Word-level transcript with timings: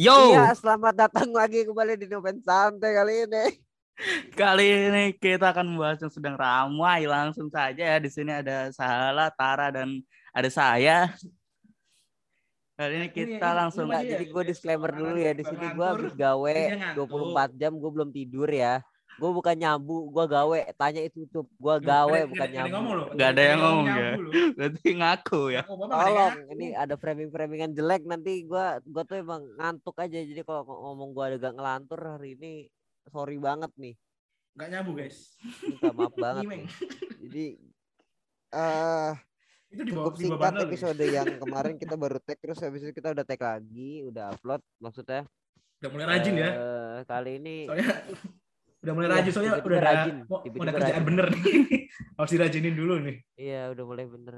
Yo, 0.00 0.32
Iya, 0.32 0.56
selamat 0.56 0.96
datang 0.96 1.28
lagi 1.28 1.60
kembali 1.68 1.92
di 2.00 2.08
Noven 2.08 2.40
Santai 2.40 2.96
kali 2.96 3.28
ini. 3.28 3.44
kali 4.40 4.64
ini 4.88 5.04
kita 5.12 5.52
akan 5.52 5.76
membahas 5.76 6.00
yang 6.00 6.08
sedang 6.08 6.40
ramai. 6.40 7.04
Langsung 7.04 7.52
saja 7.52 7.84
ya. 7.84 8.00
Di 8.00 8.08
sini 8.08 8.32
ada 8.32 8.72
Sahala, 8.72 9.28
Tara, 9.28 9.68
dan 9.68 10.00
ada 10.32 10.48
saya. 10.48 11.12
Kali 12.80 12.96
ini 12.96 13.08
kita 13.12 13.44
Ini- 13.52 13.58
langsung 13.60 13.92
Enggak, 13.92 14.08
Iya, 14.08 14.10
jadi 14.16 14.24
gue 14.32 14.40
iya, 14.40 14.48
disclaimer 14.48 14.88
dulu 14.88 15.16
ya 15.20 15.32
di 15.36 15.44
sini 15.44 15.66
gue 15.68 15.84
habis 15.84 16.12
gawe 16.16 16.56
dia 16.56 16.76
ngantuk. 16.80 17.06
24 17.36 17.60
jam 17.60 17.72
gue 17.76 17.90
belum 17.92 18.08
tidur 18.08 18.48
ya. 18.48 18.80
Gue 19.12 19.30
bukan 19.30 19.52
nyabu, 19.52 20.08
gue 20.08 20.24
gawe. 20.24 20.58
Tanya 20.72 21.00
itu 21.00 21.24
tutup, 21.24 21.50
gue 21.50 21.76
gawe 21.78 22.18
bukan 22.24 22.48
nyabu. 22.48 22.74
Nggak 23.10 23.28
ada 23.28 23.42
yang 23.42 23.58
ngomong 23.58 23.86
ya. 23.88 24.10
berarti 24.54 24.88
ngaku 24.92 25.42
ya. 25.50 25.62
Tolong, 25.66 26.34
ini 26.50 26.66
ada 26.72 26.94
framing-framingan 26.94 27.70
jelek 27.70 28.02
nanti 28.02 28.42
gue 28.42 28.64
gua 28.82 29.02
tuh 29.02 29.16
emang 29.16 29.42
ngantuk 29.56 29.96
aja. 29.96 30.18
Jadi 30.18 30.40
kalau 30.40 30.62
ngomong 30.64 31.10
gue 31.10 31.24
agak 31.34 31.52
ngelantur 31.52 31.98
hari 31.98 32.34
ini 32.34 32.52
sorry 33.06 33.36
banget 33.36 33.72
nih. 33.76 33.94
Gak 34.52 34.68
nyabu 34.68 34.94
guys. 34.94 35.34
Minta 35.60 35.90
maaf 35.90 36.14
banget. 36.20 36.42
Nih. 36.46 36.64
Jadi 37.22 37.44
eh 38.50 39.12
Itu 39.70 39.82
di 39.84 39.92
cukup 39.92 40.12
di 40.12 40.26
singkat 40.26 40.40
bandel. 40.40 40.66
episode 40.66 41.04
yang 41.04 41.28
kemarin 41.42 41.74
kita 41.76 41.94
baru 41.94 42.18
tag 42.18 42.34
terus 42.36 42.58
habis 42.58 42.82
itu 42.82 42.90
kita 42.90 43.12
udah 43.12 43.22
tag 43.22 43.38
lagi, 43.38 44.02
udah 44.02 44.32
upload 44.32 44.58
maksudnya. 44.78 45.22
Udah 45.78 45.88
mulai 45.88 46.06
rajin 46.10 46.34
ya. 46.34 46.50
eh, 46.50 46.98
Kali 47.04 47.32
ini 47.36 47.56
Soalnya 47.64 47.88
udah 48.80 48.92
mulai 48.92 49.06
Iya, 49.06 49.14
rajin 49.14 49.32
soalnya 49.32 49.52
udah 49.58 49.76
ada 49.76 49.86
rajin, 49.86 50.14
mau, 50.24 50.38
mau 50.40 50.62
ada 50.62 50.72
kerjaan 50.72 50.92
rajin. 50.94 51.04
bener 51.04 51.26
nih. 51.28 51.42
Harus 52.16 52.30
dirajinin 52.30 52.74
dulu 52.74 52.94
nih. 53.00 53.16
iya 53.36 53.62
udah 53.68 53.84
mulai 53.84 54.04
bener. 54.04 54.34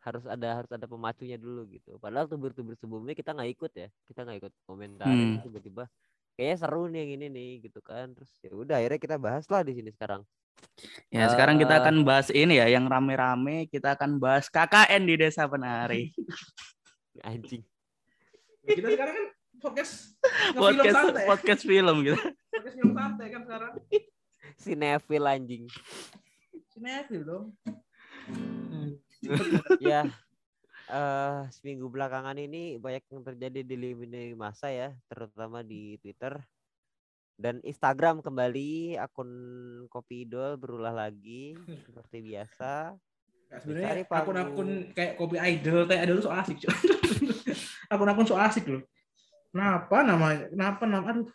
Harus 0.00 0.24
ada 0.24 0.48
harus 0.54 0.70
ada 0.70 0.84
pemacunya 0.84 1.36
dulu 1.36 1.68
gitu. 1.68 1.96
Padahal 1.96 2.24
tubir-tubir 2.24 2.72
sebelumnya 2.74 3.12
kita 3.12 3.32
nggak 3.32 3.50
ikut 3.50 3.72
ya. 3.74 3.88
Kita 4.04 4.24
nggak 4.24 4.38
ikut 4.38 4.52
komentar 4.64 5.04
Hmm. 5.04 5.40
tiba-tiba 5.40 5.84
kayaknya 6.32 6.56
seru 6.58 6.84
nih 6.86 7.00
yang 7.00 7.10
ini 7.16 7.26
nih 7.28 7.50
gitu 7.62 7.80
kan. 7.80 8.12
Terus 8.12 8.32
ya 8.40 8.50
udah 8.50 8.76
akhirnya 8.76 8.96
kita 8.98 9.16
bahas 9.16 9.44
lah 9.46 9.60
di 9.60 9.72
sini 9.72 9.88
sekarang. 9.90 10.24
Ya, 11.08 11.24
sekarang 11.28 11.56
kita 11.56 11.72
Eh. 11.72 11.80
akan 11.80 12.04
bahas 12.04 12.28
ini 12.28 12.56
ya, 12.56 12.68
yang 12.68 12.84
rame-rame. 12.84 13.64
Kita 13.66 13.92
akan 13.92 14.16
bahas 14.16 14.48
KKN 14.48 15.02
di 15.02 15.14
Desa 15.16 15.44
Penari. 15.44 16.12
Anjing. 17.24 17.64
Kita 18.62 18.88
sekarang 18.88 19.14
kan 19.14 19.26
podcast 19.60 20.16
podcast 20.56 20.96
santai. 20.96 21.24
podcast 21.28 21.62
film 21.68 21.96
gitu. 22.02 22.16
Podcast 22.50 22.76
film 22.80 22.92
santai 22.96 23.26
kan 23.28 23.42
sekarang. 23.44 23.72
Sinefil 24.56 25.24
anjing. 25.28 25.64
Sinetron 26.72 27.22
dong. 27.22 27.46
ya 29.78 30.08
eh 30.90 31.40
seminggu 31.54 31.86
belakangan 31.86 32.34
ini 32.34 32.80
banyak 32.80 33.04
yang 33.12 33.22
terjadi 33.22 33.60
di 33.62 33.76
lini 33.78 34.34
masa 34.34 34.72
ya 34.74 34.90
terutama 35.06 35.62
di 35.62 36.00
Twitter 36.02 36.34
dan 37.38 37.62
Instagram 37.62 38.24
kembali 38.24 38.98
akun 38.98 39.30
Kopi 39.86 40.26
Idol 40.26 40.58
berulah 40.58 40.90
lagi 40.90 41.54
seperti 41.86 42.32
biasa 42.32 42.98
Nah, 43.50 43.58
sebenarnya 43.58 44.06
akun-akun 44.06 44.94
kayak 44.94 45.18
kopi 45.18 45.34
idol, 45.42 45.82
teh 45.82 45.98
idol 45.98 46.22
so 46.22 46.30
asik. 46.30 46.70
Akun-akun 47.92 48.22
so 48.22 48.38
asik 48.38 48.62
loh. 48.70 48.86
Kenapa 49.50 49.96
namanya? 50.06 50.46
Kenapa 50.50 50.82
nama? 50.86 51.06
Aduh. 51.10 51.28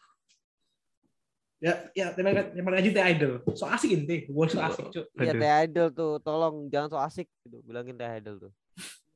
Ya, 1.64 1.74
ya, 1.96 2.12
terima 2.12 2.36
kasih 2.36 2.52
terima 2.52 2.72
kasih 2.76 2.92
teh 2.92 3.06
idol. 3.16 3.34
So 3.56 3.66
asik 3.66 3.90
ini, 3.96 4.28
gue 4.28 4.46
so 4.52 4.60
asik, 4.60 4.86
cuy. 4.92 5.04
ya. 5.24 5.34
Teh 5.34 5.52
Idol 5.66 5.88
tuh 5.90 6.20
tolong 6.22 6.68
jangan 6.68 6.92
so 6.92 7.00
asik 7.00 7.26
gitu 7.48 7.64
bilangin 7.64 7.96
Teh 7.96 8.06
Idol 8.22 8.38
tuh 8.38 8.52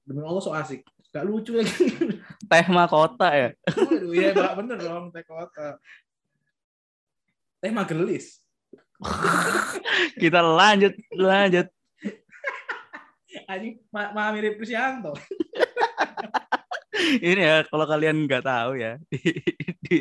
Demi 0.08 0.24
Allah 0.26 0.42
so 0.42 0.50
asik. 0.56 0.82
Gak 1.14 1.26
lucu 1.26 1.58
lagi. 1.58 1.94
Teh 2.50 2.66
mahkota 2.74 3.30
ya. 3.30 3.50
Aduh, 3.70 4.14
iya 4.14 4.34
Pak, 4.34 4.52
bener 4.58 4.78
dong 4.82 5.14
teh 5.14 5.22
kota. 5.22 5.78
Teh 7.62 7.70
magelis. 7.70 8.42
Kita 10.18 10.42
lanjut, 10.42 10.98
lanjut. 11.14 11.68
Anjing, 13.46 13.78
ma, 13.94 14.10
ma 14.10 14.34
mirip 14.34 14.58
Krisyanto. 14.58 15.14
Ini 17.00 17.42
ya, 17.42 17.56
kalau 17.70 17.86
kalian 17.88 18.28
nggak 18.28 18.44
tahu 18.44 18.72
ya, 18.80 19.00
di, 19.12 19.18
di, 19.86 19.96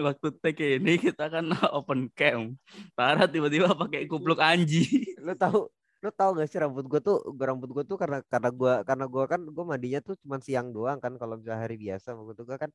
waktu 0.00 0.28
take 0.42 0.78
ini 0.78 1.00
kita 1.00 1.32
kan 1.32 1.44
open 1.76 2.12
cam. 2.12 2.54
Tara 2.92 3.24
tiba-tiba 3.26 3.72
pakai 3.72 4.04
kupluk 4.10 4.40
anji. 4.40 4.84
lu 5.26 5.34
tahu 5.34 5.66
lu 6.04 6.10
tahu 6.12 6.30
gak 6.38 6.48
sih 6.52 6.58
rambut 6.62 6.84
gua 6.86 7.00
tuh 7.02 7.18
rambut 7.40 7.70
gua 7.72 7.84
tuh 7.88 7.98
karena 7.98 8.18
karena 8.28 8.50
gua 8.52 8.72
karena 8.86 9.04
gua 9.10 9.24
kan 9.26 9.40
gua 9.48 9.64
mandinya 9.64 9.98
tuh 10.04 10.14
cuma 10.22 10.36
siang 10.38 10.70
doang 10.70 10.98
kan 11.02 11.16
kalau 11.18 11.34
misalnya 11.40 11.66
hari 11.66 11.76
biasa 11.80 12.14
itu 12.14 12.42
gua 12.46 12.58
kan 12.62 12.70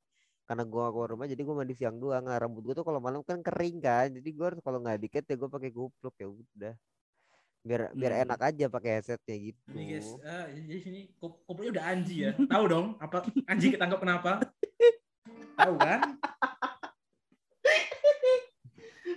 karena 0.50 0.64
gua 0.68 0.92
keluar 0.92 1.10
rumah 1.16 1.28
jadi 1.32 1.42
gua 1.48 1.56
mandi 1.64 1.74
siang 1.78 1.96
doang 2.02 2.28
nah, 2.28 2.36
rambut 2.42 2.66
gua 2.66 2.76
tuh 2.76 2.86
kalau 2.88 3.00
malam 3.00 3.22
kan 3.24 3.40
kering 3.46 3.78
kan 3.80 4.12
jadi 4.12 4.30
gua 4.36 4.46
harus 4.52 4.60
kalau 4.66 4.84
nggak 4.84 5.00
diket 5.06 5.24
ya 5.32 5.36
gua 5.40 5.50
pakai 5.54 5.72
kupluk 5.72 6.16
ya 6.20 6.28
udah 6.28 6.74
biar 7.62 7.94
biar 7.94 8.12
Hmm. 8.12 8.24
enak 8.26 8.40
aja 8.42 8.66
pakai 8.68 8.92
headsetnya 8.98 9.36
gitu 9.40 9.62
Ini 9.70 9.84
guys, 9.88 10.10
ah, 10.24 10.46
jadi 10.50 10.78
sini 10.80 11.00
kopinya 11.20 11.70
udah 11.72 11.86
anji 11.88 12.16
ya. 12.20 12.32
Tahu 12.36 12.64
dong 12.66 12.88
apa 12.98 13.18
anji 13.46 13.70
ketangkap 13.70 14.00
kenapa? 14.00 14.32
Tahu 15.54 15.76
kan? 15.78 16.00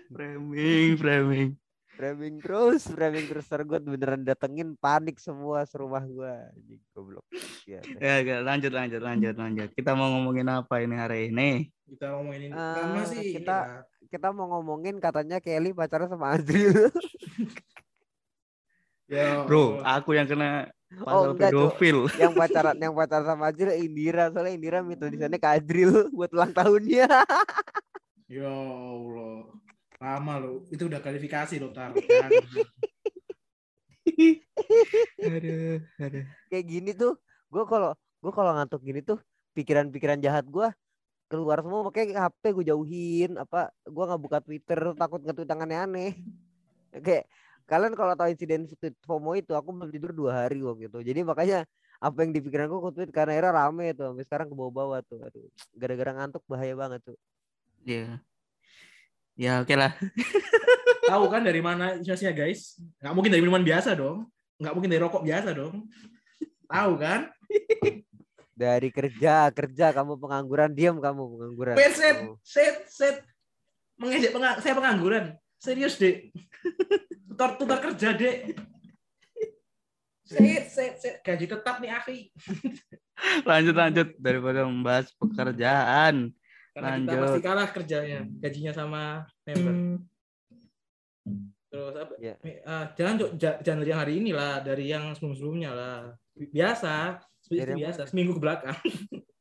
Framing, 0.06 0.94
framing. 0.97 1.50
framing 1.94 2.43
terus 2.43 2.82
framing 2.84 3.22
terus 3.25 3.47
ntar 3.47 3.62
gua 3.62 3.78
beneran 3.78 4.21
datengin 4.21 4.75
panik 4.75 5.15
semua 5.16 5.62
serumah 5.62 6.03
gua 6.05 6.50
anjing 6.50 6.82
goblok 6.91 7.22
ya, 7.65 7.78
deh. 7.81 8.03
Ya, 8.03 8.15
ya, 8.21 8.37
lanjut, 8.41 8.69
lanjut, 8.69 8.99
lanjut, 8.99 9.31
lanjut. 9.32 9.69
Kita 9.72 9.94
mau 9.94 10.11
ngomongin 10.11 10.43
apa 10.49 10.82
ini 10.82 10.94
hari 10.94 11.31
ini? 11.31 11.71
Kita 11.87 12.12
ngomongin 12.12 12.41
ini. 12.44 12.53
Pertama 12.53 13.00
sih 13.06 13.26
kita- 13.32 13.66
lah. 13.78 13.82
kita 14.05 14.28
mau 14.31 14.47
ngomongin 14.50 14.99
katanya 14.99 15.38
Kelly 15.38 15.71
pacaran 15.71 16.11
sama 16.11 16.34
Azril 16.34 16.75
Ya, 19.04 19.44
Bro, 19.44 19.78
Allah. 19.78 20.00
aku 20.00 20.10
yang 20.12 20.25
kena 20.25 20.72
Oh, 20.94 21.04
pasal 21.04 21.31
enggak, 21.34 21.50
Cok. 21.50 21.59
pedofil. 21.75 21.98
yang 22.22 22.32
pacaran 22.32 22.76
yang 22.78 22.94
pacaran 22.94 23.26
sama 23.26 23.50
Azril 23.50 23.75
Indira 23.75 24.31
soalnya 24.31 24.54
Indira 24.54 24.78
minta 24.81 25.04
tulisannya 25.04 25.37
ke 25.37 25.48
Azril 25.50 25.91
buat 26.16 26.31
ulang 26.31 26.53
tahunnya 26.53 27.06
Ya 28.31 28.48
Allah. 28.48 29.50
Lama 29.94 30.34
lo. 30.38 30.53
Itu 30.69 30.87
udah 30.87 30.98
klarifikasi 30.98 31.59
lo, 31.59 31.69
Tar. 31.70 31.93
aduh, 35.19 35.81
aduh. 35.98 36.25
kayak 36.47 36.66
gini 36.66 36.91
tuh 36.93 37.16
gue 37.48 37.64
kalau 37.64 37.93
gue 38.20 38.32
kalau 38.32 38.53
ngantuk 38.53 38.81
gini 38.81 39.00
tuh 39.00 39.19
pikiran-pikiran 39.53 40.20
jahat 40.20 40.44
gue 40.44 40.69
keluar 41.26 41.59
semua 41.59 41.82
makanya 41.82 42.28
HP 42.28 42.53
gue 42.53 42.64
jauhin 42.69 43.34
apa 43.34 43.72
gue 43.82 44.04
nggak 44.04 44.22
buka 44.22 44.38
Twitter 44.41 44.93
takut 44.94 45.20
nge-tweet 45.20 45.48
yang 45.48 45.64
aneh-aneh 45.64 46.12
kayak 46.94 47.25
kalian 47.64 47.97
kalau 47.97 48.12
tahu 48.12 48.28
insiden 48.28 48.69
FOMO 49.04 49.36
itu 49.36 49.52
aku 49.56 49.72
belum 49.72 49.88
tidur 49.88 50.12
dua 50.12 50.44
hari 50.44 50.60
waktu 50.60 50.88
itu 50.92 50.98
jadi 51.00 51.20
makanya 51.25 51.58
apa 52.02 52.20
yang 52.20 52.36
di 52.36 52.41
pikiran 52.44 52.69
gue 52.69 52.78
aku 52.78 52.91
tweet 52.92 53.08
karena 53.08 53.32
era 53.32 53.48
rame 53.48 53.97
tuh 53.97 54.12
sampai 54.12 54.25
sekarang 54.28 54.47
ke 54.52 54.54
bawah-bawah 54.56 55.00
tuh 55.08 55.25
aduh 55.25 55.48
gara-gara 55.72 56.12
ngantuk 56.12 56.44
bahaya 56.44 56.76
banget 56.76 57.00
tuh 57.00 57.16
Ya. 57.84 58.16
Ya, 59.36 59.60
oke 59.60 59.76
lah. 59.76 59.92
Tahu 61.10 61.25
kan 61.28 61.44
dari 61.44 61.60
mana 61.60 62.00
inspirasinya, 62.00 62.32
guys? 62.32 62.80
Nggak 62.97 63.12
mungkin 63.12 63.30
dari 63.30 63.42
minuman 63.44 63.60
biasa 63.60 63.92
dong. 63.92 64.25
Nggak 64.56 64.72
mungkin 64.72 64.88
dari 64.88 65.02
rokok 65.04 65.20
biasa 65.20 65.48
dong. 65.52 65.84
Tahu 66.64 66.92
kan? 66.96 67.28
dari 68.54 68.88
kerja 68.88 69.50
kerja 69.52 69.86
kamu 69.92 70.16
pengangguran 70.16 70.70
diam 70.72 70.96
kamu 71.02 71.22
pengangguran 71.26 71.75
Wait, 71.75 71.92
set, 71.92 72.16
Tuh. 72.25 72.38
set, 72.41 72.76
set. 72.88 73.16
Mengejek 74.00 74.32
penga- 74.32 74.58
saya 74.64 74.72
pengangguran. 74.72 75.36
Serius, 75.60 76.00
Dek. 76.00 76.32
Tutor, 77.28 77.50
tutor 77.56 77.78
kerja, 77.80 78.08
Dek. 78.12 78.38
Set, 80.24 80.64
set, 80.72 80.94
set. 81.00 81.14
Gaji 81.20 81.44
tetap 81.44 81.76
nih, 81.84 81.90
akhi. 81.92 82.19
Lanjut, 83.49 83.75
lanjut. 83.76 84.08
Daripada 84.16 84.64
membahas 84.64 85.12
pekerjaan. 85.16 86.32
Karena 86.75 86.88
kita 86.99 87.06
Lanjut. 87.06 87.22
pasti 87.22 87.40
kalah 87.44 87.69
kerjanya. 87.70 88.20
Gajinya 88.43 88.72
sama 88.75 89.02
member. 89.46 89.75
Terus 91.70 91.94
apa? 91.94 92.14
Ya. 92.19 92.34
Eh, 92.43 92.84
jangan 92.99 93.14
jangan 93.38 93.78
dari 93.82 93.90
yang 93.90 94.00
hari 94.02 94.14
ini 94.19 94.31
lah, 94.34 94.58
dari 94.64 94.84
yang 94.90 95.14
sebelum-sebelumnya 95.14 95.70
lah. 95.70 95.99
Biasa, 96.34 97.22
seperti 97.44 97.78
biasa, 97.78 98.02
seminggu 98.10 98.34
ke 98.34 98.43
belakang. 98.43 98.75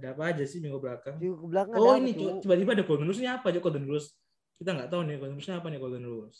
ada 0.00 0.16
apa 0.16 0.32
aja 0.32 0.44
sih 0.48 0.64
minggu 0.64 0.80
belakang? 0.80 1.20
Di 1.20 1.28
belakang 1.28 1.76
Oh 1.76 1.92
ini 1.92 2.16
tiba-tiba 2.40 2.72
ada 2.72 2.84
golden 2.88 3.04
rules-nya 3.04 3.36
apa 3.36 3.52
Cok 3.52 3.62
golden 3.68 3.84
rules? 3.84 4.16
Kita 4.56 4.72
nggak 4.72 4.88
tahu 4.88 5.04
nih 5.04 5.20
golden 5.20 5.36
rules-nya 5.36 5.56
apa 5.60 5.68
nih 5.68 5.80
golden 5.80 6.04
rules. 6.08 6.38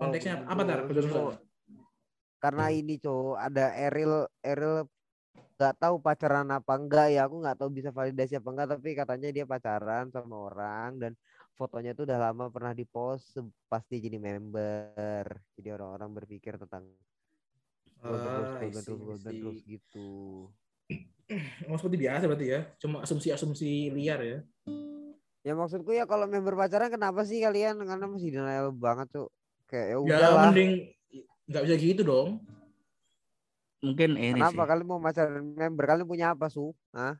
Oh, 0.00 0.08
Konteksnya 0.08 0.40
golden 0.40 0.48
apa 0.48 0.62
tar? 0.64 0.80
karena 2.40 2.72
ini 2.72 2.96
cowok 2.96 3.36
ada 3.36 3.64
Eril 3.76 4.24
Eril 4.40 4.88
nggak 5.60 5.76
tahu 5.76 6.00
pacaran 6.00 6.48
apa 6.48 6.72
enggak 6.72 7.12
ya 7.12 7.28
aku 7.28 7.36
nggak 7.44 7.60
tahu 7.60 7.68
bisa 7.68 7.92
validasi 7.92 8.40
apa 8.40 8.48
enggak 8.48 8.68
tapi 8.72 8.88
katanya 8.96 9.28
dia 9.28 9.44
pacaran 9.44 10.08
sama 10.08 10.48
orang 10.48 10.96
dan 10.96 11.12
fotonya 11.52 11.92
tuh 11.92 12.08
udah 12.08 12.16
lama 12.16 12.48
pernah 12.48 12.72
dipost 12.72 13.36
se- 13.36 13.44
pas 13.68 13.84
dia 13.84 14.00
jadi 14.00 14.16
member 14.16 15.24
jadi 15.60 15.76
orang-orang 15.76 16.16
berpikir 16.16 16.56
tentang 16.56 16.88
Ah, 18.00 18.56
see. 18.72 18.96
rules 18.96 19.60
gitu 19.68 20.48
Oh, 21.70 21.76
seperti 21.78 21.96
biasa 22.00 22.26
berarti 22.26 22.46
ya. 22.50 22.60
Cuma 22.82 23.06
asumsi-asumsi 23.06 23.92
liar 23.94 24.18
ya. 24.18 24.38
Ya 25.46 25.52
maksudku 25.54 25.94
ya 25.94 26.02
kalau 26.02 26.26
member 26.26 26.58
pacaran 26.58 26.90
kenapa 26.90 27.22
sih 27.22 27.38
kalian 27.38 27.78
karena 27.86 28.10
masih 28.10 28.34
denial 28.34 28.74
banget 28.74 29.06
tuh. 29.14 29.28
Kayak 29.70 29.86
ya 29.86 29.94
Ya 29.94 29.98
udahlah. 29.98 30.50
mending 30.50 30.72
nggak 31.46 31.62
bisa 31.64 31.76
gitu 31.76 32.02
dong. 32.02 32.28
Mungkin 33.80 34.10
ini 34.14 34.36
Kenapa 34.36 34.60
sih. 34.60 34.68
kalian 34.68 34.86
mau 34.86 35.00
pacaran 35.00 35.46
member? 35.46 35.84
Kalian 35.86 36.04
punya 36.04 36.26
apa, 36.34 36.50
Su? 36.50 36.74
Hah? 36.92 37.16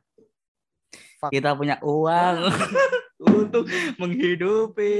Kita 1.27 1.55
punya 1.55 1.79
uang 1.79 2.37
untuk 3.41 3.65
menghidupi 3.95 4.97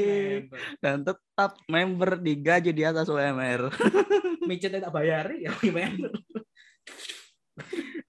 dan 0.78 1.02
tetap 1.02 1.58
member 1.68 2.18
digaji 2.18 2.72
di 2.72 2.82
atas 2.82 3.06
UMR. 3.06 3.68
Micetnya 4.48 4.86
tak 4.86 4.96
bayari 4.96 5.44
ya 5.44 5.52
gimana? 5.56 6.10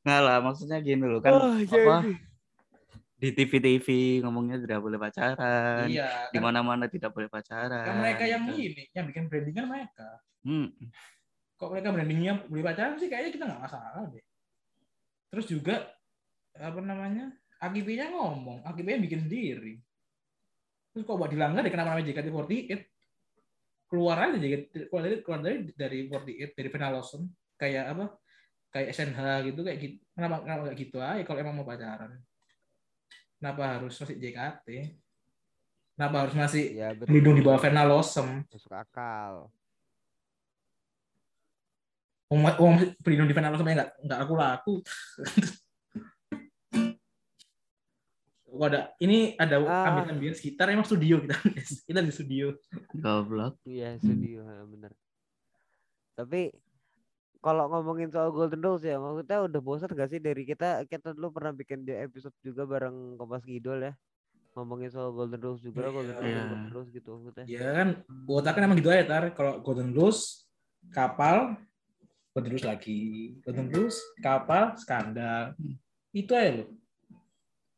Nggak 0.03 0.21
lah, 0.21 0.37
maksudnya 0.41 0.79
gini 0.79 1.05
loh 1.05 1.21
kan 1.21 1.33
Oh, 1.33 1.55
apa 1.57 1.97
di 3.23 3.31
TV-TV 3.31 3.87
ngomongnya 4.27 4.59
tidak 4.59 4.83
boleh 4.83 4.99
pacaran, 4.99 5.87
Iya. 5.87 6.27
di 6.35 6.39
Kan, 6.39 6.43
mana-mana 6.43 6.91
tidak 6.91 7.15
boleh 7.15 7.31
pacaran. 7.31 7.87
kan 7.87 8.03
mereka 8.03 8.27
yang 8.27 8.43
gitu. 8.51 8.75
ini, 8.75 8.85
yang 8.91 9.07
bikin 9.07 9.31
branding 9.31 9.55
kan 9.55 9.67
mereka. 9.71 10.09
Hmm. 10.43 10.75
Kok 11.55 11.71
mereka 11.71 11.95
brandingnya 11.95 12.33
beli 12.51 12.63
pacaran 12.67 12.99
sih 12.99 13.07
kayaknya 13.07 13.31
kita 13.31 13.45
nggak 13.47 13.63
masalah 13.63 14.11
deh. 14.11 14.27
Terus 15.31 15.47
juga 15.47 15.87
apa 16.59 16.83
namanya? 16.83 17.31
AGP-nya 17.63 18.11
ngomong, 18.11 18.67
AGP-nya 18.67 18.99
bikin 19.07 19.23
sendiri. 19.23 19.79
Terus 20.91 21.07
kok 21.07 21.15
buat 21.15 21.31
dilanggar 21.31 21.63
deh 21.63 21.71
kenapa 21.71 21.95
namanya 21.95 22.11
JKT48? 22.11 22.75
Keluar 23.87 24.17
aja 24.19 24.35
JKT, 24.35 24.91
keluar 24.91 25.03
dari 25.07 25.17
keluar 25.23 25.41
dari 25.47 25.57
dari 25.79 25.99
48 26.11 26.59
dari 26.59 26.69
Final 26.75 26.91
Lawson 26.99 27.23
kayak 27.55 27.85
apa? 27.95 28.05
Kayak 28.75 28.89
SNH 28.99 29.21
gitu 29.47 29.61
kayak 29.63 29.79
gitu. 29.79 29.97
Kenapa 30.11 30.43
kenapa 30.43 30.63
kayak 30.75 30.79
gitu 30.83 30.99
aja 30.99 31.23
kalau 31.23 31.39
emang 31.39 31.55
mau 31.55 31.63
pacaran? 31.63 32.19
Kenapa 33.43 33.75
harus 33.75 33.99
masih 33.99 34.15
JKT? 34.17 34.69
Kenapa 35.93 36.17
harus 36.23 36.35
masih 36.39 36.65
Ya 36.73 36.95
betul. 36.95 37.11
berlindung 37.11 37.35
di 37.35 37.43
bawah 37.43 37.59
Final 37.59 37.91
Lawson? 37.91 38.47
Masuk 38.47 38.71
akal. 38.71 39.51
Uang, 42.31 42.43
uang 42.57 42.73
masih 42.79 42.89
berlindung 43.03 43.27
di 43.27 43.35
Final 43.35 43.51
Lawson 43.51 43.67
nggak 43.67 43.91
nggak 43.99 44.21
aku 44.23 44.35
laku. 44.39 44.75
Oh, 48.53 48.69
ada 48.69 48.93
ini 49.01 49.33
ada 49.41 49.57
Ah. 49.65 49.89
ambil 49.89 50.13
ambience 50.13 50.37
sekitar 50.37 50.69
emang 50.69 50.85
studio 50.85 51.25
kita 51.25 51.41
kita 51.89 52.05
di 52.05 52.13
studio 52.13 52.53
Goblok. 52.93 53.57
Iya, 53.65 53.97
studio 53.97 54.45
bener. 54.69 54.93
Tapi 56.13 56.53
kalau 57.43 57.67
ngomongin 57.67 58.07
soal 58.07 58.31
Golden 58.31 58.63
Rules 58.63 58.87
ya, 58.87 58.97
maksudnya 58.97 59.43
udah 59.43 59.61
bosan 59.61 59.91
gak 59.91 60.09
sih 60.09 60.23
dari 60.23 60.47
kita 60.47 60.87
kita 60.87 61.11
dulu 61.11 61.35
pernah 61.35 61.51
bikin 61.51 61.83
di 61.83 61.91
episode 61.91 62.33
juga 62.39 62.63
bareng 62.65 63.19
Kompas 63.19 63.43
Gidol 63.43 63.83
ya. 63.83 63.93
Ngomongin 64.55 64.89
soal 64.89 65.11
Golden 65.11 65.41
Rules 65.41 65.59
juga, 65.59 65.89
Golden 65.89 66.15
Rules, 66.15 66.29
Iya. 66.29 66.43
Golden 66.47 66.71
Rules 66.71 66.89
gitu 66.89 67.09
maksudnya. 67.13 67.45
ya 67.51 67.61
kan 67.75 67.89
otak 68.25 68.53
kan 68.55 68.63
emang 68.63 68.79
gitu 68.79 68.89
aja 68.89 69.05
tar. 69.05 69.25
Kalau 69.35 69.59
Golden 69.59 69.91
Rose 69.91 70.47
kapal 70.89 71.59
Golden 72.31 72.53
Rose 72.55 72.65
lagi. 72.65 73.01
Golden 73.43 73.69
Rose 73.69 73.99
kapal 74.21 74.79
skandal. 74.79 75.59
Itu 76.11 76.33
aja 76.33 76.63
lo 76.63 76.67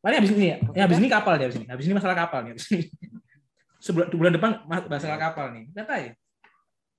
paling 0.05 0.21
habis 0.21 0.37
ini 0.37 0.53
ya, 0.53 0.57
ya 0.77 0.81
habis 0.85 1.01
ini 1.01 1.09
kapal 1.09 1.33
dia 1.33 1.49
habis 1.49 1.57
ini. 1.57 1.65
Habis 1.65 1.85
ini 1.89 1.95
masalah 1.97 2.13
kapal 2.13 2.45
nih 2.45 2.51
habis 2.53 2.65
ini. 2.69 2.85
Sebulan 3.81 4.07
bulan 4.13 4.33
depan 4.37 4.51
mas- 4.69 4.85
masalah 4.85 5.17
kapal 5.17 5.49
nih. 5.49 5.65
Lihat 5.73 5.89
aja 5.89 6.11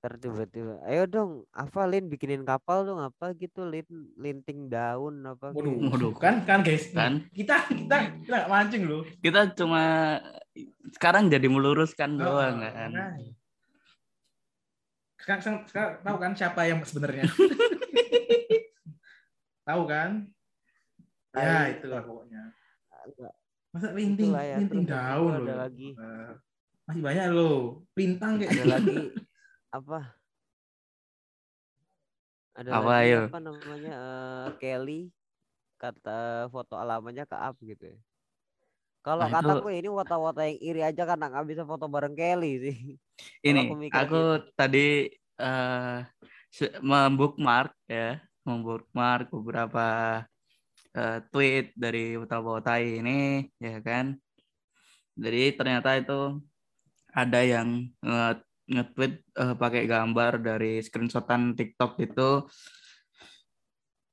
Ntar 0.07 0.23
tiba-tiba, 0.23 0.79
ayo 0.87 1.03
dong, 1.03 1.43
apa 1.51 1.83
Lin 1.83 2.07
bikinin 2.07 2.41
kapal 2.41 2.87
dong 2.87 2.95
apa 2.95 3.35
gitu, 3.35 3.67
Lin 3.67 3.83
linting 4.15 4.71
daun 4.71 5.19
apa 5.21 5.51
waduh 5.51 5.67
gitu. 5.67 5.91
Waduh. 5.91 6.11
kan 6.15 6.47
kan 6.47 6.63
guys 6.63 6.87
Kan 6.95 7.27
kita 7.35 7.67
kita 7.67 8.15
kita 8.23 8.47
mancing 8.47 8.87
loh 8.87 9.03
kita 9.19 9.51
cuma 9.51 10.15
sekarang 10.95 11.27
jadi 11.27 11.43
meluruskan 11.43 12.15
Oh, 12.15 12.23
doang 12.39 12.63
kan. 12.63 12.87
nah. 12.87 13.19
Sekarang, 15.19 15.43
sekarang, 15.43 15.59
sekarang 15.67 15.91
tahu 15.99 16.17
kan 16.17 16.31
siapa 16.31 16.61
yang 16.63 16.79
sebenarnya? 16.87 17.27
tahu 19.67 19.83
kan? 19.83 20.23
Ya 21.35 21.67
Tahu. 21.67 21.71
itulah 21.75 22.01
pokoknya. 22.01 22.41
Masa 23.75 23.91
linting, 23.91 24.31
ya, 24.31 24.55
linting 24.55 24.87
daun 24.87 25.27
itu 25.27 25.35
loh. 25.35 25.43
ada 25.43 25.55
lagi. 25.67 25.89
Eh, 25.91 26.31
Masih 26.87 27.01
banyak 27.03 27.25
loh. 27.29 27.83
Lintang 27.91 28.39
kayak 28.39 28.55
Ada 28.55 28.65
lagi 28.71 28.95
apa? 29.71 30.15
Ada 32.57 32.71
Apa, 32.73 32.89
lagi 32.89 33.09
apa 33.13 33.37
namanya 33.37 33.93
eh, 33.93 34.47
Kelly 34.57 35.01
kata 35.77 36.49
foto 36.49 36.73
alamannya 36.73 37.29
ke 37.29 37.37
up 37.37 37.55
gitu 37.61 37.85
ya. 37.93 37.99
Kalau 39.05 39.23
Nah, 39.23 39.29
itu- 39.29 39.37
kataku 39.39 39.67
ini 39.71 39.89
wata-wata 39.93 40.41
yang 40.49 40.59
iri 40.59 40.81
aja 40.83 41.03
karena 41.05 41.29
nggak 41.31 41.47
bisa 41.47 41.63
foto 41.63 41.85
bareng 41.87 42.17
Kelly 42.17 42.51
sih. 42.59 42.77
Ini 43.47 43.61
aku 43.73 43.75
aku 43.93 44.21
tadi 44.53 45.09
eh 45.37 45.97
se- 46.49 46.75
membookmark 46.81 47.73
ya, 47.89 48.17
membookmark 48.45 49.29
beberapa 49.31 49.85
eh, 50.97 51.19
tweet 51.29 51.77
dari 51.77 52.17
Botai 52.17 52.99
ini 52.99 53.45
ya 53.61 53.77
kan. 53.85 54.17
Jadi 55.17 55.53
ternyata 55.57 55.97
itu 55.97 56.41
ada 57.13 57.39
yang 57.41 57.89
nge- 58.01 58.46
nge-tweet 58.67 59.13
eh, 59.23 59.55
pakai 59.55 59.83
gambar 59.87 60.43
dari 60.43 60.83
screenshotan 60.83 61.55
TikTok 61.55 61.97
itu 62.03 62.29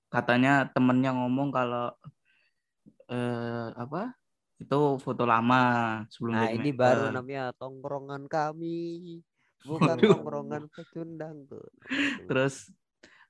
katanya 0.07 0.71
temennya 0.71 1.11
ngomong 1.11 1.51
kalau 1.51 1.91
eh 3.11 3.69
apa 3.75 4.15
itu 4.63 4.97
foto 5.03 5.27
lama 5.27 5.63
sebelum 6.09 6.39
Nah 6.39 6.49
ini 6.55 6.71
baru 6.71 7.11
namanya 7.11 7.51
tongkrongan 7.59 8.31
kami, 8.31 9.21
bukan 9.67 9.99
tongkrongan 9.99 10.71
pecundang 10.71 11.45
tuh. 11.51 11.67
Terus 12.31 12.71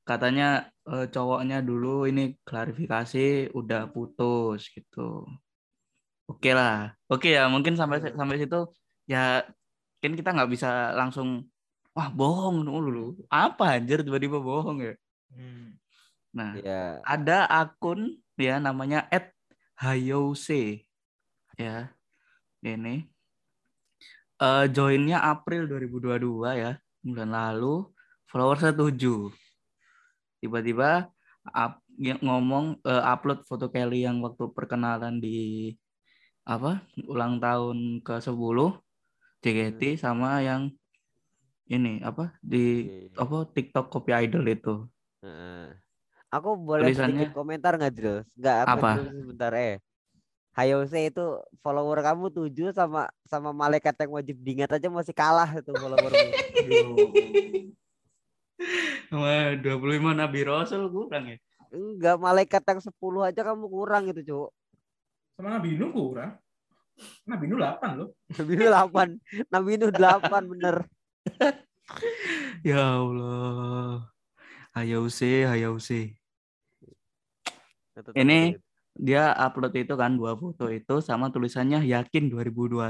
katanya 0.05 0.69
eh, 0.85 1.09
cowoknya 1.09 1.65
dulu 1.65 2.05
ini 2.05 2.37
klarifikasi 2.44 3.56
udah 3.56 3.88
putus 3.88 4.69
gitu. 4.69 5.25
Oke 6.29 6.53
lah, 6.53 6.93
oke 7.09 7.32
ya 7.32 7.49
mungkin 7.49 7.75
sampai 7.81 8.12
sampai 8.12 8.37
situ. 8.37 8.69
Ya 9.09 9.49
kan 10.05 10.12
kita 10.12 10.37
nggak 10.37 10.53
bisa 10.53 10.93
langsung 10.93 11.49
wah 11.97 12.12
bohong 12.12 12.61
dulu 12.61 13.17
apa 13.33 13.81
anjir 13.81 14.05
tiba-tiba 14.05 14.37
bohong 14.37 14.85
ya. 14.85 14.95
Hmm. 15.33 15.81
Nah 16.37 16.61
Ya, 16.61 17.01
ada 17.09 17.49
akun 17.49 18.21
ya 18.37 18.61
namanya 18.61 19.09
@hayose 19.81 20.85
ya 21.57 21.88
ini. 22.61 23.09
Eh 24.37 24.64
joinnya 24.69 25.25
April 25.25 25.64
2022 25.73 26.52
ya 26.52 26.76
bulan 27.00 27.31
lalu 27.33 27.88
followersnya 28.28 28.76
7 28.76 29.33
tiba-tiba 30.45 31.09
up, 31.49 31.81
yang 31.97 32.21
ngomong 32.21 32.76
eh, 32.85 33.02
upload 33.09 33.40
foto 33.49 33.73
Kelly 33.73 34.05
yang 34.05 34.21
waktu 34.21 34.52
perkenalan 34.52 35.17
di 35.17 35.73
apa 36.45 36.85
ulang 37.09 37.40
tahun 37.40 38.05
ke 38.05 38.21
10 38.21 38.84
JKT 39.45 40.01
sama 40.01 40.41
yang 40.41 40.73
ini 41.69 42.01
apa 42.01 42.33
di 42.41 42.89
iya. 43.13 43.21
apa 43.21 43.45
TikTok 43.53 43.93
copy 43.93 44.17
idol 44.17 44.45
itu 44.49 44.75
Heeh. 45.21 45.69
Aku 46.33 46.59
boleh 46.59 46.91
Tulisannya- 46.91 47.31
sedikit 47.31 47.37
komentar 47.37 47.79
nggak 47.79 47.93
Jul? 47.95 48.19
Nggak 48.35 48.57
aku 48.67 48.79
Apa? 48.81 48.91
sebentar 49.07 49.53
eh. 49.55 49.79
Hayose 50.55 51.11
itu 51.11 51.27
follower 51.63 51.99
kamu 52.03 52.31
7 52.31 52.75
sama 52.75 53.11
sama 53.27 53.51
malaikat 53.51 53.95
yang 54.03 54.19
wajib 54.19 54.37
diingat 54.39 54.71
aja 54.79 54.87
masih 54.87 55.15
kalah 55.15 55.51
itu 55.51 55.71
followermu. 55.75 56.15
Wah, 59.15 59.55
25 59.59 60.15
Nabi 60.15 60.41
Rasul 60.47 60.87
kurang 60.91 61.35
ya. 61.35 61.37
Enggak, 61.75 62.17
malaikat 62.23 62.63
yang 62.63 62.81
10 62.83 62.95
aja 63.27 63.41
kamu 63.43 63.67
kurang 63.67 64.07
itu, 64.07 64.23
Cuk. 64.23 64.51
Sama 65.35 65.59
Nabi 65.59 65.75
Nuh 65.75 65.91
kurang. 65.91 66.39
Nabi 67.27 67.45
Nuh 67.49 67.59
8 67.59 67.99
loh. 67.99 68.09
Nabi 68.39 68.53
Nuh 68.55 68.71
8. 68.71 69.51
Nabi 69.51 69.71
Nuh 69.77 69.91
8 69.93 70.51
bener. 70.51 70.77
Ya 72.65 72.97
Allah. 72.97 74.09
Hayause, 74.73 75.45
hayause. 75.45 76.17
Tetep 77.93 78.13
Ini- 78.17 78.57
gitu. 78.57 78.63
Dia 78.95 79.35
upload 79.35 79.75
itu 79.75 79.91
kan 79.99 80.15
dua 80.15 80.39
foto 80.39 80.71
itu 80.71 81.03
sama 81.03 81.27
tulisannya 81.29 81.83
yakin 81.83 82.31
2021. 82.31 82.89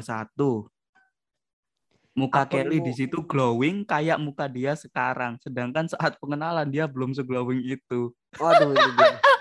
Muka 2.15 2.45
Akunmu- 2.47 2.53
Kelly 2.53 2.79
di 2.85 2.93
situ 2.93 3.25
glowing 3.25 3.83
kayak 3.83 4.21
muka 4.21 4.45
dia 4.47 4.77
sekarang. 4.77 5.41
Sedangkan 5.41 5.89
saat 5.89 6.21
pengenalan 6.21 6.69
dia 6.69 6.85
belum 6.87 7.17
seglowing 7.17 7.65
itu. 7.67 8.13
Waduh 8.39 8.71
ini 8.71 8.91
dia. 8.95 9.17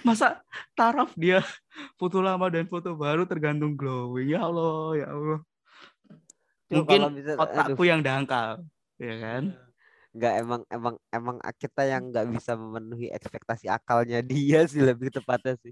Masa 0.00 0.40
taraf 0.72 1.12
dia 1.14 1.44
foto 2.00 2.24
lama 2.24 2.48
dan 2.48 2.64
foto 2.66 2.96
baru 2.96 3.28
tergantung 3.28 3.76
glowing. 3.76 4.32
Ya 4.32 4.44
Allah, 4.44 4.96
ya 4.96 5.06
Allah. 5.12 5.38
Mungkin 6.70 7.00
bisa- 7.18 7.36
aduh. 7.36 7.44
otakku 7.44 7.82
yang 7.84 8.00
dangkal. 8.00 8.64
Ya 9.00 9.16
kan? 9.20 9.44
nggak 10.10 10.34
emang 10.42 10.62
emang 10.66 10.94
emang 11.14 11.36
kita 11.54 11.86
yang 11.86 12.10
nggak 12.10 12.26
bisa 12.34 12.58
memenuhi 12.58 13.14
ekspektasi 13.14 13.70
akalnya 13.70 14.18
dia 14.18 14.66
sih 14.66 14.82
lebih 14.82 15.06
tepatnya 15.06 15.54
sih 15.62 15.70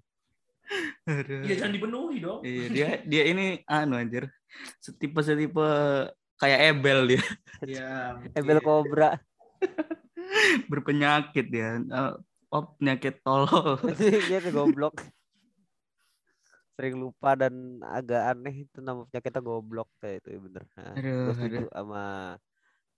Aduh. 1.10 1.42
Iya 1.42 1.64
jangan 1.64 1.74
dipenuhi 1.74 2.16
dong. 2.22 2.38
Iya, 2.44 2.64
dia 2.70 2.88
dia 3.02 3.22
ini 3.32 3.64
anu 3.64 3.96
anjir. 3.96 4.28
Setipe 4.78 5.24
setipe 5.24 5.64
kayak 6.36 6.60
Ebel 6.70 6.98
dia, 7.16 7.24
Iya. 7.64 8.20
Ebel 8.36 8.60
Cobra 8.60 9.16
berpenyakit 10.70 11.46
dia. 11.48 11.80
Oh, 12.48 12.64
penyakit 12.80 13.20
tolol. 13.20 13.76
dia 14.28 14.38
tuh 14.44 14.52
goblok 14.56 14.94
sering 16.78 16.94
lupa 16.94 17.34
dan 17.34 17.82
agak 17.82 18.22
aneh 18.30 18.62
itu 18.62 18.78
nama 18.78 19.02
penyakitnya 19.10 19.42
goblok 19.42 19.90
kayak 19.98 20.22
itu 20.22 20.28
ya 20.30 20.38
bener 20.46 20.62
nah, 20.78 20.94
Aduh, 20.94 21.10
gue 21.26 21.32
setuju 21.34 21.58
aduh. 21.58 21.70
sama 21.74 22.02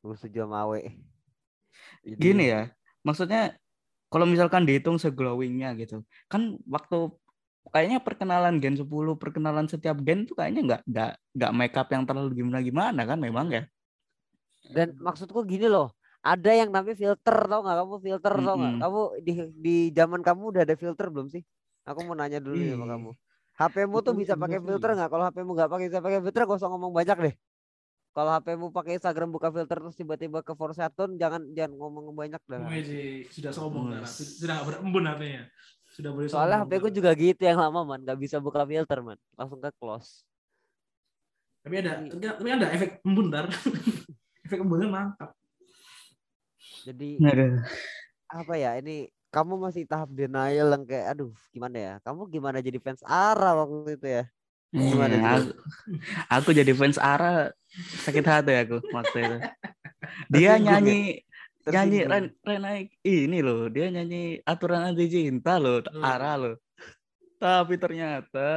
gue 0.04 0.14
setuju 0.20 0.38
sama 0.44 0.56
Awe 0.68 0.80
Jadi, 2.04 2.20
Gini 2.20 2.44
ya, 2.52 2.68
maksudnya 3.06 3.56
kalau 4.12 4.26
misalkan 4.28 4.68
dihitung 4.68 5.00
seglowingnya 5.00 5.72
gitu, 5.80 6.04
kan 6.28 6.60
waktu 6.68 7.08
kayaknya 7.72 7.98
perkenalan 8.04 8.60
gen 8.60 8.76
10, 8.76 9.16
perkenalan 9.16 9.64
setiap 9.64 9.96
gen 10.04 10.28
tuh 10.28 10.36
kayaknya 10.36 10.60
nggak 10.66 10.80
nggak 10.84 11.10
nggak 11.36 11.52
make 11.56 11.76
up 11.80 11.88
yang 11.88 12.04
terlalu 12.04 12.36
gimana 12.42 12.58
gimana 12.60 13.00
kan 13.08 13.16
memang 13.16 13.46
ya. 13.48 13.62
dan 14.70 14.92
maksudku 15.00 15.40
gini 15.48 15.66
loh 15.66 15.90
ada 16.20 16.50
yang 16.52 16.68
namanya 16.68 16.96
filter 16.96 17.36
tau 17.48 17.60
nggak 17.64 17.76
kamu? 17.80 17.94
Filter 18.04 18.34
tau 18.44 18.54
nggak? 18.60 18.74
Mm-mm. 18.76 18.84
kamu 18.84 19.00
di 19.24 19.32
di 19.56 19.76
zaman 19.96 20.20
kamu 20.20 20.42
udah 20.52 20.62
ada 20.68 20.76
filter 20.76 21.06
belum 21.08 21.32
sih? 21.32 21.42
Aku 21.88 22.04
mau 22.04 22.12
nanya 22.12 22.38
dulu 22.38 22.60
nih 22.60 22.76
sama 22.76 22.86
kamu. 22.86 23.10
HP-mu 23.60 23.98
tuh 24.00 24.14
bisa 24.16 24.36
pakai 24.36 24.60
filter 24.60 24.90
nggak? 24.96 25.08
Kalau 25.08 25.24
HP-mu 25.28 25.52
nggak 25.56 25.70
pakai 25.72 25.86
bisa 25.88 26.00
pakai 26.00 26.20
filter 26.20 26.42
gak 26.44 26.58
usah 26.60 26.70
ngomong 26.72 26.92
banyak 26.92 27.16
deh. 27.28 27.34
Kalau 28.10 28.30
HP-mu 28.36 28.66
pakai 28.74 28.98
Instagram 28.98 29.30
buka 29.30 29.48
filter 29.54 29.78
terus 29.78 29.96
tiba-tiba 29.96 30.42
ke 30.42 30.52
Forsaton 30.52 31.14
jangan 31.14 31.46
jangan 31.56 31.72
ngomong 31.78 32.12
banyak 32.12 32.42
dah. 32.44 32.58
Wih, 32.68 33.24
sudah 33.32 33.52
sombong. 33.54 33.94
Dara. 33.94 34.04
sudah 34.08 34.66
berembun 34.66 35.04
artinya. 35.08 35.48
Sudah 35.90 36.10
boleh 36.14 36.28
soalnya 36.30 36.62
HP 36.62 36.72
ku 36.78 36.88
juga 36.90 37.10
gitu 37.16 37.42
yang 37.42 37.58
lama 37.58 37.80
man. 37.82 38.02
Nggak 38.02 38.18
bisa 38.18 38.36
buka 38.42 38.66
filter 38.68 38.98
man. 39.00 39.18
Langsung 39.38 39.62
ke 39.62 39.70
close. 39.78 40.26
Tapi 41.64 41.74
ada 41.80 42.02
tapi 42.08 42.48
ada 42.50 42.66
efek 42.76 43.00
embun 43.06 43.30
dar. 43.30 43.46
efek 44.46 44.58
embunnya 44.58 44.88
mantap. 44.90 45.39
Jadi 46.86 47.10
Aduh. 47.20 47.60
apa 48.30 48.54
ya 48.56 48.70
ini 48.78 49.10
kamu 49.30 49.54
masih 49.62 49.86
tahap 49.86 50.10
denial 50.10 50.68
yang 50.74 50.84
kayak 50.86 51.06
aduh 51.14 51.30
gimana 51.54 51.76
ya 51.78 51.94
kamu 52.02 52.26
gimana 52.30 52.58
jadi 52.58 52.78
fans 52.82 53.02
Ara 53.06 53.54
waktu 53.58 53.94
itu 53.98 54.08
ya 54.08 54.24
Gimana, 54.70 55.18
Jul? 55.18 55.26
aku, 55.26 55.50
aku 56.30 56.50
jadi 56.54 56.72
fans 56.78 56.94
Ara 56.94 57.50
sakit 58.06 58.22
hati 58.22 58.54
aku 58.54 58.78
waktu 58.94 59.18
itu. 59.18 59.36
Dia 60.30 60.54
ya? 60.54 60.62
nyanyi 60.62 61.26
nyanyi. 61.66 61.98
Ren, 62.06 62.24
Ren 62.46 62.60
naik 62.62 62.94
ini 63.02 63.42
loh, 63.42 63.66
dia 63.66 63.90
nyanyi 63.90 64.38
aturan 64.46 64.86
anti 64.86 65.10
cinta 65.10 65.58
loh, 65.58 65.82
Hmm. 65.90 66.06
Ara 66.06 66.38
loh. 66.38 66.54
Tapi 67.42 67.74
ternyata 67.82 68.48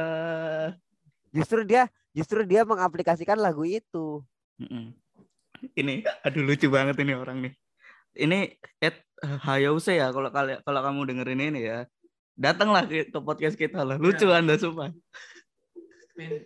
justru 1.34 1.66
dia 1.66 1.90
justru 2.14 2.46
dia 2.46 2.62
mengaplikasikan 2.62 3.34
lagu 3.34 3.66
itu 3.66 4.22
Mm-mm. 4.62 4.94
ini 5.74 6.06
aduh 6.22 6.46
lucu 6.46 6.70
banget 6.70 6.94
ini 7.02 7.18
orang 7.18 7.42
nih. 7.42 7.52
Ini 8.14 8.38
Ed 8.78 8.96
Hayose 9.42 9.94
ya 9.94 10.10
kalau 10.10 10.30
kalian 10.30 10.58
kalau 10.62 10.80
kamu 10.80 11.00
dengerin 11.10 11.42
ini 11.44 11.60
ya. 11.64 11.78
Datanglah 12.34 12.82
ke, 12.84 13.10
ke 13.10 13.18
podcast 13.20 13.54
kita 13.54 13.82
lah. 13.82 13.94
Lucu 13.94 14.26
Ya. 14.26 14.42
Anda 14.42 14.58
sumpah. 14.58 14.90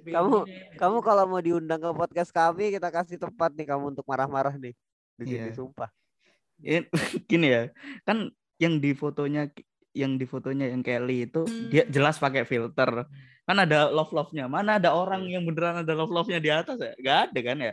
Kamu- 0.04 0.48
kamu 0.76 0.96
kalau 1.04 1.24
mau 1.28 1.40
diundang 1.44 1.76
ke 1.76 1.90
podcast 1.92 2.32
kami 2.32 2.72
kita 2.72 2.88
kasih 2.88 3.20
tempat 3.20 3.52
nih 3.52 3.68
kamu 3.68 3.92
untuk 3.92 4.08
marah-marah 4.08 4.56
nih 4.56 4.72
di 5.20 5.24
sini 5.28 5.52
Iya. 5.52 5.52
sumpah 5.52 5.90
Ini- 6.64 6.88
gini 7.28 7.52
ya 7.52 7.62
kan 8.00 8.32
yang 8.56 8.80
di 8.80 8.96
fotonya 8.96 9.52
yang 9.92 10.16
di 10.16 10.24
fotonya 10.24 10.72
yang 10.72 10.80
Kelly 10.80 11.28
itu 11.28 11.44
dia 11.68 11.84
jelas 11.84 12.16
pakai 12.16 12.48
filter 12.48 13.04
kan 13.44 13.56
ada 13.60 13.92
love 13.92 14.08
love 14.08 14.32
nya 14.32 14.48
mana 14.48 14.80
ada 14.80 14.96
orang 14.96 15.28
yang 15.28 15.44
beneran 15.44 15.84
ada 15.84 15.92
love 15.92 16.16
love 16.16 16.32
nya 16.32 16.40
di 16.40 16.48
atas 16.48 16.80
ya 16.80 16.92
gak 16.96 17.18
ada 17.28 17.40
kan 17.44 17.56
ya 17.60 17.72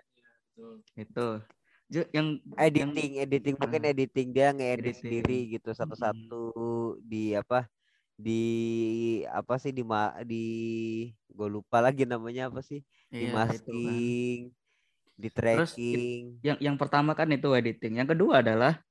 Betul. 0.52 0.76
itu 1.00 1.28
yang 1.90 2.28
editing 2.58 3.22
editing 3.22 3.56
mungkin 3.62 3.86
Ah, 3.86 3.92
editing 3.94 4.28
dia 4.34 4.50
ngedit 4.52 4.98
editing. 4.98 4.98
sendiri 4.98 5.38
gitu 5.54 5.70
satu-satu 5.72 6.44
di 7.06 7.38
apa 7.38 7.70
di 8.18 8.42
apa 9.28 9.60
sih 9.60 9.72
di 9.76 9.84
ma 9.86 10.16
di 10.24 10.44
gue 11.30 11.48
lupa 11.52 11.84
lagi 11.84 12.08
namanya 12.08 12.50
apa 12.50 12.64
sih 12.64 12.82
di 13.16 13.28
iya, 13.28 13.46
itu 13.52 13.76
kan. 13.84 14.02
masking 14.02 14.40
di 15.16 15.30
Terus, 15.32 15.72
tracking 15.76 16.42
yang 16.44 16.58
yang 16.60 16.76
pertama 16.80 17.14
kan 17.16 17.30
itu 17.32 17.48
editing 17.54 18.02
yang 18.02 18.10
kedua 18.10 18.42
adalah 18.44 18.82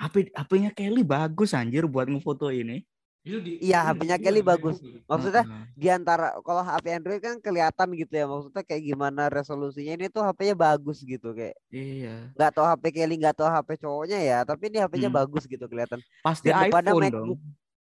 HP 0.00 0.32
HP-nya 0.32 0.70
Kelly 0.74 1.04
bagus 1.04 1.52
anjir 1.52 1.84
buat 1.86 2.08
ngefoto 2.08 2.48
ini 2.50 2.80
di, 2.82 2.99
Iya, 3.22 3.84
HP-nya 3.84 4.16
di- 4.16 4.24
Kelly 4.24 4.40
di- 4.40 4.46
bagus. 4.46 4.76
Maksudnya 5.04 5.44
di 5.74 5.88
antara 5.88 6.32
kalau 6.40 6.62
HP 6.62 6.86
Android 6.90 7.20
kan 7.20 7.36
kelihatan 7.36 7.88
gitu 7.94 8.08
ya 8.10 8.24
maksudnya 8.24 8.62
kayak 8.62 8.82
gimana 8.82 9.28
resolusinya 9.28 9.92
ini 9.94 10.06
tuh 10.06 10.22
HP-nya 10.22 10.54
bagus 10.54 11.00
gitu 11.00 11.30
kayak 11.30 11.52
iya 11.68 12.32
nggak 12.32 12.50
tahu 12.50 12.64
HP 12.66 12.84
Kelly 12.90 13.14
nggak 13.16 13.32
tahu 13.34 13.44
HP 13.46 13.68
cowoknya 13.78 14.18
ya 14.18 14.38
tapi 14.42 14.68
ini 14.68 14.78
HP-nya 14.78 15.06
Hmm. 15.06 15.18
bagus 15.18 15.44
gitu 15.44 15.60
kelihatan 15.62 16.00
pasti 16.18 16.48
Dan 16.48 16.64
depannya 16.66 16.90
iPhone 16.90 17.02
MacBook. 17.02 17.20
dong 17.22 17.40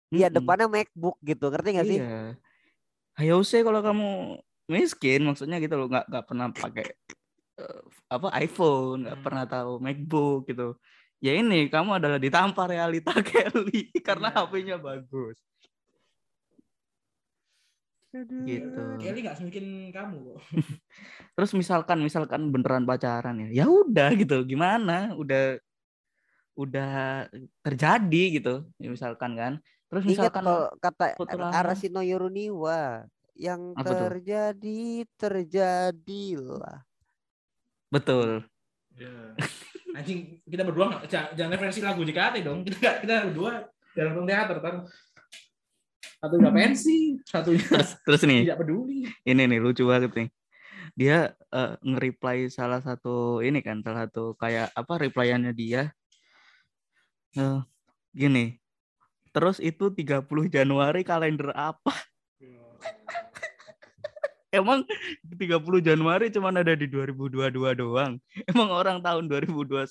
iya 0.09 0.27
Mm-mm. 0.27 0.35
depannya 0.35 0.67
MacBook 0.67 1.17
gitu 1.21 1.45
ngerti 1.47 1.69
nggak 1.71 1.87
sih 1.87 1.99
Iya. 1.99 2.21
Hayose 3.13 3.57
kalau 3.59 3.79
kamu 3.79 4.09
miskin 4.67 5.21
maksudnya 5.21 5.57
gitu 5.57 5.75
loh 5.75 5.87
nggak 5.87 6.05
nggak 6.07 6.25
pernah 6.25 6.47
pakai 6.49 6.85
eh, 7.57 7.81
apa 8.07 8.27
iPhone 8.39 9.03
nggak 9.03 9.15
Hmm. 9.15 9.23
pernah 9.23 9.45
tahu 9.45 9.71
MacBook 9.77 10.41
gitu. 10.47 10.73
Ya 11.21 11.37
ini 11.37 11.69
kamu 11.69 12.01
adalah 12.01 12.17
ditampar 12.17 12.73
realita 12.73 13.13
Kelly 13.29 13.93
karena 14.01 14.33
Iya. 14.33 14.41
HP-nya 14.41 14.77
bagus. 14.81 15.37
Gitu. 18.11 18.83
Kelly 18.99 19.19
nggak 19.23 19.37
semungkin 19.37 19.93
kamu 19.93 20.15
kok. 20.17 20.39
Terus 21.37 21.51
misalkan 21.53 22.01
misalkan 22.01 22.49
beneran 22.49 22.83
pacaran 22.89 23.37
ya, 23.47 23.63
ya 23.63 23.65
udah 23.69 24.09
gitu. 24.17 24.43
Gimana? 24.43 25.13
Udah 25.13 25.61
udah 26.57 27.29
terjadi 27.63 28.23
gitu. 28.41 28.65
Ya, 28.81 28.89
misalkan 28.89 29.37
kan. 29.37 29.53
Terus 29.87 30.03
ingat 30.09 30.33
misalkan 30.33 30.43
kalau 30.43 30.59
kata. 30.81 31.05
Arasino 31.53 32.01
Yoruniwa 32.01 33.05
yang 33.37 33.77
Apa 33.77 33.93
tuh? 33.93 33.99
terjadi 34.09 35.05
terjadilah 35.15 36.83
betul. 37.91 38.47
Ya. 38.95 39.35
Anjing 39.97 40.39
kita 40.47 40.63
berdua 40.63 40.85
nggak 40.91 41.03
jangan, 41.09 41.29
jangan 41.35 41.51
referensi 41.55 41.79
lagu 41.83 42.01
JKT 42.05 42.35
dong. 42.43 42.59
Kita 42.67 43.01
kita 43.03 43.13
berdua 43.31 43.51
dalam 43.95 44.11
nonton 44.15 44.27
teater 44.29 44.57
kan. 44.63 44.75
Satu 46.21 46.37
udah 46.37 46.53
pensi, 46.53 47.17
satunya 47.25 47.65
Terus 47.65 47.89
terus 48.05 48.21
nih 48.29 48.45
tidak 48.45 48.61
peduli. 48.61 49.09
ini 49.25 49.41
nih 49.49 49.57
lucu 49.57 49.89
banget 49.89 50.13
nih 50.13 50.29
dia 50.93 51.33
eh, 51.33 51.73
nge-reply 51.81 52.45
salah 52.51 52.77
satu 52.77 53.41
ini 53.41 53.63
kan 53.65 53.81
salah 53.81 54.05
satu 54.05 54.37
kayak 54.37 54.69
apa 54.75 54.93
replyannya 55.01 55.49
dia 55.49 55.89
Eh, 57.31 57.59
gini 58.11 58.59
terus 59.31 59.63
itu 59.63 59.87
30 59.87 60.27
Januari 60.51 61.07
kalender 61.07 61.55
apa 61.55 61.95
emang 64.51 64.83
30 65.23 65.79
Januari 65.79 66.27
cuman 66.27 66.59
ada 66.59 66.75
di 66.75 66.85
2022 66.85 67.79
doang. 67.79 68.19
Emang 68.45 68.69
orang 68.69 68.99
tahun 68.99 69.31
2021 69.31 69.87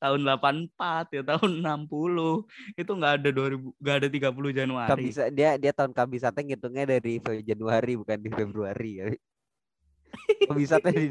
tahun 0.00 0.20
84 0.24 1.14
ya 1.14 1.22
tahun 1.22 1.50
60 1.60 2.80
itu 2.80 2.90
nggak 2.90 3.12
ada 3.22 3.30
2000 3.30 3.76
nggak 3.76 3.96
ada 4.00 4.08
30 4.08 4.58
Januari. 4.58 4.90
Kabisa 4.90 5.22
dia 5.28 5.60
dia 5.60 5.72
tahun 5.76 5.92
kabisatnya 5.92 6.42
ngitungnya 6.56 6.84
dari 6.88 7.20
Januari 7.44 7.92
bukan 8.00 8.18
di 8.18 8.30
Februari. 8.32 8.90
Ya 8.98 9.06
kabisatnya 10.48 10.92
di 10.96 11.08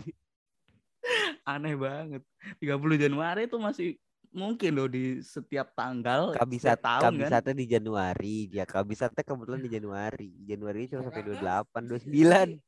aneh 1.45 1.75
banget. 1.77 2.21
30 2.59 3.03
Januari 3.07 3.45
itu 3.45 3.57
masih 3.61 3.95
mungkin 4.33 4.71
loh 4.75 4.87
di 4.89 5.23
setiap 5.23 5.73
tanggal 5.73 6.35
kabisat 6.35 6.77
setiap 6.77 6.85
tahun 6.85 7.01
kan 7.01 7.11
kabisatnya 7.13 7.55
di 7.57 7.65
Januari 7.67 8.37
dia 8.51 8.65
kabisatnya 8.67 9.23
kebetulan 9.23 9.61
di 9.63 9.71
Januari 9.71 10.29
Januari 10.45 10.87
cuma 10.89 11.01
sampai 11.07 11.23
28 11.23 12.07
29 12.07 12.61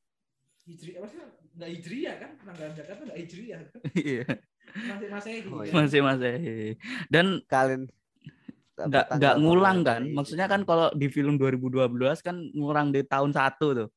Hijri, 0.70 0.92
apa 1.02 1.08
sih? 1.10 1.18
Nggak 1.58 1.70
hijriah 1.74 2.16
kan? 2.22 2.32
Tanggal 2.46 2.70
Jakarta 2.78 3.02
nggak 3.10 3.20
hijriah. 3.26 3.60
kan? 3.66 3.80
iya 4.06 4.26
Masih 4.70 5.08
masehi. 5.10 5.40
Oh, 5.50 5.58
kan? 5.58 5.66
iya. 5.66 5.74
masih 5.74 6.02
masih 6.06 6.36
dan 7.10 7.26
kalian 7.50 7.82
nggak 8.80 9.06
nggak 9.20 9.36
ngulang 9.44 9.80
kan 9.84 10.02
maksudnya 10.08 10.48
kan 10.48 10.64
kalau 10.64 10.88
di 10.96 11.12
film 11.12 11.36
2012 11.36 11.90
kan 12.24 12.36
ngurang 12.56 12.96
di 12.96 13.04
tahun 13.04 13.36
satu 13.36 13.68
tuh 13.76 13.90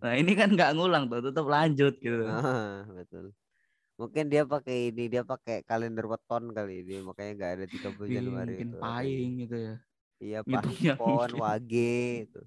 nah 0.00 0.16
ini 0.16 0.32
kan 0.32 0.56
nggak 0.56 0.72
ngulang 0.72 1.04
tuh 1.12 1.20
tetap 1.20 1.44
lanjut 1.44 2.00
gitu 2.00 2.24
Ah, 2.24 2.86
betul 2.88 3.36
mungkin 4.00 4.32
dia 4.32 4.48
pakai 4.48 4.88
ini 4.88 5.12
dia 5.12 5.22
pakai 5.22 5.60
kalender 5.60 6.08
weton 6.08 6.56
kali 6.56 6.80
ini 6.80 7.04
makanya 7.04 7.32
nggak 7.36 7.52
ada 7.52 7.66
30 7.68 8.08
Ih, 8.08 8.14
Januari 8.16 8.48
mungkin 8.56 8.68
itu. 8.72 8.78
paing 8.80 9.30
gitu 9.44 9.56
ya 9.60 9.74
iya 10.18 10.38
ngitungnya 10.40 10.94
pahing 10.96 11.00
pon 11.04 11.28
mungkin. 11.28 11.42
wage 11.44 11.92
itu 12.24 12.40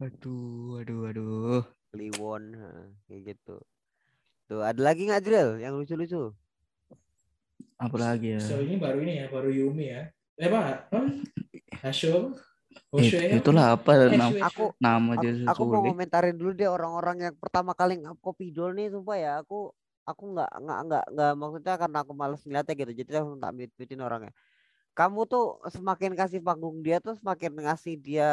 aduh 0.00 0.80
aduh 0.80 1.00
aduh 1.12 1.60
kliwon 1.92 2.42
kayak 3.04 3.20
gitu 3.36 3.56
tuh 4.48 4.60
ada 4.64 4.80
lagi 4.80 5.04
nggak 5.04 5.20
Drill 5.20 5.60
yang 5.60 5.76
lucu-lucu 5.76 6.32
apalagi 7.76 8.40
ya 8.40 8.40
Sejauh 8.40 8.64
ini 8.64 8.76
baru 8.80 8.98
ini 9.04 9.12
ya, 9.20 9.26
baru 9.28 9.50
Yumi 9.50 9.84
ya. 9.92 10.08
Eh 10.40 10.48
Pak, 10.48 10.88
apa? 10.88 10.98
Hasyo 11.84 12.08
apa? 12.16 12.28
It- 12.96 13.12
Hosho 13.12 13.18
ya? 13.18 13.38
itulah 13.38 13.66
apa 13.76 13.90
Eh, 13.94 14.16
nam- 14.16 14.32
Shueisha. 14.34 14.48
Aku 14.50 14.64
nama 14.80 15.10
aku, 15.14 15.26
aku 15.46 15.62
mau 15.62 15.78
sulit 15.78 15.84
ngomentarin 15.90 16.36
dulu 16.38 16.50
deh 16.54 16.70
orang-orang 16.70 17.16
yang 17.30 17.34
pertama 17.36 17.74
kali 17.74 17.98
ngap 18.02 18.18
kopi 18.18 18.50
dol 18.50 18.74
nih 18.74 18.90
sumpah 18.90 19.18
ya 19.18 19.32
aku 19.42 19.70
aku 20.08 20.22
nggak 20.32 20.48
nggak 20.62 20.78
nggak 20.86 21.02
nggak 21.14 21.30
maksudnya 21.40 21.74
karena 21.82 21.98
aku 22.02 22.12
males 22.20 22.40
ngeliatnya 22.44 22.74
gitu 22.80 22.92
jadi 23.00 23.10
aku 23.20 23.30
tak 23.44 23.52
mute 23.56 23.94
orangnya. 24.08 24.32
Kamu 24.98 25.20
tuh 25.32 25.42
semakin 25.74 26.12
kasih 26.20 26.40
panggung 26.46 26.76
dia 26.86 26.96
tuh 27.06 27.14
semakin 27.20 27.50
ngasih 27.64 27.94
dia 28.06 28.24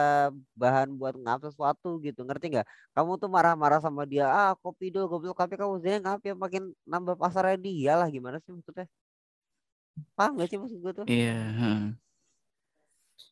bahan 0.61 0.89
buat 0.99 1.15
ngap 1.23 1.39
sesuatu 1.47 1.87
gitu 2.05 2.19
ngerti 2.27 2.45
nggak? 2.53 2.67
Kamu 2.95 3.11
tuh 3.21 3.29
marah-marah 3.35 3.79
sama 3.85 4.03
dia 4.11 4.23
ah 4.37 4.51
kopi 4.63 4.85
dol 4.93 5.05
goblok 5.11 5.37
tapi 5.41 5.55
kamu 5.59 5.73
sendiri 5.79 5.97
ngap 6.05 6.19
ya 6.29 6.33
makin 6.43 6.63
nambah 6.91 7.15
pasarnya 7.23 7.57
dia 7.67 7.91
lah 7.99 8.07
gimana 8.15 8.37
sih 8.43 8.51
maksudnya? 8.55 8.85
Paham 10.17 10.31
gak 10.39 10.47
sih 10.51 10.57
maksud 10.61 10.79
gue 10.83 10.93
tuh? 10.99 11.07
Iya 11.11 11.33
heeh. 11.59 11.81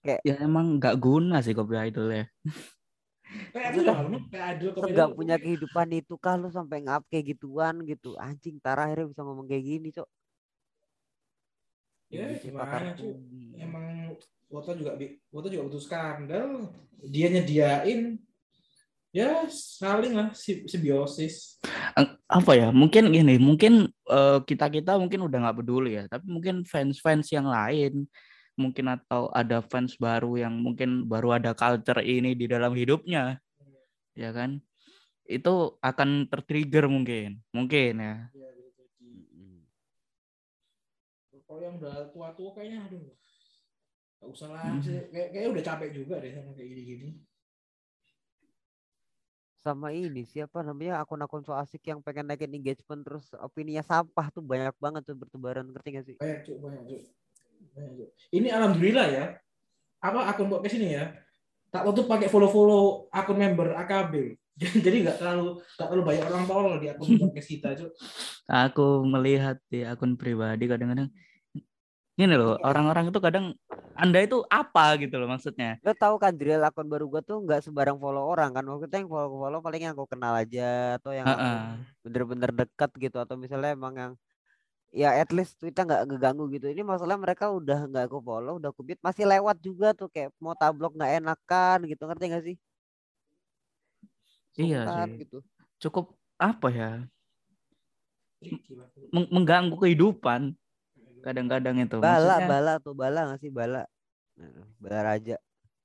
Kayak- 0.03 0.23
ya 0.27 0.33
emang 0.47 0.65
nggak 0.79 0.95
guna 1.03 1.35
sih 1.45 1.53
kopi 1.57 1.75
idol 1.87 2.07
ya 2.17 2.23
Kayak 3.29 3.67
Adul 3.71 3.83
lah, 3.85 3.99
lu. 4.03 4.17
kayak 4.29 4.47
Adul 4.57 4.69
kopi 4.73 4.89
nggak 4.89 5.07
Adul. 5.09 5.17
punya 5.17 5.35
kehidupan 5.37 5.87
itu 5.93 6.13
kah 6.17 6.35
lu 6.35 6.49
sampai 6.49 6.77
ngap 6.81 7.05
kayak 7.07 7.37
gituan 7.37 7.75
gitu 7.85 8.17
anjing 8.17 8.57
Tara 8.57 8.89
akhirnya 8.89 9.05
bisa 9.07 9.21
ngomong 9.21 9.45
kayak 9.45 9.65
gini 9.65 9.89
cok 9.93 10.09
Ya, 12.09 12.25
Industri 12.25 12.49
gimana, 12.49 12.97
kopi. 12.97 13.53
Emang 13.53 14.17
Woto 14.49 14.73
juga 14.73 14.97
bi- 14.97 15.21
Woto 15.29 15.45
juga 15.45 15.69
butuh 15.69 15.77
skandal. 15.77 16.73
Dia 17.05 17.29
nyediain 17.29 18.17
ya 19.13 19.45
saling 19.45 20.17
lah 20.17 20.33
si- 20.33 20.65
simbiosis. 20.65 21.61
Apa 22.25 22.57
ya 22.57 22.73
mungkin 22.73 23.13
gini 23.13 23.37
mungkin 23.37 23.93
kita 24.41 24.73
kita 24.73 24.97
mungkin 24.97 25.21
udah 25.21 25.37
nggak 25.37 25.57
peduli 25.61 26.01
ya 26.01 26.09
tapi 26.09 26.25
mungkin 26.25 26.65
fans 26.65 26.97
fans 26.97 27.29
yang 27.29 27.45
lain 27.45 28.09
mungkin 28.63 28.85
atau 28.95 29.31
ada 29.41 29.57
fans 29.71 29.95
baru 30.05 30.31
yang 30.43 30.53
mungkin 30.65 31.07
baru 31.11 31.39
ada 31.39 31.51
culture 31.57 32.01
ini 32.03 32.31
di 32.41 32.45
dalam 32.53 32.73
hidupnya 32.75 33.39
ya 34.17 34.29
kan 34.37 34.59
itu 35.29 35.53
akan 35.89 36.09
tertrigger 36.31 36.85
mungkin 36.95 37.39
mungkin 37.55 37.93
ya 37.99 38.15
Ya. 41.33 41.39
Kalau 41.47 41.61
yang 41.65 41.75
udah 41.81 42.09
tua-tua 42.13 42.49
kayaknya 42.57 42.79
aduh. 42.85 43.05
Gak 44.19 44.29
usah 44.35 44.47
lah, 44.53 44.63
Hmm. 44.67 44.83
sih. 44.85 44.97
kayak 45.11 45.27
kayaknya 45.31 45.49
udah 45.53 45.63
capek 45.69 45.89
juga 45.97 46.15
deh 46.23 46.31
sama 46.35 46.51
kayak 46.57 46.69
gini-gini. 46.71 47.07
sama 49.59 49.91
ini 49.91 50.21
siapa 50.23 50.59
namanya 50.67 50.93
akun-akun 51.03 51.43
so 51.47 51.51
asik 51.63 51.83
yang 51.91 51.99
pengen 52.05 52.25
naikin 52.31 52.51
engagement 52.55 53.01
terus 53.03 53.25
opininya 53.47 53.83
sampah 53.83 54.27
tuh 54.35 54.43
banyak 54.51 54.75
banget 54.83 55.01
tuh 55.07 55.15
bertebaran 55.21 55.67
ngerti 55.71 55.89
gak 55.99 56.05
sih 56.07 56.15
Banyak 56.21 56.39
cuk, 56.47 56.57
banyak 56.63 56.83
cuk. 56.89 57.01
Ini 58.29 58.47
alhamdulillah 58.49 59.07
ya. 59.09 59.25
Apa 59.99 60.31
akun 60.31 60.47
podcast 60.47 60.77
ini 60.79 60.95
ya? 60.95 61.11
Tak 61.69 61.85
tutup 61.85 62.09
pakai 62.09 62.31
follow-follow 62.31 63.11
akun 63.13 63.37
member 63.37 63.75
AKB. 63.77 64.35
Jadi 64.85 64.97
nggak 65.07 65.17
terlalu 65.23 65.59
nggak 65.59 65.87
terlalu 65.87 66.03
banyak 66.03 66.25
orang 66.27 66.45
tolol 66.47 66.75
di 66.83 66.87
akun 66.91 67.15
podcast 67.15 67.47
kita, 67.47 67.69
Cuk. 67.79 67.91
aku 68.49 69.05
melihat 69.07 69.55
di 69.71 69.85
akun 69.87 70.19
pribadi 70.19 70.67
kadang-kadang 70.67 71.07
gini 72.19 72.35
loh 72.35 72.59
orang-orang 72.59 73.07
itu 73.07 73.19
kadang 73.23 73.55
anda 73.95 74.19
itu 74.19 74.43
apa 74.51 74.99
gitu 74.99 75.15
loh 75.15 75.31
maksudnya 75.31 75.79
lo 75.79 75.95
tahu 75.95 76.19
kan 76.19 76.35
drill 76.35 76.59
akun 76.67 76.91
baru 76.91 77.07
gua 77.07 77.23
tuh 77.23 77.39
nggak 77.47 77.63
sembarang 77.63 77.95
follow 77.95 78.27
orang 78.27 78.51
kan 78.51 78.67
waktu 78.67 78.91
itu 78.91 78.95
yang 78.99 79.07
follow 79.07 79.39
follow 79.39 79.59
paling 79.63 79.87
yang 79.87 79.95
aku 79.95 80.03
kenal 80.03 80.35
aja 80.35 80.99
atau 80.99 81.15
yang 81.15 81.23
aku 81.23 81.39
Heeh. 81.39 81.63
bener-bener 82.03 82.51
dekat 82.51 82.91
gitu 82.99 83.23
atau 83.23 83.39
misalnya 83.39 83.71
emang 83.71 83.95
yang 83.95 84.11
ya 84.89 85.13
at 85.21 85.29
least 85.29 85.53
kita 85.61 85.85
nggak 85.85 86.01
ngeganggu 86.09 86.49
gitu 86.49 86.65
ini 86.73 86.81
masalah 86.81 87.15
mereka 87.15 87.45
udah 87.53 87.85
nggak 87.85 88.03
aku 88.09 88.19
follow 88.25 88.57
udah 88.57 88.69
aku 88.73 88.81
mute, 88.81 89.01
masih 89.05 89.25
lewat 89.29 89.57
juga 89.61 89.93
tuh 89.93 90.09
kayak 90.09 90.33
mau 90.41 90.57
tablok 90.57 90.97
nggak 90.97 91.11
enakan 91.21 91.77
gitu 91.85 92.01
ngerti 92.09 92.25
gak 92.33 92.43
sih 92.47 92.55
Iya 94.59 94.81
Sungkan 94.83 95.07
sih. 95.07 95.19
gitu 95.23 95.37
cukup 95.79 96.05
apa 96.41 96.67
ya 96.73 96.87
lah. 96.97 97.03
meng- 99.13 99.31
mengganggu 99.31 99.75
kehidupan 99.77 100.55
kadang-kadang 101.23 101.75
itu 101.83 101.95
bala 101.99 102.39
maksudnya 102.39 102.47
bala 102.49 102.73
tuh 102.81 102.93
bala 102.97 103.19
nggak 103.29 103.39
sih 103.43 103.51
bala 103.51 103.81
bala 104.81 104.99
raja 105.05 105.37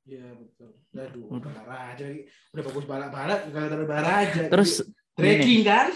Iya 0.04 0.36
betul. 0.36 0.68
Aduh, 1.00 1.40
balak 1.40 1.96
aja 1.96 2.04
lagi. 2.12 2.28
Udah 2.52 2.62
bagus 2.68 2.84
balak-balak, 2.84 3.40
kalau 3.48 3.68
taruh 3.72 3.88
balak 3.88 4.14
aja. 4.20 4.40
terus 4.52 4.84
trekking 5.16 5.64
kan? 5.64 5.88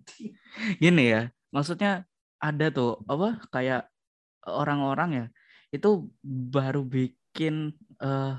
gini 0.82 1.12
ya 1.12 1.28
maksudnya 1.52 2.08
ada 2.44 2.66
tuh 2.68 3.00
apa 3.08 3.40
kayak 3.48 3.88
orang-orang 4.44 5.10
ya 5.16 5.26
itu 5.72 6.12
baru 6.24 6.84
bikin 6.84 7.72
eh 8.04 8.36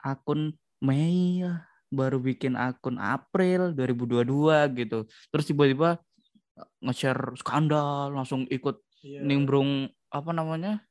akun 0.00 0.54
Mei 0.80 1.42
baru 1.90 2.22
bikin 2.22 2.54
akun 2.56 2.96
April 2.96 3.74
2022 3.76 4.78
gitu. 4.78 5.04
Terus 5.34 5.44
tiba-tiba 5.44 5.98
nge-share 6.80 7.34
skandal 7.36 8.14
langsung 8.14 8.46
ikut 8.48 8.80
Iya. 9.00 9.24
nimbrung 9.24 9.88
apa 10.12 10.30
namanya 10.36 10.84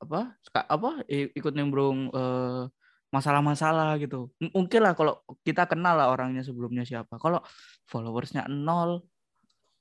apa 0.00 0.40
apa 0.56 1.04
ikut 1.08 1.52
nimbrung 1.52 2.08
eh, 2.08 2.64
masalah-masalah 3.12 4.00
gitu. 4.00 4.32
Mungkin 4.40 4.80
lah 4.80 4.94
kalau 4.96 5.20
kita 5.44 5.66
kenal 5.68 5.98
lah 5.98 6.08
orangnya 6.08 6.40
sebelumnya 6.46 6.86
siapa. 6.86 7.18
Kalau 7.20 7.42
followersnya 7.90 8.46
nol 8.48 9.04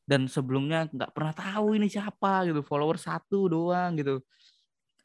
dan 0.09 0.25
sebelumnya 0.25 0.89
nggak 0.89 1.13
pernah 1.13 1.33
tahu 1.37 1.77
ini 1.77 1.85
siapa 1.85 2.49
gitu 2.49 2.65
follower 2.65 2.97
satu 2.97 3.45
doang 3.45 3.93
gitu. 3.93 4.17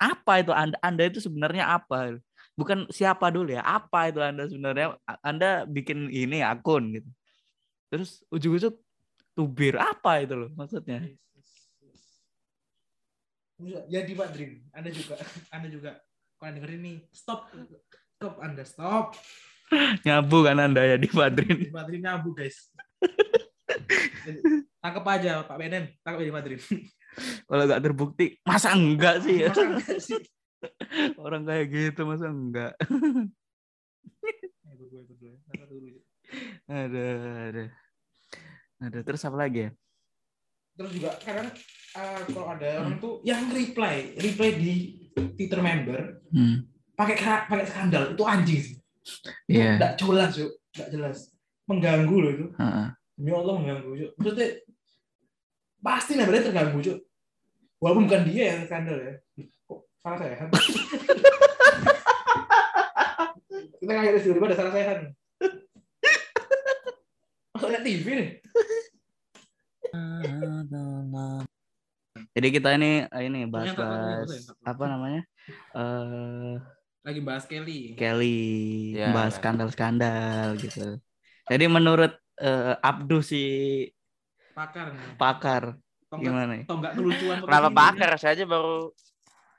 Apa 0.00 0.40
itu? 0.40 0.48
Anda 0.56 0.80
anda 0.80 1.04
itu 1.04 1.20
sebenarnya 1.20 1.68
apa? 1.76 2.16
Bukan 2.56 2.88
siapa 2.88 3.28
dulu 3.28 3.52
ya 3.52 3.60
apa 3.60 4.08
itu 4.08 4.24
anda 4.24 4.48
sebenarnya? 4.48 4.96
Anda 5.20 5.68
bikin 5.68 6.08
ini 6.08 6.40
akun 6.40 6.96
gitu. 6.96 7.10
Terus 7.92 8.24
ujung-ujung 8.32 8.72
tubir 9.36 9.76
apa 9.76 10.24
itu 10.24 10.32
loh 10.32 10.50
maksudnya? 10.56 11.04
Jadi 13.64 14.12
Pak 14.18 14.28
Dream, 14.34 14.66
Anda 14.74 14.90
juga, 14.90 15.14
Anda 15.54 15.68
juga. 15.70 15.90
Kalau 16.42 16.50
dengerin 16.58 16.80
nih, 16.82 16.96
stop, 17.14 17.54
stop 18.18 18.34
Anda, 18.42 18.66
stop. 18.66 19.14
nyabu 20.04 20.44
kan 20.44 20.60
anda 20.60 20.84
ya 20.84 20.96
di 21.00 21.08
Madrid 21.08 21.72
Pak 21.72 21.84
Dream 21.88 22.02
nyabu 22.02 22.36
guys. 22.36 22.68
Tangkap 24.82 25.04
aja 25.08 25.44
Pak 25.44 25.56
Benen, 25.56 25.84
tangkap 26.04 26.24
Pak 26.24 26.42
Dream. 26.44 26.60
kalau 27.48 27.64
nggak 27.64 27.82
terbukti 27.82 28.26
masa 28.42 28.74
enggak 28.74 29.22
sih 29.22 29.46
ya 29.46 29.50
Masa 29.54 29.64
enggak 29.70 29.98
sih? 30.02 30.20
orang 31.24 31.42
kayak 31.44 31.66
gitu 31.70 32.00
masa 32.08 32.26
enggak. 32.32 32.72
Tangkap 35.48 35.68
dulu. 35.70 36.00
ada 36.66 37.06
ada 37.52 37.64
ada 38.80 38.98
terus 39.04 39.22
apa 39.28 39.37
lagi 39.37 39.68
ya 39.68 39.70
Terus 40.74 40.90
juga 40.90 41.14
kadang 41.22 41.48
eh, 41.94 42.20
kalau 42.34 42.46
ada 42.50 42.70
orang 42.82 42.98
tuh 42.98 43.22
yang 43.22 43.46
reply, 43.54 44.18
reply 44.18 44.50
di 44.58 44.74
Twitter 45.14 45.62
member 45.62 46.18
hmm. 46.34 46.66
pakai 46.98 47.46
pakai 47.46 47.66
skandal 47.70 48.10
itu 48.10 48.22
anjing 48.26 48.60
sih. 48.60 48.76
Iya. 49.46 49.78
Nggak 49.78 49.92
jelas, 50.02 50.32
yuk. 50.34 50.52
Nggak 50.74 50.88
jelas. 50.90 51.16
Mengganggu 51.70 52.16
loh 52.18 52.32
itu. 52.34 52.46
Heeh. 52.58 52.88
Demi 53.14 53.31
Allah 53.31 53.55
mengganggu, 53.55 53.90
Cuk. 53.94 54.11
Maksudnya 54.18 54.48
pasti 55.79 56.12
membernya 56.14 56.46
terganggu, 56.50 56.79
Cuk. 56.81 56.98
Walaupun 57.79 58.05
bukan 58.07 58.22
dia 58.27 58.44
yang 58.57 58.61
skandal 58.64 58.96
ya. 58.96 59.12
Kok 59.64 59.79
salah 60.00 60.18
saya? 60.18 60.35
Kita 63.79 63.92
kayak 63.92 64.16
tiba-tiba 64.18 64.46
ada 64.48 64.57
salah 64.57 64.72
saya 64.72 64.85
kan. 64.88 64.98
Lihat 67.64 67.83
TV 67.83 68.07
nih. 68.07 68.29
jadi 72.35 72.48
kita 72.50 72.68
ini 72.74 73.07
ini 73.24 73.46
bahas 73.46 73.72
bahas 73.74 74.27
apa. 74.50 74.74
apa 74.74 74.85
namanya 74.90 75.22
eh 75.74 76.55
Lagi 77.05 77.20
bahas 77.20 77.44
Kelly. 77.44 77.94
Kelly 77.94 78.40
Ya, 78.96 79.12
bahas 79.12 79.37
kan. 79.38 79.55
skandal-skandal 79.55 80.59
gitu 80.59 80.98
jadi 81.46 81.64
menurut 81.68 82.16
eh, 82.40 82.74
Abdu 82.80 83.18
si 83.22 83.42
Pakar. 84.54 84.94
nih. 84.94 85.18
pakar 85.18 85.64
Tonggak, 86.06 86.30
gimana 86.30 86.46
nih 86.54 86.62
tonggak 86.70 86.92
kelucuan. 86.94 87.42
Kenapa 87.42 87.70
pakar? 87.74 88.10
Saya 88.22 88.38
aja 88.38 88.44
baru 88.46 88.94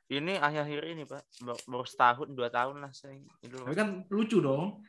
ini 0.08 0.38
akhir-akhir 0.38 0.82
ini 0.86 1.04
pak, 1.04 1.26
baru, 1.42 1.60
baru 1.66 1.86
setahun 1.90 2.28
dua 2.32 2.48
tahun 2.48 2.80
lah 2.80 2.94
saya. 2.96 3.20
Itu 3.44 3.60
Tapi 3.60 3.76
kan 3.76 4.08
lucu 4.08 4.38
dong. 4.40 4.86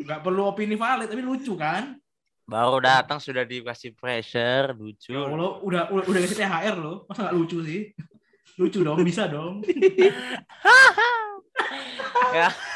Nggak 0.00 0.20
perlu 0.24 0.42
opini 0.50 0.74
valid, 0.74 1.12
tapi 1.12 1.22
lucu 1.22 1.54
kan? 1.54 1.94
baru 2.44 2.76
datang 2.76 3.16
sudah 3.16 3.40
dikasih 3.40 3.96
pressure, 3.96 4.76
lucu. 4.76 5.16
Ya 5.16 5.24
Allah, 5.24 5.64
udah 5.64 5.88
udah 5.88 6.04
udah 6.04 6.20
kasih 6.28 6.44
THR 6.44 6.76
loh. 6.76 7.08
Masa 7.08 7.28
nggak 7.28 7.36
lucu 7.40 7.58
sih? 7.64 7.88
Lucu 8.60 8.84
dong, 8.84 9.00
bisa 9.00 9.24
dong. 9.26 9.64
ya. 12.36 12.52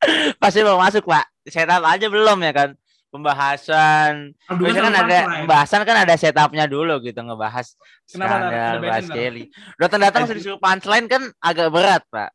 Pasti 0.42 0.60
mau 0.62 0.78
masuk 0.80 1.06
pak. 1.06 1.26
Tahu 1.46 1.84
aja 1.86 2.06
belum 2.10 2.38
ya 2.42 2.52
kan. 2.52 2.70
pembahasan. 3.06 4.36
Biasanya 4.44 4.82
kan 4.82 4.92
selalu 4.92 5.00
ada 5.00 5.18
punchline. 5.24 5.40
pembahasan 5.46 5.80
kan 5.88 5.96
ada 6.04 6.14
setupnya 6.20 6.64
dulu 6.68 7.00
gitu 7.00 7.16
ngebahas 7.16 7.66
Kenapa, 8.04 8.28
skandal, 8.28 8.74
bahas? 8.82 9.06
Kelly. 9.08 9.44
Datang 9.80 10.00
datang 10.04 10.22
disuruh 10.28 10.60
punchline 10.60 11.06
kan 11.08 11.22
agak 11.40 11.72
berat 11.72 12.02
pak. 12.12 12.28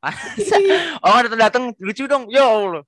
oh 1.06 1.20
datang 1.22 1.38
datang 1.38 1.64
lucu 1.78 2.10
dong, 2.10 2.26
ya 2.34 2.50
Allah. 2.50 2.84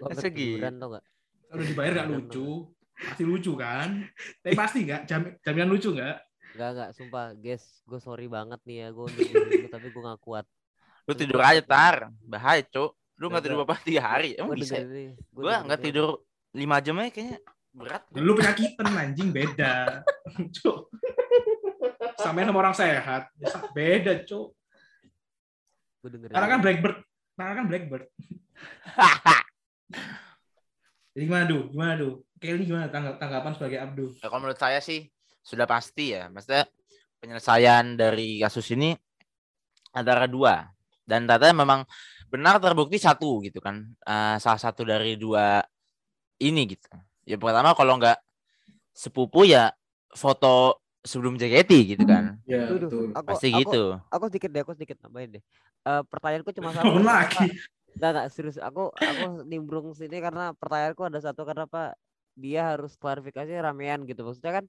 Gak? 0.00 1.04
Udah 1.52 1.66
dibayar 1.66 1.92
gak 2.04 2.08
lucu. 2.08 2.72
Pasti 2.98 3.22
lucu 3.26 3.52
kan? 3.54 4.08
Tapi 4.40 4.54
pasti 4.56 4.78
gak? 4.88 5.04
Jam, 5.04 5.28
jaminan 5.44 5.68
lucu 5.68 5.92
gak? 5.92 6.24
Enggak 6.56 6.68
enggak 6.74 6.90
sumpah 6.96 7.26
guys, 7.38 7.64
gue 7.84 8.00
sorry 8.02 8.26
banget 8.26 8.58
nih 8.64 8.76
ya, 8.82 8.88
gue 8.90 9.06
tapi 9.68 9.86
gue 9.92 10.02
gak 10.02 10.22
kuat. 10.24 10.46
Lu 11.06 11.12
tidur 11.14 11.38
aja 11.38 11.62
tar, 11.62 11.96
bahaya 12.26 12.64
cuk. 12.66 12.96
Lu 13.18 13.26
nggak 13.28 13.42
tidur 13.44 13.56
berapa 13.66 13.76
tiga 13.82 14.02
hari? 14.14 14.38
Emang 14.38 14.54
Gua 14.54 14.62
bisa? 14.62 14.78
ya? 14.78 14.86
dengerin 14.86 14.94
nih, 14.94 15.10
gua 15.34 15.54
nggak 15.66 15.80
tidur 15.82 16.08
lima 16.54 16.76
jam 16.78 16.96
aja 17.02 17.10
kayaknya 17.10 17.38
berat. 17.74 18.02
Lu 18.14 18.32
penyakitan 18.34 18.86
anjing 18.94 19.28
beda. 19.34 20.02
Cuk. 20.58 20.88
Sampai 22.18 22.42
sama 22.46 22.58
orang 22.58 22.74
sehat. 22.74 23.30
Beda, 23.70 24.26
cuk. 24.26 24.50
Karena 26.02 26.46
kan. 26.50 26.58
Blackbird. 26.58 26.98
Karena 27.38 27.52
kan 27.54 27.64
Blackbird. 27.70 28.04
Jadi 31.14 31.22
gimana, 31.26 31.44
Du? 31.46 31.70
Gimana, 31.70 31.94
Du? 31.94 32.10
Kelly 32.38 32.66
gimana 32.66 32.86
tanggap 32.86 33.18
tanggapan 33.18 33.52
sebagai 33.58 33.78
Abdu? 33.82 34.04
Ya, 34.18 34.26
kalau 34.30 34.42
menurut 34.46 34.58
saya 34.58 34.78
sih 34.78 35.10
sudah 35.42 35.66
pasti 35.66 36.14
ya. 36.14 36.30
Maksudnya 36.30 36.66
penyelesaian 37.18 37.98
dari 37.98 38.38
kasus 38.38 38.66
ini 38.74 38.94
antara 39.90 40.30
dua 40.30 40.70
dan 41.02 41.26
ternyata 41.26 41.50
memang 41.50 41.82
benar 42.28 42.60
terbukti 42.60 42.96
satu 42.96 43.40
gitu 43.42 43.58
kan. 43.58 43.84
Eh, 44.04 44.36
salah 44.38 44.60
satu 44.60 44.84
dari 44.84 45.16
dua 45.16 45.64
ini 46.38 46.62
gitu. 46.68 46.88
Ya 47.24 47.36
pertama 47.36 47.72
kalau 47.74 47.96
nggak 47.98 48.16
sepupu 48.92 49.44
ya 49.44 49.72
foto 50.12 50.80
sebelum 51.04 51.36
JKT 51.40 51.72
gitu 51.96 52.04
kan. 52.04 52.36
Ya, 52.44 52.68
Duh, 52.68 52.78
duh, 52.88 52.90
aku, 53.16 53.26
Pasti 53.32 53.48
aku- 53.52 53.58
gitu. 53.64 53.82
Aku 54.12 54.24
sedikit 54.28 54.50
deh, 54.52 54.62
aku 54.64 54.72
sedikit 54.76 54.96
nambahin 55.04 55.40
deh. 55.40 55.42
Eh 55.84 56.02
pertanyaanku 56.08 56.50
cuma 56.52 56.70
satu. 56.74 56.98
Lagi. 57.00 57.46
Enggak 57.98 58.10
enggak 58.14 58.26
serius. 58.30 58.58
Aku 58.60 58.92
aku 58.92 59.42
nimbrung 59.48 59.90
sini 59.96 60.20
karena 60.20 60.52
pertanyaanku 60.54 61.02
ada 61.08 61.18
satu 61.22 61.42
kenapa 61.42 61.96
dia 62.38 62.74
harus 62.76 62.94
klarifikasi 62.94 63.50
ramean 63.58 64.04
gitu. 64.06 64.22
Maksudnya 64.22 64.62
kan 64.62 64.64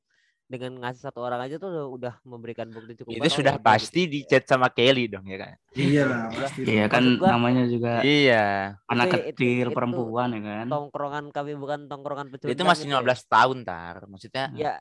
dengan 0.50 0.82
ngasih 0.82 1.06
satu 1.06 1.22
orang 1.22 1.46
aja 1.46 1.62
tuh 1.62 1.70
udah, 1.70 1.86
udah 1.88 2.14
memberikan 2.26 2.66
bukti 2.68 2.98
cukup 2.98 3.14
Itu 3.14 3.30
sudah 3.30 3.54
ya 3.54 3.62
udah 3.62 3.64
pasti 3.64 4.02
di 4.10 4.26
chat 4.26 4.44
sama 4.44 4.68
Kelly 4.68 5.06
dong 5.06 5.30
ya 5.30 5.38
kan. 5.38 5.54
Iya 5.72 6.04
lah, 6.10 6.22
pasti. 6.42 6.62
Iya 6.66 6.86
kan 6.90 7.04
gua- 7.16 7.30
namanya 7.30 7.64
juga 7.70 8.02
Iya. 8.02 8.74
anak 8.84 9.06
itu- 9.08 9.18
kecil 9.30 9.68
itu- 9.70 9.78
perempuan 9.78 10.34
ya 10.34 10.42
kan. 10.42 10.66
Tongkrongan 10.66 11.26
kami 11.30 11.54
bukan 11.54 11.80
tongkrongan 11.86 12.28
pecundang. 12.28 12.58
Itu 12.58 12.64
masih 12.66 12.84
gitu 12.84 12.98
ya. 12.98 13.02
15 13.06 13.22
tahun 13.30 13.58
tar. 13.62 13.96
Maksudnya 14.04 14.46
Ya, 14.52 14.74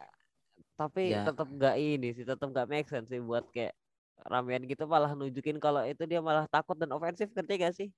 tapi 0.75 1.13
Ya. 1.13 1.29
tetap 1.29 1.47
nggak 1.47 1.77
ini 1.77 2.09
sih, 2.11 2.25
tetap 2.25 2.49
nggak 2.49 2.67
make 2.67 2.89
sense 2.89 3.07
sih 3.07 3.21
buat 3.21 3.45
kayak 3.51 3.77
ramean 4.25 4.65
gitu 4.65 4.83
malah 4.85 5.13
nunjukin 5.13 5.61
kalau 5.61 5.85
itu 5.85 6.03
dia 6.03 6.19
malah 6.19 6.49
takut 6.49 6.75
dan 6.75 6.91
ofensif 6.91 7.31
ngerti 7.31 7.55
gak 7.55 7.71
sih? 7.73 7.89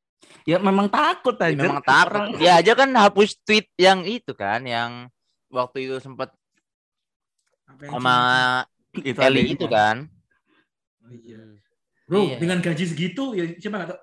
Ya 0.45 0.59
memang 0.59 0.85
takut 0.85 1.33
ya 1.39 1.49
aja. 1.49 1.57
memang 1.57 1.81
takut. 1.81 2.37
Dia 2.37 2.61
aja 2.61 2.73
kan 2.75 2.91
hapus 2.93 3.41
tweet 3.41 3.73
yang 3.75 4.05
itu 4.05 4.35
kan 4.35 4.61
yang 4.61 5.09
waktu 5.49 5.89
itu 5.89 5.97
sempat 5.97 6.29
sama 7.79 8.17
itu 8.97 9.19
adiknya. 9.19 9.55
itu 9.55 9.67
kan. 9.67 9.97
Oh, 11.07 11.13
Iya. 11.15 11.41
Bro, 12.11 12.21
Iya. 12.27 12.37
dengan 12.43 12.59
gaji 12.59 12.85
segitu 12.87 13.35
ya 13.39 13.45
siapa 13.57 13.77
nggak 13.83 13.91
tahu. 13.95 14.01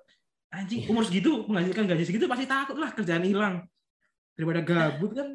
Anjing 0.48 0.82
umur 0.88 1.04
segitu 1.04 1.44
menghasilkan 1.44 1.86
gaji 1.92 2.04
segitu 2.08 2.26
pasti 2.26 2.48
takut 2.48 2.80
lah 2.80 2.96
kerjaan 2.96 3.24
hilang. 3.28 3.68
Daripada 4.38 4.64
gabut 4.64 5.12
kan 5.12 5.28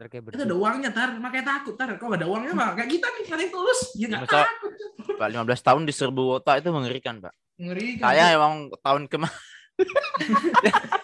kayak 0.00 0.32
itu 0.32 0.44
ada 0.48 0.56
uangnya 0.56 0.90
tar 0.96 1.20
makanya 1.20 1.60
takut 1.60 1.76
tar 1.76 1.92
kalau 2.00 2.16
ada 2.16 2.24
uangnya 2.24 2.56
mah 2.56 2.72
kayak 2.72 2.88
kita 2.88 3.04
nih 3.20 3.36
yang 3.36 3.52
tulus 3.52 3.80
ya 4.00 4.06
nggak 4.08 4.32
takut 4.32 4.72
Pak 5.20 5.28
15 5.28 5.60
tahun 5.60 5.82
di 5.84 5.92
serbu 5.92 6.22
wota 6.24 6.56
itu 6.56 6.72
mengerikan, 6.72 7.20
Pak. 7.20 7.36
ngeri 7.60 8.00
Saya 8.00 8.32
emang 8.32 8.72
tahun 8.80 9.04
kemarin 9.12 9.36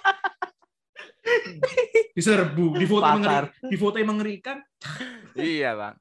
diserbu 2.12 2.74
di 2.74 2.84
foto 2.84 3.02
Pakar. 3.02 3.16
mengerikan 3.16 3.44
di 3.62 3.76
foto 3.76 3.96
yang 3.96 4.10
mengerikan 4.10 4.56
iya, 5.34 5.70
Bang. 5.72 5.94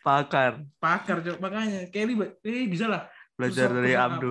pakar 0.00 0.52
pakar 0.76 1.16
Cok. 1.20 1.38
makanya 1.38 1.86
Kelly 1.88 2.14
eh 2.40 2.66
bisa 2.66 2.84
lah 2.84 3.06
belajar 3.32 3.66
Kursus- 3.66 3.76
dari 3.76 3.92
kursus 3.92 4.06
Abdu. 4.08 4.30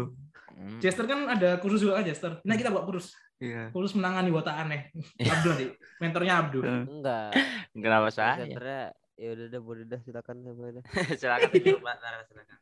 Hmm. 0.51 0.75
Chester 0.77 1.05
kan 1.05 1.19
ada 1.29 1.49
kursus 1.57 1.79
juga 1.79 1.93
kan 1.95 2.05
Chester 2.05 2.31
nah 2.41 2.53
kita 2.53 2.69
buat 2.69 2.83
kursus 2.83 3.15
Iya. 3.39 3.71
kursus 3.71 3.95
menangani 3.95 4.27
wota 4.29 4.51
aneh 4.51 4.91
Iya. 5.15 5.31
Abdul 5.31 5.53
sih 5.55 5.69
mentornya 5.97 6.33
Abdul 6.37 6.63
Enggak. 6.67 7.31
Kenapa 7.71 8.07
saya? 8.09 8.35
Senternya 8.37 8.91
ya 9.15 9.29
udah 9.31 9.45
udah 9.47 9.61
boleh 9.61 9.83
dah 9.85 9.99
silakan 9.99 10.35
dah. 10.73 10.83
silakan. 11.19 11.51
Nara, 11.79 12.19
silakan. 12.25 12.57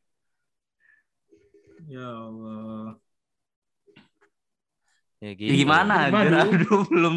ya 1.87 2.05
Allah 2.05 2.93
Ya, 5.17 5.33
Ya 5.33 5.33
gitu. 5.33 5.53
gimana 5.65 5.93
Gimana, 6.05 6.29
aja 6.29 6.29
Du? 6.29 6.51
Abdu 6.53 6.73
belum 6.93 7.15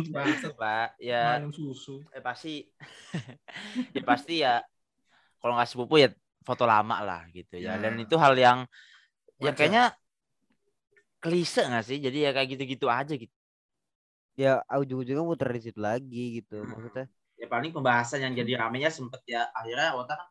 Pak? 0.57 0.97
Ya, 1.01 1.37
minum 1.37 1.53
susu 1.53 2.01
ya 2.15 2.21
pasti 2.25 2.53
ya 3.97 4.03
pasti 4.05 4.35
ya 4.45 4.65
kalau 5.41 5.53
nggak 5.57 5.69
sepupu 5.71 5.95
ya 6.05 6.09
foto 6.49 6.65
lama 6.65 6.97
lah 7.05 7.21
gitu 7.37 7.55
ya. 7.61 7.77
Ya. 7.77 7.83
Dan 7.83 8.01
itu 8.01 8.17
hal 8.17 8.35
yang 8.37 8.59
ya 9.41 9.53
Wajar. 9.53 9.57
kayaknya 9.57 9.85
klise 11.23 11.61
nggak 11.69 11.85
sih? 11.89 11.99
Jadi 12.07 12.17
ya 12.25 12.31
kayak 12.37 12.49
gitu-gitu 12.57 12.87
aja 12.99 13.13
gitu. 13.23 13.35
Ya 14.43 14.53
ujung-ujungnya 14.83 15.25
muter 15.31 15.49
di 15.57 15.61
situ 15.65 15.81
lagi 15.89 16.23
gitu 16.41 16.57
maksudnya. 16.71 17.05
ya 17.41 17.47
paling 17.49 17.73
pembahasan 17.73 18.21
yang 18.21 18.35
jadi 18.37 18.53
ramenya 18.61 18.93
sempet 18.93 19.25
ya 19.25 19.49
akhirnya 19.57 19.97
Wota 19.97 20.15
kan 20.21 20.29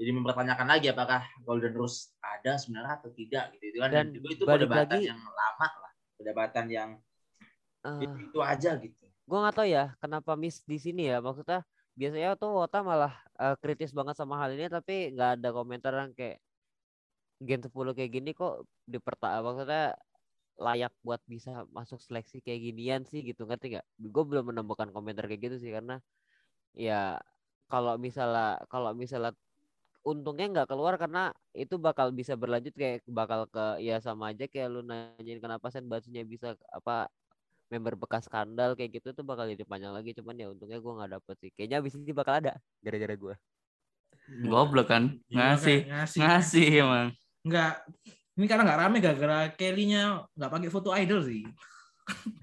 jadi 0.00 0.10
mempertanyakan 0.16 0.66
lagi 0.68 0.86
apakah 0.92 1.20
Golden 1.44 1.72
Rose 1.76 2.12
ada 2.20 2.56
sebenarnya 2.60 3.00
atau 3.00 3.10
tidak 3.16 3.44
gitu 3.56 3.64
itu 3.72 3.78
kan 3.80 3.90
Dan 3.92 4.06
dan 4.12 4.22
itu, 4.28 4.44
perdebatan 4.44 4.76
lagi- 4.96 5.08
yang 5.08 5.20
lama 5.20 5.68
lah 5.80 5.92
perdebatan 6.20 6.66
yang 6.68 6.90
eh, 7.86 8.00
itu, 8.04 8.16
itu 8.30 8.38
aja 8.42 8.70
gitu. 8.80 9.04
Gua 9.28 9.38
nggak 9.46 9.56
tahu 9.56 9.68
ya 9.68 9.84
kenapa 10.02 10.32
miss 10.34 10.62
di 10.66 10.78
sini 10.80 11.08
ya. 11.10 11.22
Maksudnya 11.22 11.62
biasanya 11.94 12.38
tuh 12.40 12.50
Wota 12.56 12.80
malah 12.80 13.12
eh, 13.38 13.56
kritis 13.62 13.92
banget 13.94 14.16
sama 14.16 14.40
hal 14.40 14.54
ini 14.56 14.66
tapi 14.70 15.12
nggak 15.14 15.30
ada 15.40 15.48
komentar 15.54 15.92
yang 15.94 16.12
kayak 16.16 16.38
Gen 17.40 17.64
10 17.64 17.96
kayak 17.96 18.12
gini 18.12 18.30
kok 18.36 18.68
diperta 18.84 19.40
maksudnya 19.40 19.96
layak 20.60 20.92
buat 21.00 21.24
bisa 21.24 21.64
masuk 21.72 21.96
seleksi 22.04 22.44
kayak 22.44 22.60
ginian 22.68 23.02
sih 23.08 23.24
gitu. 23.24 23.48
Ngerti 23.48 23.76
nggak? 23.76 23.86
Gue 24.12 24.24
belum 24.28 24.52
menemukan 24.52 24.92
komentar 24.92 25.24
kayak 25.24 25.40
gitu 25.48 25.56
sih 25.56 25.72
karena 25.72 26.04
ya 26.76 27.16
kalau 27.72 27.96
misalnya 27.96 28.60
kalau 28.68 28.92
misalnya 28.92 29.32
untungnya 30.04 30.46
nggak 30.52 30.68
keluar 30.72 30.96
karena 30.96 31.32
itu 31.52 31.76
bakal 31.76 32.08
bisa 32.12 32.32
berlanjut 32.36 32.72
kayak 32.72 33.04
bakal 33.08 33.44
ke 33.48 33.84
ya 33.84 34.00
sama 34.00 34.32
aja 34.32 34.48
kayak 34.48 34.68
lu 34.72 34.80
nanyain 34.84 35.40
kenapa 35.40 35.68
Sen 35.68 35.84
Batsunya 35.88 36.24
bisa 36.24 36.56
apa 36.72 37.08
member 37.70 37.94
bekas 37.94 38.26
skandal 38.26 38.74
kayak 38.74 38.98
gitu 38.98 39.14
tuh 39.14 39.22
bakal 39.22 39.46
jadi 39.46 39.62
panjang 39.62 39.94
lagi 39.94 40.10
cuman 40.18 40.34
ya 40.34 40.46
untungnya 40.50 40.82
gue 40.82 40.92
nggak 40.92 41.10
dapet 41.16 41.34
sih. 41.38 41.50
Kayaknya 41.54 41.76
abis 41.80 41.94
ini 41.96 42.12
bakal 42.12 42.34
ada 42.42 42.58
gara-gara 42.82 43.14
gue 43.14 43.34
goblok 44.46 44.90
kan? 44.90 45.18
Iya, 45.30 45.54
ngasih. 45.54 45.78
ngasih. 45.86 46.20
Ngasih 46.20 46.66
emang. 46.82 47.08
Nggak 47.46 47.72
ini 48.38 48.46
karena 48.46 48.62
nggak 48.66 48.80
rame 48.82 48.96
gara-gara 48.98 49.38
Kelly-nya 49.54 50.02
nggak 50.34 50.50
pakai 50.50 50.70
foto 50.70 50.90
idol 50.94 51.22
sih. 51.24 51.42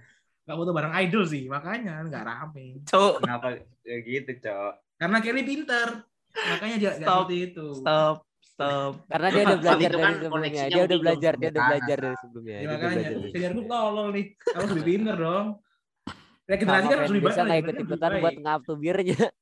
Nggak 0.47 0.63
foto 0.63 0.71
bareng 0.71 0.95
idol 1.03 1.23
sih 1.27 1.43
makanya 1.51 2.07
nggak 2.07 2.23
rame. 2.23 2.79
Cok. 2.87 3.19
Kenapa? 3.19 3.59
Ya 3.83 3.97
gitu 3.99 4.31
cok. 4.31 4.73
Karena 4.95 5.17
Kelly 5.19 5.43
pinter 5.43 6.07
makanya 6.31 6.75
dia 6.79 6.91
nggak 6.95 7.03
Stop. 7.03 7.19
seperti 7.27 7.35
itu. 7.51 7.65
Stop 7.83 8.26
stop. 8.57 9.05
Karena 9.05 9.27
dia 9.29 9.43
udah 9.45 9.57
belajar 9.61 9.89
dari 9.93 10.01
kan 10.01 10.13
sebelumnya. 10.17 10.63
dia 10.65 10.81
udah 10.81 10.97
belajar 10.97 11.33
dia 11.37 11.49
udah 11.53 11.63
belajar 11.69 11.97
dari 12.01 12.17
sebelumnya. 12.17 12.57
Ya, 12.57 12.67
makanya 12.73 13.05
senior 13.29 13.51
gue 13.53 13.65
tolol 13.69 14.07
nih 14.09 14.25
harus 14.33 14.69
lebih 14.73 14.85
pinter 14.89 15.15
dong. 15.21 15.47
Regenerasi 16.47 16.85
kan 16.87 16.97
harus 16.97 17.11
lebih 17.11 17.23
bisa 17.27 17.41
baik 17.43 17.45
nggak 17.45 17.53
regenerasi 17.53 17.61
ikut 17.61 17.77
harus 17.77 17.85
ikutan 17.85 18.09
lebih 18.09 18.23
buat 18.23 18.37
ngap 18.41 18.59
tuh 18.65 18.77
birnya. 18.81 19.25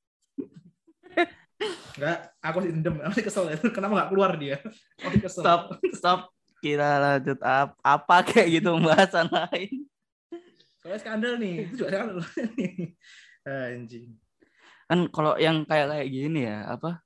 Nggak 1.95 2.17
aku 2.43 2.55
masih 2.59 2.71
endem 2.75 2.95
aku 2.99 3.07
masih 3.15 3.23
kesel. 3.23 3.43
Ya 3.47 3.57
kenapa 3.75 3.93
nggak 3.95 4.09
keluar 4.11 4.31
dia? 4.35 4.57
Masih 4.99 5.19
kesel. 5.23 5.43
Stop 5.47 5.61
stop. 5.95 6.19
Kita 6.59 6.89
lanjut. 6.99 7.39
Apa 7.39 7.71
apa 7.79 8.15
kayak 8.27 8.59
gitu 8.59 8.75
pembahasan 8.75 9.31
lain? 9.31 9.87
Soalnya 10.83 10.99
skandal 10.99 11.33
nih. 11.39 11.71
Itu 11.71 11.79
juga 11.79 11.89
skandal. 11.95 12.17
Anjing. 13.47 14.19
Kan 14.91 14.99
kalau 15.15 15.39
yang 15.39 15.63
kayak 15.63 15.87
kayak 15.95 16.07
gini 16.11 16.43
ya 16.43 16.75
apa 16.75 17.04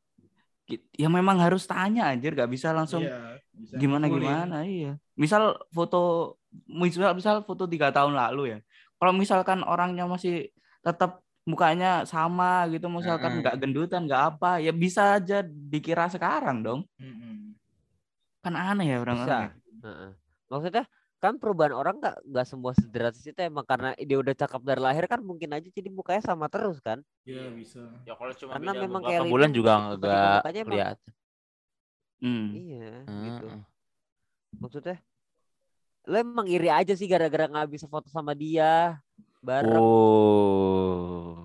ya 0.93 1.09
memang 1.09 1.41
harus 1.41 1.65
tanya 1.65 2.13
aja 2.13 2.27
nggak 2.29 2.51
bisa 2.51 2.69
langsung 2.69 3.01
Iya, 3.01 3.41
bisa 3.57 3.73
gimana 3.75 4.05
ngumpulin. 4.05 4.25
gimana. 4.29 4.57
Iya. 4.61 4.91
Misal 5.17 5.57
foto 5.73 6.35
misal 6.65 7.13
misal 7.17 7.41
foto 7.41 7.65
tiga 7.65 7.89
tahun 7.89 8.13
lalu 8.13 8.53
ya. 8.53 8.59
Kalau 8.99 9.13
misalkan 9.15 9.65
orangnya 9.65 10.05
masih 10.05 10.51
tetap 10.79 11.23
mukanya 11.43 12.05
sama 12.05 12.69
gitu 12.69 12.85
misalkan 12.87 13.41
nggak 13.41 13.57
gendutan 13.57 14.05
nggak 14.05 14.23
apa 14.37 14.61
ya 14.61 14.69
bisa 14.69 15.17
aja 15.17 15.41
dikira 15.41 16.05
sekarang 16.07 16.61
dong. 16.61 16.81
Mm-mm. 17.01 17.57
kan 18.39 18.53
aneh 18.55 18.87
ya 18.87 18.97
orang 19.01 19.17
bisa. 19.19 19.37
Heeh. 19.83 20.11
maksudnya 20.47 20.83
kan 21.19 21.35
perubahan 21.35 21.71
orang 21.71 21.99
nggak 21.99 22.15
nggak 22.23 22.45
semua 22.45 22.71
sederhana 22.71 23.11
itu 23.13 23.35
emang 23.37 23.63
karena 23.63 23.91
dia 23.93 24.15
udah 24.15 24.31
cakep 24.33 24.61
dari 24.63 24.79
lahir 24.79 25.03
kan 25.03 25.19
mungkin 25.19 25.51
aja 25.51 25.67
jadi 25.67 25.87
mukanya 25.87 26.23
sama 26.23 26.47
terus 26.47 26.79
kan 26.79 27.03
Ya 27.21 27.43
bisa. 27.49 27.83
Ya 28.03 28.15
kalau 28.15 28.31
cuma 28.33 28.55
Karena 28.55 28.71
beda 28.71 28.81
memang 28.81 29.01
beberapa 29.01 29.19
kayak 29.19 29.27
bulan 29.29 29.51
juga 29.51 29.71
mukanya 29.91 30.39
emang- 30.57 30.69
kelihatan. 30.71 31.11
Hmm. 32.19 32.47
iya 32.51 32.91
Hmm. 33.03 33.21
gitu 33.21 33.47
maksudnya 34.55 34.97
lo 36.03 36.15
emang 36.17 36.47
iri 36.47 36.67
aja 36.67 36.91
sih 36.91 37.05
gara-gara 37.05 37.45
nggak 37.45 37.69
bisa 37.69 37.85
foto 37.85 38.07
sama 38.07 38.31
dia 38.31 38.97
bareng 39.39 39.75
Oh. 39.77 41.35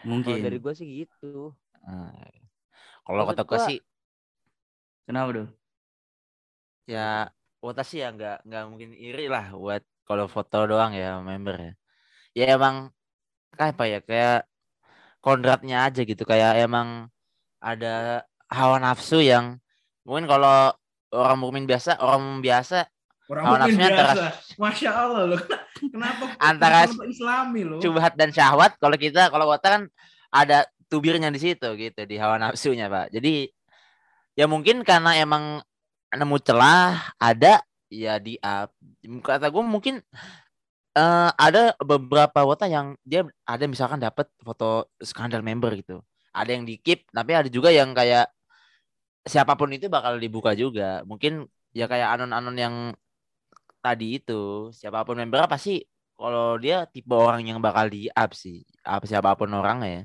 Mungkin. 0.00 0.40
dari 0.40 0.56
gue 0.56 0.72
sih 0.72 1.04
gitu 1.04 1.52
Nah, 1.80 2.12
Kalau 3.00 3.24
kata 3.26 3.42
gue 3.42 3.58
sih 3.66 3.78
Kenapa 5.02 5.32
tuh? 5.34 5.48
ya 6.84 7.28
sih 7.84 8.00
ya 8.00 8.08
nggak 8.10 8.48
nggak 8.48 8.64
mungkin 8.66 8.90
iri 8.96 9.28
lah 9.28 9.52
buat 9.52 9.84
kalau 10.08 10.26
foto 10.26 10.64
doang 10.66 10.96
ya 10.96 11.20
member 11.20 11.56
ya. 11.56 11.72
Ya 12.32 12.44
emang 12.56 12.90
kayak 13.54 13.74
apa 13.76 13.84
ya 13.86 13.98
kayak 14.00 14.40
kodratnya 15.20 15.84
aja 15.84 16.00
gitu 16.02 16.22
kayak 16.24 16.64
emang 16.64 17.12
ada 17.60 18.24
hawa 18.48 18.80
nafsu 18.80 19.20
yang 19.20 19.60
mungkin 20.08 20.24
kalau 20.24 20.72
orang 21.12 21.38
mukmin 21.38 21.64
biasa 21.68 22.00
orang 22.00 22.40
biasa 22.40 22.88
Orang 23.30 23.46
Hawa 23.46 23.56
nafsunya 23.62 23.88
antara- 23.94 24.14
biasa. 24.18 24.26
Masya 24.58 24.90
Allah 24.90 25.22
loh. 25.30 25.40
Kenapa? 25.94 26.24
Antara 26.50 26.78
Islami 27.06 27.62
loh. 27.62 27.78
subhat 27.78 28.18
dan 28.18 28.34
syahwat 28.34 28.74
kalau 28.82 28.98
kita 28.98 29.30
kalau 29.30 29.46
Wota 29.46 29.68
kan 29.70 29.82
ada 30.34 30.66
tubirnya 30.90 31.30
di 31.30 31.38
situ 31.38 31.68
gitu 31.78 32.02
di 32.10 32.18
hawa 32.18 32.42
nafsunya 32.42 32.90
pak 32.90 33.14
jadi 33.14 33.46
ya 34.34 34.50
mungkin 34.50 34.82
karena 34.82 35.14
emang 35.14 35.62
nemu 36.14 36.36
celah 36.42 37.14
ada 37.18 37.62
ya 37.90 38.18
di 38.18 38.38
up. 38.42 38.70
Kata 39.22 39.50
gue 39.50 39.64
mungkin 39.64 39.94
eh, 40.96 41.30
ada 41.34 41.74
beberapa 41.82 42.40
wota 42.46 42.66
yang 42.70 42.94
dia 43.06 43.26
ada 43.46 43.64
misalkan 43.66 44.00
dapat 44.02 44.26
foto 44.42 44.90
skandal 45.02 45.42
member 45.42 45.74
gitu. 45.78 46.02
Ada 46.34 46.50
yang 46.56 46.64
di 46.66 46.78
keep 46.78 47.10
tapi 47.10 47.32
ada 47.34 47.48
juga 47.50 47.70
yang 47.74 47.90
kayak 47.94 48.30
siapa 49.26 49.54
pun 49.58 49.70
itu 49.74 49.86
bakal 49.90 50.16
dibuka 50.18 50.54
juga. 50.54 51.02
Mungkin 51.06 51.46
ya 51.74 51.86
kayak 51.90 52.18
anon-anon 52.18 52.56
yang 52.58 52.74
tadi 53.80 54.20
itu 54.20 54.70
siapa 54.74 55.02
pun 55.06 55.16
member 55.16 55.46
pasti 55.48 55.80
kalau 56.20 56.60
dia 56.60 56.84
tipe 56.84 57.16
orang 57.16 57.40
yang 57.48 57.58
bakal 57.64 57.88
di 57.88 58.12
up 58.12 58.36
sih 58.36 58.60
apa 58.84 59.04
siapa 59.08 59.34
pun 59.38 59.50
orangnya. 59.54 60.04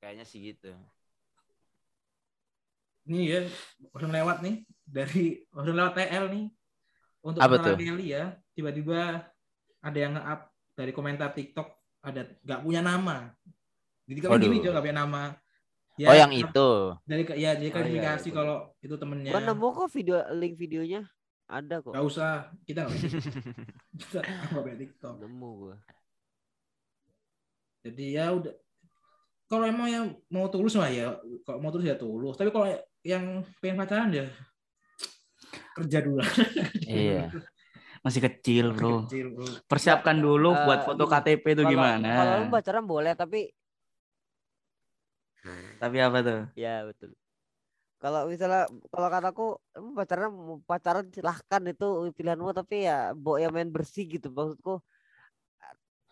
kayaknya 0.00 0.24
sih 0.24 0.40
gitu 0.52 0.72
Nih 3.08 3.24
ya, 3.30 3.40
langsung 3.94 4.12
lewat 4.12 4.36
nih 4.44 4.54
dari 4.84 5.40
langsung 5.54 5.76
lewat 5.76 5.92
TL 5.96 6.24
nih. 6.34 6.44
Untuk 7.20 7.40
Apa 7.40 7.56
Nora 7.60 7.64
tuh? 7.72 7.76
Kelly 7.76 8.06
ya, 8.16 8.24
tiba-tiba 8.56 9.00
ada 9.80 9.98
yang 9.98 10.12
nge-up 10.16 10.40
dari 10.72 10.92
komentar 10.92 11.32
TikTok 11.32 11.68
ada 12.00 12.24
nggak 12.44 12.60
punya 12.64 12.80
nama. 12.80 13.32
Jadi 14.08 14.18
kan 14.24 14.40
gini 14.40 14.56
juga 14.60 14.80
nggak 14.80 14.84
punya 14.88 14.98
nama. 15.04 15.22
Ya, 16.00 16.08
oh 16.08 16.16
yang 16.16 16.32
itu 16.32 16.68
Dari 17.04 17.22
ya 17.36 17.52
jadi 17.52 17.60
Oh, 17.60 17.60
iya, 17.60 17.70
klarifikasi 17.76 18.28
iya, 18.32 18.36
kalau 18.40 18.56
itu 18.80 18.94
temennya. 18.96 19.32
gue 19.36 19.42
nemu 19.44 19.66
kok 19.68 19.88
video 19.92 20.16
link 20.32 20.54
videonya 20.56 21.02
ada 21.44 21.76
kok 21.84 21.92
Gak 21.92 22.06
usah, 22.08 22.48
kita 22.64 22.88
nggak 22.88 22.92
punya 22.96 23.10
kita 24.00 24.18
nggak 24.24 24.62
punya 24.64 24.78
TikTok. 24.80 25.14
nemu 25.20 25.48
gue 25.60 25.76
Jadi 27.84 28.04
ya 28.16 28.32
udah. 28.32 28.54
Kalau 29.44 29.64
emang 29.66 29.88
yang 29.90 30.06
mau 30.30 30.46
tulus 30.46 30.72
mah 30.78 30.88
ya, 30.88 31.16
kalau 31.42 31.58
mau 31.58 31.68
tulus 31.74 31.84
ya 31.90 31.98
tulus. 31.98 32.38
Tapi 32.38 32.48
kalau 32.48 32.70
yang 33.02 33.24
pengen 33.58 33.76
pacaran 33.76 34.10
ya 34.10 34.26
kerja 35.72 35.98
dulu. 36.00 36.20
iya 36.84 37.32
Masih 38.00 38.20
kecil, 38.22 38.72
bro. 38.72 39.04
Kecil, 39.04 39.28
bro. 39.30 39.44
Persiapkan 39.64 40.16
dulu 40.16 40.52
Eh, 40.52 40.64
buat 40.64 40.80
foto 40.84 41.04
gini, 41.04 41.12
KTP 41.12 41.44
itu 41.52 41.62
Kalau- 41.62 41.70
gimana. 41.70 42.10
kalau 42.14 42.32
lu 42.38 42.46
pacaran 42.48 42.84
boleh 42.84 43.12
tapi 43.12 43.40
Tapi 45.76 45.96
apa 45.98 46.18
tuh? 46.20 46.40
ya 46.54 46.84
betul 46.84 47.16
kalau 47.96 48.24
misalnya 48.24 48.64
kalau 48.88 49.08
kataku 49.08 49.46
pacaran 49.92 50.32
pacaran 50.64 51.06
silahkan 51.08 51.62
itu 51.66 51.86
pilihanmu 52.10 52.48
tapi 52.50 52.84
ya 52.84 53.12
bo 53.12 53.36
yang 53.36 53.52
main 53.52 53.68
bersih 53.68 54.08
gitu 54.08 54.28
maksudku 54.28 54.80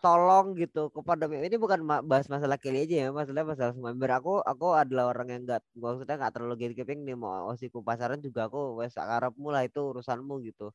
tolong 0.03 0.55
gitu 0.55 0.87
kepada 0.95 1.27
ini 1.27 1.57
bukan 1.59 1.79
bahas 2.07 2.27
masalah 2.31 2.55
Kelly 2.61 2.87
aja 2.87 2.95
ya 3.03 3.09
masalah 3.11 3.43
masalah 3.43 3.71
semua. 3.75 3.91
Member 3.91 4.11
aku 4.15 4.31
aku 4.51 4.65
adalah 4.75 5.11
orang 5.11 5.27
yang 5.33 5.41
enggak 5.47 5.61
maksudnya 5.75 6.15
nggak 6.19 6.33
terlalu 6.35 6.55
gatekeeping 6.61 6.99
nih 7.07 7.15
mau 7.19 7.51
osiku 7.51 7.83
pacaran 7.83 8.19
juga 8.23 8.47
aku 8.47 8.79
wes 8.79 8.95
akarapmu 8.95 9.47
lah 9.51 9.63
itu 9.67 9.79
urusanmu 9.91 10.39
gitu. 10.47 10.71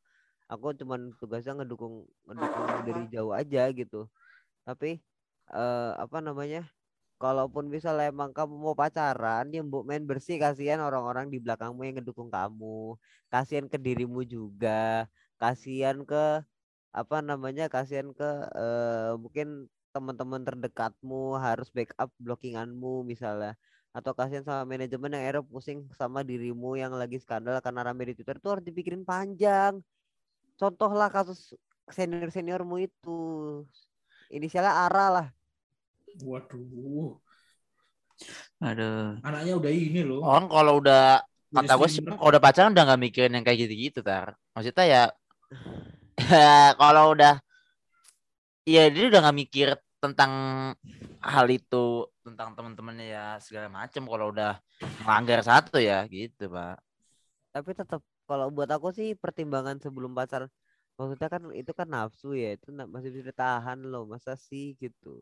Aku 0.52 0.76
cuman 0.76 1.12
tugasnya 1.20 1.52
ngedukung 1.60 2.04
ngedukung 2.28 2.66
dari 2.88 3.02
jauh 3.14 3.32
aja 3.32 3.62
gitu. 3.72 4.06
Tapi 4.68 5.00
eh 5.52 5.92
apa 6.04 6.18
namanya 6.24 6.68
kalaupun 7.22 7.68
misalnya 7.72 8.10
emang 8.12 8.30
kamu 8.37 8.54
mau 8.60 8.74
pacaran 8.76 9.48
yang 9.54 9.66
mbok 9.70 9.84
main 9.88 10.04
bersih 10.04 10.37
kasihan 10.42 10.80
orang-orang 10.84 11.28
di 11.32 11.38
belakangmu 11.44 11.82
yang 11.88 11.96
ngedukung 12.00 12.28
kamu. 12.32 12.96
Kasihan 13.32 13.66
ke 13.72 13.78
dirimu 13.80 14.22
juga. 14.28 15.08
Kasihan 15.40 16.02
ke 16.06 16.44
apa 17.00 17.16
namanya 17.30 17.64
kasihan 17.74 18.09
ke 18.18 18.28
eh, 18.61 19.12
mungkin 19.22 19.48
teman-teman 19.94 20.42
terdekatmu 20.48 21.38
harus 21.46 21.68
backup 21.76 22.11
blockinganmu 22.24 23.07
misalnya. 23.12 23.52
Atau 23.96 24.12
kasihan 24.18 24.42
sama 24.48 24.62
manajemen 24.66 25.11
yang 25.14 25.22
akhirnya 25.22 25.44
pusing 25.46 25.78
sama 26.00 26.20
dirimu 26.26 26.74
yang 26.83 26.92
lagi 27.00 27.18
skandal 27.22 27.62
karena 27.64 27.80
rame 27.87 28.02
di 28.11 28.14
Twitter 28.18 28.37
itu 28.42 28.48
harus 28.50 28.64
dipikirin 28.66 29.02
panjang. 29.07 29.78
Contohlah 30.61 31.09
kasus 31.14 31.54
senior 31.96 32.30
seniormu 32.35 32.76
itu. 32.87 33.18
Inisialnya 34.37 34.74
Ara 34.87 35.07
lah. 35.14 35.26
Waduh, 36.24 37.18
Aduh. 38.62 39.18
anaknya 39.26 39.52
udah 39.59 39.72
ini 39.72 40.00
loh. 40.07 40.20
orang 40.22 40.46
kalau 40.50 40.72
udah 40.83 41.22
Udah 41.54 41.61
kata 41.62 41.72
gue 41.78 41.88
sih 41.90 42.00
kalau 42.02 42.28
udah 42.35 42.42
pacaran 42.42 42.70
udah 42.74 42.85
nggak 42.87 43.00
mikirin 43.02 43.35
yang 43.37 43.44
kayak 43.46 43.59
gitu-gitu 43.66 44.00
tar. 44.02 44.35
Maksudnya 44.54 44.85
ya 44.87 45.02
ya 45.54 45.93
kalau 46.81 47.14
udah 47.14 47.38
ya 48.64 48.88
dia 48.88 49.05
udah 49.11 49.20
nggak 49.24 49.38
mikir 49.38 49.68
tentang 50.00 50.33
hal 51.20 51.46
itu 51.48 52.09
tentang 52.20 52.53
teman-temannya 52.53 53.07
ya 53.09 53.27
segala 53.40 53.68
macam 53.72 54.05
kalau 54.05 54.33
udah 54.33 54.61
melanggar 55.05 55.40
satu 55.44 55.81
ya 55.81 56.05
gitu 56.09 56.48
pak. 56.53 56.77
Tapi 57.53 57.70
tetap 57.72 58.00
kalau 58.24 58.48
buat 58.53 58.68
aku 58.68 58.92
sih 58.92 59.16
pertimbangan 59.16 59.81
sebelum 59.81 60.12
pacaran 60.16 60.48
maksudnya 60.94 61.27
kan 61.27 61.42
itu 61.50 61.72
kan 61.74 61.88
nafsu 61.90 62.38
ya 62.38 62.55
itu 62.55 62.70
masih 62.70 63.11
bisa 63.11 63.35
ditahan 63.35 63.79
loh 63.83 64.07
masa 64.07 64.37
sih 64.38 64.79
gitu. 64.79 65.20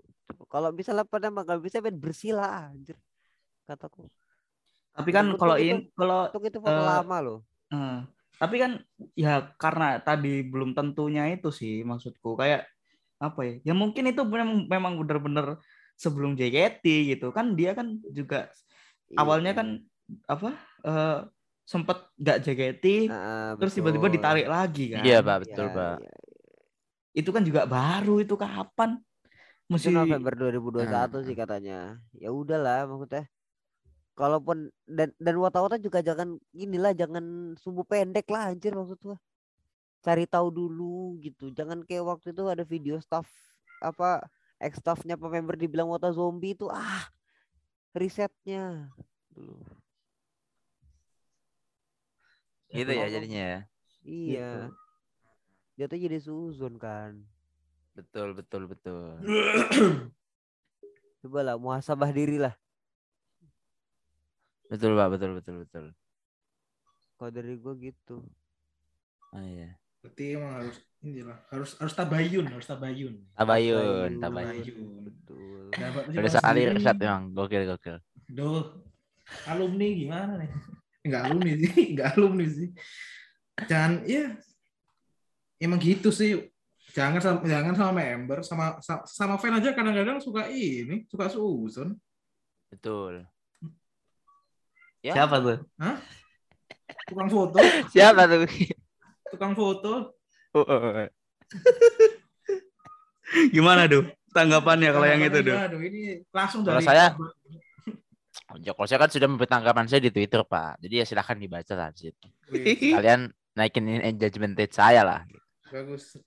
Kalau 0.51 0.69
misalnya 0.75 1.07
pada 1.09 1.33
nggak 1.33 1.63
bisa 1.63 1.81
main 1.81 1.97
bersih 1.97 2.37
lah 2.37 2.69
anjir 2.71 2.99
kataku. 3.67 4.11
Tapi 4.93 5.11
kan 5.15 5.25
kalau 5.41 5.57
itu- 5.57 5.81
ini 5.81 5.89
kalau 5.97 6.29
untuk 6.29 6.43
itu 6.45 6.59
foto 6.61 6.77
Eh, 6.77 6.85
lama 6.85 7.17
loh. 7.25 7.39
eh, 7.73 7.99
tapi 8.43 8.57
kan 8.59 8.73
ya 9.15 9.55
karena 9.55 10.03
tadi 10.03 10.43
belum 10.43 10.75
tentunya 10.75 11.31
itu 11.31 11.55
sih 11.55 11.87
maksudku 11.87 12.35
kayak 12.35 12.67
apa 13.23 13.41
ya? 13.47 13.55
Ya 13.71 13.75
mungkin 13.79 14.11
itu 14.11 14.27
memang 14.27 14.67
memang 14.67 14.93
benar-benar 14.99 15.63
sebelum 15.95 16.35
JKT 16.35 16.83
gitu 17.15 17.31
kan 17.31 17.55
dia 17.55 17.71
kan 17.79 18.03
juga 18.11 18.51
awalnya 19.15 19.55
Iya. 19.55 19.59
kan 19.63 19.69
apa 20.27 20.49
eh 20.83 21.19
sempat 21.63 22.11
nggak 22.19 22.39
JKT 22.43 22.85
Ah, 23.07 23.55
terus 23.55 23.79
tiba-tiba 23.79 24.11
ditarik 24.11 24.51
lagi 24.51 24.91
kan. 24.91 25.07
iya 25.07 25.23
pak 25.23 25.37
betul 25.47 25.67
Iya, 25.71 25.77
pak 25.79 25.95
iya. 26.03 26.13
Itu 27.15 27.31
kan 27.31 27.43
juga 27.47 27.63
baru 27.69 28.19
itu 28.25 28.35
kapan? 28.35 28.99
itu 28.99 29.71
Mesti 29.71 29.89
November 29.95 30.33
2021 30.37 30.91
Ah. 30.91 31.23
sih 31.25 31.37
katanya 31.39 31.79
ya 32.13 32.29
udahlah 32.29 32.85
maksudnya 32.91 33.25
kalaupun 34.13 34.69
dan 34.85 35.09
dan 35.17 35.35
wata-wata 35.41 35.81
juga 35.81 36.05
jangan 36.05 36.37
inilah 36.53 36.93
jangan 36.93 37.57
sumbu 37.57 37.89
pendek 37.89 38.29
lah 38.29 38.53
anjir 38.53 38.77
maksud 38.77 39.01
gua. 39.01 39.19
Cari 40.03 40.27
tahu 40.27 40.51
dulu 40.51 41.17
gitu. 41.23 41.55
Jangan 41.55 41.87
kayak 41.87 42.05
waktu 42.05 42.35
itu 42.35 42.43
ada 42.51 42.67
video 42.67 42.99
staff 42.99 43.25
apa 43.83 44.23
ex 44.63 44.79
staffnya 44.79 45.19
pemember 45.19 45.59
dibilang 45.59 45.91
wata 45.91 46.15
zombie 46.15 46.55
itu 46.55 46.71
ah 46.71 47.11
risetnya 47.99 48.95
dulu 49.35 49.59
gitu 52.73 52.89
ya 52.89 53.07
jadinya 53.13 53.43
ya? 53.45 53.61
Iya. 54.03 54.51
Jatuh 55.77 56.01
jadi 56.01 56.19
suzon 56.19 56.81
kan. 56.81 57.21
Betul 57.93 58.33
betul 58.33 58.65
betul. 58.65 59.21
Coba 61.23 61.39
lah 61.45 61.57
muhasabah 61.61 62.11
diri 62.11 62.41
lah 62.41 62.57
betul 64.73 64.97
pak 64.97 65.09
betul 65.13 65.31
betul 65.37 65.55
betul 65.61 65.85
kalau 67.21 67.31
dari 67.31 67.55
gua 67.61 67.77
gitu 67.77 68.25
oh, 69.37 69.45
iya 69.45 69.77
Berarti 70.03 70.35
emang 70.35 70.53
harus 70.59 70.77
inilah 70.99 71.39
harus 71.47 71.79
harus 71.79 71.95
tabayun, 71.95 72.43
harus 72.51 72.67
tabayun. 72.67 73.23
tabayun 73.39 74.19
Tabayun. 74.19 74.19
tabayun 74.19 74.91
betul 75.07 75.71
udah 76.11 76.33
sekali 76.33 76.61
riset 76.75 76.97
memang 76.99 77.31
gokil 77.31 77.63
gokil 77.71 77.97
Duh, 78.27 78.83
alumni 79.47 79.89
gimana 79.95 80.41
nih? 80.43 80.51
Enggak 81.07 81.23
alumni 81.31 81.53
sih, 81.59 81.75
enggak 81.95 82.09
alumni 82.19 82.47
sih. 82.47 82.69
jangan 83.71 83.93
ya 84.09 84.25
emang 85.63 85.79
gitu 85.79 86.11
sih 86.11 86.51
jangan 86.95 87.19
sama, 87.23 87.39
jangan 87.47 87.75
sama 87.79 87.93
member 87.95 88.39
sama 88.43 88.67
sama, 88.83 89.03
sama 89.07 89.35
fan 89.39 89.55
aja 89.59 89.71
kadang-kadang 89.71 90.19
suka 90.19 90.51
ini 90.51 91.07
suka 91.07 91.31
susun 91.31 91.95
Betul. 92.73 93.29
Ya, 95.03 95.13
Siapa 95.19 95.37
tuh? 95.39 95.59
tukang 97.11 97.29
foto 97.29 97.59
Siapa 97.91 98.23
tuh? 98.25 98.47
tukang 99.29 99.53
foto 99.53 100.15
Oh, 100.53 100.63
oh, 100.63 100.81
oh. 100.95 101.09
Gimana 103.49 103.89
tuh 103.89 104.05
tanggapannya 104.31 104.93
kalau 104.93 105.07
yang 105.09 105.25
itu 105.25 105.41
tuh? 105.41 105.57
Aduh, 105.57 105.81
ini 105.81 106.21
langsung 106.31 106.61
Kalau 106.63 106.79
dari 106.79 106.87
saya- 106.87 107.17
Ya, 108.61 108.73
kalau 108.73 108.85
saya 108.85 109.01
kan 109.01 109.09
sudah 109.09 109.29
memberi 109.29 109.49
tanggapan 109.49 109.89
saya 109.89 110.05
di 110.05 110.13
Twitter, 110.13 110.45
Pak. 110.45 110.77
Jadi 110.79 111.01
ya 111.01 111.05
silahkan 111.09 111.35
dibaca 111.35 111.73
lah 111.73 111.89
di 111.91 111.99
situ. 112.07 112.27
Wih, 112.53 112.93
Kalian 112.93 113.33
naikin 113.53 113.89
engagement 113.89 114.53
rate 114.55 114.73
saya 114.73 115.01
lah. 115.03 115.21
bagus 115.73 116.21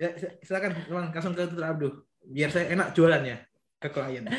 ya 0.00 0.16
sil- 0.16 0.36
silakan 0.40 0.72
teman 0.80 1.12
langsung 1.12 1.32
ke 1.32 1.44
Tutor 1.44 1.64
Abduh 1.64 1.92
biar 2.24 2.48
saya 2.48 2.72
enak 2.72 2.96
jualannya 2.96 3.36
ke 3.76 3.88
klien 3.88 4.24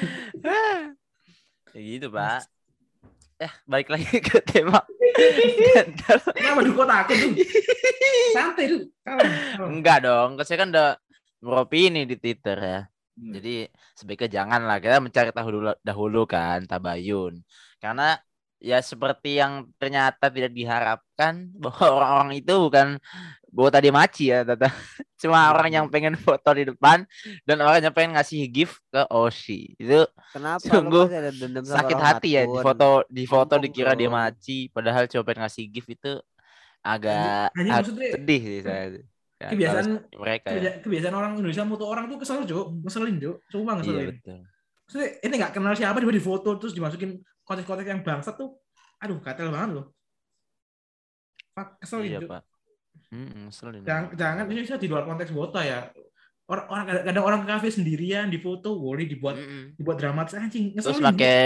Ya 1.70 1.80
gitu, 1.80 2.10
Pak. 2.10 2.50
Eh, 3.40 3.54
balik 3.64 3.88
lagi 3.88 4.04
ke 4.28 4.44
tema. 4.44 4.84
kenapa 6.36 6.60
duh 6.60 6.74
kok 6.76 6.88
takut 6.88 7.18
tuh 7.18 7.32
santai 8.36 8.66
tuh. 8.68 8.82
Enggak 9.64 9.98
dong, 10.04 10.36
saya 10.44 10.58
kan 10.60 10.70
udah 10.76 10.90
beropini 11.40 12.04
di 12.04 12.20
Twitter 12.20 12.58
ya. 12.60 12.80
Hmm. 13.16 13.32
Jadi 13.36 13.68
sebaiknya 13.96 14.44
jangan 14.44 14.62
lah 14.68 14.78
kita 14.84 15.00
mencari 15.00 15.32
tahu 15.32 15.50
dulu 15.56 15.72
dahulu 15.80 16.22
kan 16.28 16.68
tabayun. 16.68 17.40
Karena 17.80 18.20
ya 18.60 18.84
seperti 18.84 19.40
yang 19.40 19.72
ternyata 19.80 20.28
tidak 20.28 20.52
diharapkan 20.52 21.48
bahwa 21.64 21.86
orang-orang 21.96 22.32
itu 22.44 22.54
bukan 22.60 22.88
bawa 23.50 23.70
tadi 23.74 23.90
maci 23.90 24.30
ya 24.30 24.46
tata. 24.46 24.70
Cuma 25.22 25.52
orang 25.52 25.70
yang 25.74 25.86
pengen 25.92 26.16
foto 26.16 26.50
di 26.56 26.64
depan 26.70 27.04
dan 27.44 27.58
orang 27.60 27.84
yang 27.84 27.94
pengen 27.94 28.16
ngasih 28.16 28.46
gift 28.48 28.80
ke 28.94 29.04
Oshi. 29.10 29.76
Itu 29.76 30.06
Kenapa? 30.32 30.64
Sungguh 30.70 31.06
masih 31.10 31.20
ada 31.20 31.32
dendam 31.34 31.64
sama 31.66 31.78
sakit 31.84 31.98
hati 32.00 32.30
ya 32.38 32.44
di 32.48 32.58
foto 32.62 32.88
di 33.10 33.24
foto 33.28 33.54
dikira 33.60 33.98
dia 33.98 34.08
maci 34.08 34.70
padahal 34.72 35.10
pengen 35.10 35.36
ngasih 35.42 35.66
gift 35.68 35.90
itu 35.92 36.14
agak 36.80 37.52
agak 37.52 37.84
maksudnya 37.84 38.10
sedih 38.16 38.42
sih 38.42 38.62
saya. 38.64 38.86
Ya, 39.40 39.48
kebiasaan 39.56 39.88
mereka 40.20 40.48
ya. 40.48 40.56
kebia- 40.60 40.78
kebiasaan 40.84 41.16
orang 41.16 41.32
Indonesia 41.40 41.64
foto 41.64 41.84
orang 41.88 42.12
tuh 42.12 42.18
kesel 42.20 42.44
jo 42.44 42.76
ngeselin 42.84 43.16
jo 43.24 43.32
cuma 43.48 43.76
Iya 43.76 43.76
ngeselin 43.80 44.08
betul. 44.12 44.40
maksudnya 44.84 45.08
ini 45.24 45.34
nggak 45.40 45.54
kenal 45.56 45.74
siapa 45.80 45.98
tiba 46.04 46.12
di 46.12 46.24
foto 46.24 46.50
terus 46.60 46.76
dimasukin 46.76 47.20
konten-konten 47.48 47.88
yang 47.88 48.04
bangsat 48.04 48.36
tuh 48.36 48.60
aduh 49.00 49.16
katel 49.24 49.48
banget 49.48 49.80
loh 49.80 49.86
keselin 51.80 52.08
Iya, 52.08 52.20
Jo. 52.24 52.28
Pak. 52.32 52.44
Mm, 53.10 53.50
ngeselin. 53.50 53.82
jangan 53.82 54.14
jangan 54.14 54.44
ini 54.48 54.62
bisa 54.62 54.78
di 54.78 54.86
luar 54.86 55.02
konteks 55.02 55.34
bota 55.34 55.62
ya 55.62 55.90
orang 56.46 56.66
orang 56.68 56.86
kadang, 57.04 57.24
orang 57.24 57.40
ke 57.42 57.48
kafe 57.48 57.68
sendirian 57.70 58.30
di 58.30 58.38
foto 58.38 58.78
boleh 58.78 59.06
dibuat 59.06 59.38
Mm-mm. 59.38 59.74
dibuat 59.74 59.98
dramatis 59.98 60.34
anjing 60.34 60.74
Terus 60.74 60.94
ngeselin 60.94 61.06
pakai 61.10 61.42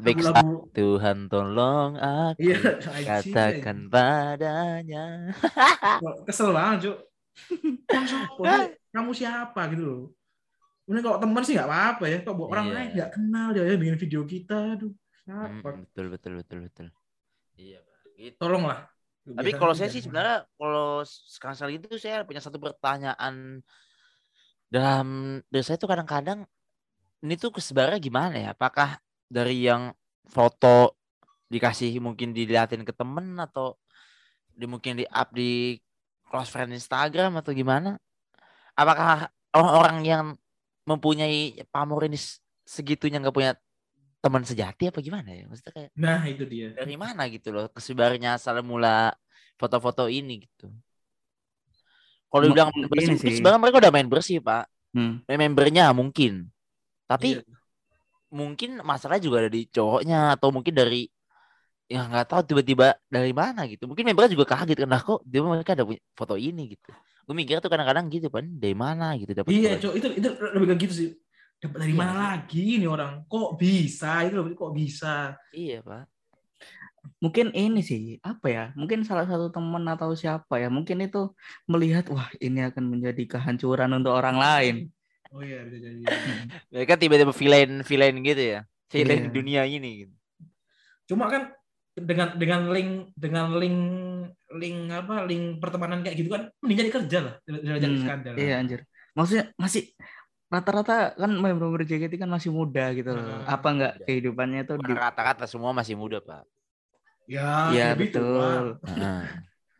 backstop 0.00 0.34
Lagu-lagu- 0.36 0.68
Tuhan 0.72 1.18
tolong 1.28 1.90
aku 1.96 2.36
iya 2.38 2.60
katakan 2.80 3.88
padanya. 3.88 5.32
kesel 6.24 6.52
banget 6.52 6.78
Cuk. 6.84 6.96
Kamu 8.88 9.10
siapa 9.10 9.60
gitu 9.68 9.82
loh 9.82 10.02
Ini 10.84 11.00
kalau 11.00 11.16
teman 11.16 11.40
sih 11.40 11.56
nggak 11.56 11.64
apa-apa 11.64 12.04
ya. 12.06 12.16
Kok 12.20 12.34
buat 12.36 12.48
orang 12.52 12.66
Iya. 12.68 12.74
lain 12.76 12.88
nggak 12.92 13.10
kenal 13.10 13.46
dia 13.50 13.64
ya 13.64 13.74
bikin 13.74 13.96
video 13.96 14.20
kita, 14.22 14.76
aduh. 14.76 14.92
Siapa? 15.24 15.48
Mm, 15.48 15.80
betul 15.80 16.06
betul 16.12 16.32
betul 16.36 16.58
betul. 16.60 16.86
Iya. 17.56 17.80
Gitu. 18.14 18.36
Tolonglah. 18.36 18.84
Tapi 19.24 19.50
kalau 19.56 19.72
saya 19.72 19.88
sih 19.88 20.04
sebenarnya 20.04 20.44
kalau 20.60 21.00
sekarang 21.08 21.56
sekali 21.56 21.80
itu 21.80 21.96
saya 21.96 22.28
punya 22.28 22.44
satu 22.44 22.60
pertanyaan 22.60 23.64
dalam 24.68 25.40
dari 25.48 25.64
saya 25.64 25.80
tuh 25.80 25.88
kadang-kadang 25.88 26.44
ini 27.24 27.34
tuh 27.40 27.56
kesebarannya 27.56 28.04
gimana 28.04 28.36
ya? 28.36 28.48
Apakah 28.52 29.00
dari 29.32 29.64
yang 29.64 29.96
foto 30.28 31.00
dikasih 31.48 31.96
mungkin 32.04 32.36
diliatin 32.36 32.84
ke 32.84 32.92
temen 32.92 33.40
atau 33.40 33.80
di 34.52 34.68
mungkin 34.68 35.00
di 35.00 35.08
up 35.08 35.32
di 35.32 35.80
close 36.28 36.52
friend 36.52 36.76
Instagram 36.76 37.40
atau 37.40 37.56
gimana? 37.56 37.96
Apakah 38.76 39.32
orang-orang 39.56 39.98
yang 40.04 40.24
mempunyai 40.84 41.64
pamor 41.72 42.04
ini 42.04 42.20
segitunya 42.68 43.24
nggak 43.24 43.32
punya 43.32 43.56
teman 44.24 44.40
sejati 44.40 44.88
apa 44.88 45.04
gimana 45.04 45.28
ya? 45.28 45.44
Maksudnya 45.44 45.72
kayak 45.76 45.90
Nah, 46.00 46.20
itu 46.24 46.44
dia. 46.48 46.72
dari 46.72 46.96
mana 46.96 47.28
gitu 47.28 47.52
loh 47.52 47.68
kesebarnya 47.68 48.40
asal 48.40 48.56
mula 48.64 49.12
foto-foto 49.60 50.08
ini 50.08 50.48
gitu. 50.48 50.72
Kalau 52.32 52.42
dibilang 52.50 52.72
mungkin 52.74 52.90
bersih, 52.90 53.14
sih. 53.20 53.36
sebenarnya 53.38 53.60
mereka 53.62 53.78
udah 53.78 53.92
main 53.94 54.08
bersih 54.10 54.42
pak. 54.42 54.66
Hmm. 54.90 55.22
Main 55.28 55.40
membernya 55.52 55.92
mungkin. 55.94 56.50
Tapi 57.06 57.38
Iya. 57.38 57.44
mungkin 58.34 58.82
masalahnya 58.82 59.22
juga 59.22 59.36
ada 59.46 59.50
di 59.52 59.68
cowoknya 59.70 60.34
atau 60.34 60.50
mungkin 60.50 60.74
dari 60.74 61.06
ya 61.86 62.08
nggak 62.08 62.26
tahu 62.26 62.40
tiba-tiba 62.42 62.96
dari 63.06 63.30
mana 63.30 63.68
gitu. 63.70 63.86
Mungkin 63.86 64.02
membernya 64.08 64.34
juga 64.34 64.50
kaget 64.50 64.82
kan, 64.82 64.98
kok 64.98 65.20
dia 65.22 65.40
mereka 65.44 65.76
ada 65.78 65.84
foto 66.16 66.34
ini 66.34 66.74
gitu. 66.74 66.90
Gue 67.24 67.34
mikir 67.38 67.62
tuh 67.62 67.70
kadang-kadang 67.70 68.10
gitu 68.10 68.28
kan, 68.28 68.44
dari 68.58 68.74
mana 68.74 69.14
gitu 69.14 69.30
dapat. 69.30 69.48
Iya. 69.54 69.78
Itu 69.78 69.92
itu 69.94 70.28
lebih 70.58 70.66
ke 70.74 70.90
gitu 70.90 70.94
sih. 70.96 71.08
Dapat 71.64 71.78
dari 71.80 71.92
Iya 71.96 72.00
mana 72.00 72.12
sih. 72.12 72.20
lagi 72.20 72.64
nih 72.76 72.88
orang? 72.92 73.12
Kok 73.24 73.48
bisa? 73.56 74.10
Itu 74.28 74.34
loh, 74.36 74.44
kok 74.52 74.72
bisa? 74.76 75.14
Iya 75.48 75.80
pak. 75.80 76.04
Mungkin 77.20 77.52
ini 77.56 77.80
sih 77.80 78.02
apa 78.20 78.46
ya? 78.48 78.64
Mungkin 78.76 79.04
salah 79.04 79.24
satu 79.24 79.48
teman 79.48 79.84
atau 79.88 80.12
siapa 80.12 80.60
ya? 80.60 80.68
Mungkin 80.68 81.04
itu 81.04 81.32
melihat 81.64 82.04
wah 82.12 82.28
ini 82.36 82.64
akan 82.68 82.84
menjadi 82.92 83.22
kehancuran 83.24 83.96
untuk 83.96 84.12
orang 84.12 84.36
lain. 84.36 84.74
Oh 85.32 85.40
iya, 85.40 85.64
bisa 85.64 85.78
jadi. 85.80 86.04
Mereka 86.72 86.94
tiba-tiba 87.00 87.32
villain 87.32 87.80
villain 87.80 88.16
gitu 88.20 88.42
ya. 88.44 88.60
Villain 88.92 89.20
Iya. 89.20 89.24
di 89.26 89.30
dunia 89.32 89.62
ini 89.64 89.90
gitu. 90.04 90.14
Cuma 91.08 91.28
kan 91.32 91.52
dengan 91.96 92.34
dengan 92.36 92.60
link 92.72 92.90
dengan 93.16 93.46
link 93.56 93.78
link 94.54 94.78
apa 94.92 95.24
link 95.24 95.58
pertemanan 95.62 96.02
kayak 96.02 96.16
gitu 96.18 96.28
kan 96.34 96.50
mending 96.60 96.78
jadi 96.86 96.92
kerja 96.92 97.18
lah 97.24 97.34
daripada 97.48 97.80
jadi 97.80 97.94
Hmm, 97.96 98.02
skandal. 98.04 98.34
Iya 98.36 98.54
anjir. 98.60 98.80
Maksudnya 99.14 99.44
masih 99.54 99.82
rata-rata 100.54 100.92
kan 101.14 101.30
member-member 101.30 101.82
JKT 101.82 102.14
kan 102.16 102.30
masih 102.30 102.50
muda 102.50 102.94
gitu 102.94 103.10
loh. 103.10 103.22
Hmm. 103.22 103.44
Apa 103.44 103.68
enggak 103.74 103.92
kehidupannya 104.06 104.62
tuh 104.64 104.76
di 104.78 104.92
Rata-rata 104.94 105.44
semua 105.44 105.74
masih 105.74 105.98
muda 105.98 106.18
pak. 106.18 106.46
Ya, 107.24 107.72
Iya 107.72 107.86
lebih 107.96 108.12
tua. 108.12 108.22
betul. 108.22 108.64
Heeh. 108.86 109.20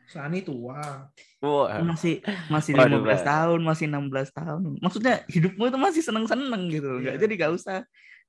Sani 0.05 0.41
tua. 0.41 1.09
Wah. 1.41 1.81
Masih 1.81 2.21
masih 2.49 2.73
Waduh, 2.73 3.01
15 3.03 3.21
Pak. 3.21 3.27
tahun, 3.27 3.61
masih 3.63 3.85
16 3.89 4.29
tahun. 4.31 4.61
Maksudnya 4.81 5.15
hidupmu 5.29 5.63
itu 5.67 5.79
masih 5.79 6.03
seneng-seneng 6.05 6.63
gitu. 6.69 7.01
Enggak 7.01 7.15
Iya. 7.17 7.23
jadi 7.23 7.33
gak 7.41 7.53
usah 7.55 7.79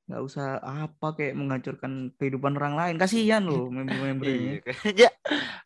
nggak 0.06 0.22
usah 0.22 0.62
apa 0.62 1.18
kayak 1.18 1.34
menghancurkan 1.34 1.92
kehidupan 2.16 2.54
orang 2.56 2.78
lain. 2.78 2.96
Kasihan 2.96 3.42
loh 3.42 3.68
member-member 3.76 4.24
Iya, 4.24 4.38
ini. 4.38 4.50
kayaknya 4.62 5.10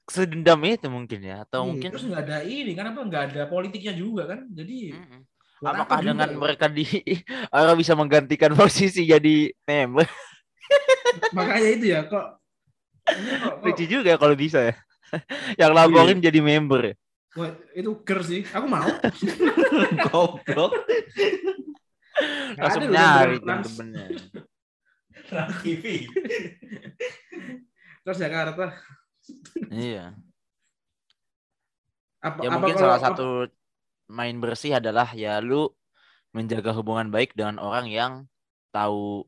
sedendam 0.08 0.60
itu 0.64 0.88
mungkin 0.88 1.20
ya 1.22 1.44
atau 1.44 1.62
Iya. 1.64 1.70
mungkin 1.70 1.90
Terus 1.92 2.06
nggak 2.08 2.24
ada 2.24 2.38
ini, 2.42 2.72
kenapa 2.74 3.00
nggak 3.04 3.24
ada 3.30 3.42
politiknya 3.46 3.94
juga 3.94 4.24
kan? 4.32 4.48
Jadi 4.50 4.96
Mm-mm. 4.96 5.22
buat 5.22 5.29
apakah 5.62 5.98
juga 6.00 6.08
dengan 6.14 6.30
ya? 6.30 6.38
mereka 6.38 6.66
di 6.68 6.86
orang 7.56 7.76
bisa 7.76 7.94
menggantikan 7.94 8.52
posisi 8.54 9.04
jadi 9.04 9.52
member 9.64 10.08
makanya 11.38 11.70
itu 11.70 11.86
ya 11.90 12.00
kok 12.06 12.40
kok 13.06 13.54
lucu 13.62 13.86
juga 13.86 14.16
kalau 14.16 14.34
bisa 14.34 14.72
ya 14.72 14.76
yang 15.62 15.74
laporin 15.74 16.22
jadi 16.22 16.40
member 16.40 16.94
ya 16.94 16.96
wah, 17.34 17.50
itu 17.72 17.94
ger 18.04 18.20
sih. 18.26 18.42
Aku 18.42 18.66
mau. 18.66 18.82
Goblok. 20.10 20.74
Langsung 22.58 22.90
nyari 22.90 23.38
trans- 23.38 23.78
Trans 25.30 25.56
TV. 25.62 26.10
Terus 28.02 28.18
Jakarta. 28.18 28.74
iya 29.70 30.18
Apa, 32.20 32.38
ya 32.44 32.50
apa 32.50 32.58
mungkin 32.58 32.76
kalau- 32.76 32.82
salah 32.82 32.98
apa- 32.98 33.06
satu 33.14 33.28
main 34.10 34.36
bersih 34.42 34.82
adalah 34.82 35.14
ya 35.14 35.38
lu 35.40 35.70
menjaga 36.34 36.74
hubungan 36.74 37.10
baik 37.14 37.38
dengan 37.38 37.62
orang 37.62 37.86
yang 37.90 38.14
tahu 38.74 39.26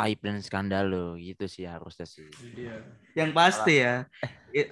aib 0.00 0.18
dan 0.24 0.42
skandal 0.42 0.84
lo 0.88 1.06
gitu 1.20 1.46
sih 1.46 1.64
harusnya 1.68 2.08
sih 2.08 2.26
Iya. 2.56 2.82
Yang 3.14 3.30
pasti 3.36 3.74
ya 3.78 4.08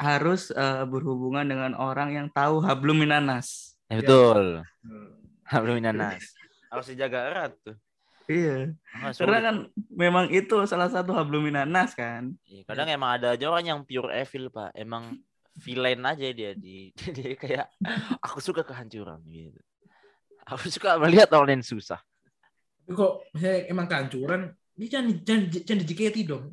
harus 0.02 0.50
eh, 0.50 0.82
berhubungan 0.88 1.46
dengan 1.46 1.72
orang 1.78 2.10
yang 2.10 2.26
tahu 2.34 2.58
hablum 2.62 2.98
minanas. 3.04 3.78
ya, 3.86 4.00
betul 4.02 4.64
Hmm. 4.82 5.14
belum 5.52 5.84
nanas 5.84 6.32
harus 6.72 6.86
dijaga 6.88 7.28
erat 7.28 7.52
tuh 7.60 7.76
Iya. 8.30 8.70
Nggak 8.96 9.12
Karena 9.18 9.38
kan 9.42 9.56
memang 9.92 10.26
itu 10.30 10.56
salah 10.64 10.86
satu 10.88 11.10
hablum 11.12 11.42
minanas 11.42 11.92
kan. 11.92 12.32
Iya, 12.46 12.62
kadang 12.64 12.88
emang 12.88 13.18
ada 13.18 13.34
aja 13.34 13.50
orang 13.50 13.66
yang 13.66 13.80
pure 13.82 14.08
evil 14.14 14.48
pak 14.48 14.70
emang 14.78 15.18
villain 15.56 16.00
aja 16.04 16.28
dia 16.32 16.56
di 16.56 16.90
dia 17.16 17.36
kayak 17.36 17.66
aku 18.24 18.40
suka 18.40 18.64
kehancuran 18.64 19.20
gitu 19.28 19.60
aku 20.48 20.68
suka 20.72 20.96
melihat 20.98 21.28
orang 21.36 21.60
lain 21.60 21.64
susah 21.64 22.00
Tapi 22.82 22.98
kok 22.98 23.30
misalnya 23.30 23.58
emang 23.70 23.86
kehancuran, 23.86 24.40
ini 24.74 24.86
jangan 24.90 25.14
jangan 25.22 25.42
jangan 25.54 25.78
di 25.78 25.86
JKT 25.86 26.16
dong. 26.26 26.50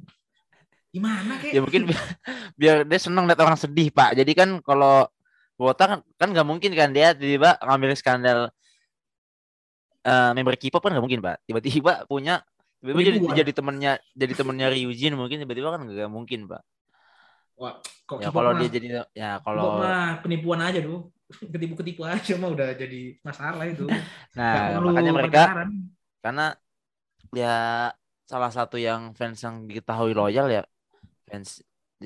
Gimana 0.93 1.41
ya 1.41 1.57
kek? 1.57 1.61
mungkin 1.65 1.83
biar, 1.89 2.05
biar 2.53 2.77
dia 2.85 2.99
seneng 3.01 3.25
lihat 3.25 3.41
orang 3.41 3.57
sedih 3.57 3.89
pak 3.89 4.13
jadi 4.13 4.31
kan 4.37 4.61
kalau 4.61 5.09
Wota 5.59 5.85
kan 5.85 5.99
kan 6.21 6.29
nggak 6.31 6.47
mungkin 6.47 6.71
kan 6.71 6.93
dia 6.93 7.17
tiba-tiba 7.17 7.57
ngambil 7.61 7.91
skandal 7.97 8.39
eh 10.05 10.31
member 10.33 10.55
K-pop 10.55 10.81
kan 10.81 10.93
nggak 10.95 11.05
mungkin 11.05 11.21
pak 11.21 11.41
tiba-tiba 11.49 12.05
punya 12.09 12.41
tiba-tiba 12.79 13.01
jadi 13.05 13.17
Penipuan. 13.19 13.37
jadi 13.37 13.51
temennya 13.51 13.91
jadi 14.15 14.33
temennya 14.33 14.67
Ryujin 14.71 15.13
mungkin 15.19 15.37
tiba-tiba 15.43 15.69
kan 15.75 15.81
nggak 15.83 16.09
mungkin 16.09 16.39
pak 16.47 16.61
Wah, 17.59 17.75
kok 18.07 18.23
ya 18.23 18.31
kalau 18.31 18.55
mah- 18.55 18.59
dia 18.63 18.69
jadi 18.71 18.87
ya 19.11 19.29
kalau 19.43 19.83
mah 19.83 20.23
penipuan 20.23 20.63
aja 20.63 20.79
tuh. 20.79 21.11
Ketipu-ketipu 21.29 22.01
aja 22.07 22.33
mah 22.41 22.49
udah 22.49 22.73
jadi 22.73 23.19
masalah 23.21 23.67
itu. 23.69 23.85
Nah 24.39 24.81
makanya 24.81 25.11
mereka 25.13 25.43
karena 26.23 26.57
ya 27.35 27.55
salah 28.25 28.49
satu 28.49 28.81
yang 28.81 29.13
fans 29.13 29.43
yang 29.45 29.69
diketahui 29.69 30.17
loyal 30.17 30.49
ya 30.49 30.63
fans 31.29 31.61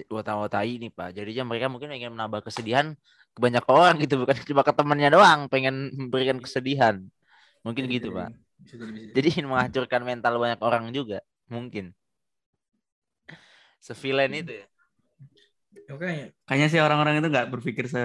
Wota 0.10 0.34
Wotai 0.36 0.82
ini 0.82 0.90
pak. 0.90 1.14
Jadinya 1.14 1.46
mereka 1.48 1.70
mungkin 1.70 1.94
ingin 1.94 2.12
menambah 2.12 2.50
kesedihan 2.50 2.98
ke 3.32 3.40
banyak 3.40 3.64
orang 3.70 3.96
gitu 4.02 4.26
bukan 4.26 4.36
cuma 4.44 4.66
ke 4.66 4.74
temannya 4.74 5.10
doang 5.14 5.40
pengen 5.48 5.94
memberikan 5.94 6.42
kesedihan. 6.42 7.00
Mungkin 7.62 7.88
Bisa 7.88 7.96
gitu 7.96 8.08
pak. 8.12 8.30
Bisa 8.60 8.76
jadi, 9.14 9.28
ingin 9.30 9.48
menghancurkan 9.48 10.02
mental 10.02 10.36
banyak 10.42 10.60
orang 10.60 10.90
juga 10.92 11.22
mungkin. 11.48 11.94
Sevilen 13.80 14.32
itu 14.36 14.52
ya 14.64 14.66
Makanya. 15.84 16.26
Kayaknya 16.44 16.68
sih 16.68 16.80
orang-orang 16.80 17.14
itu 17.18 17.28
nggak 17.28 17.48
berpikir 17.50 17.86
se 17.86 18.02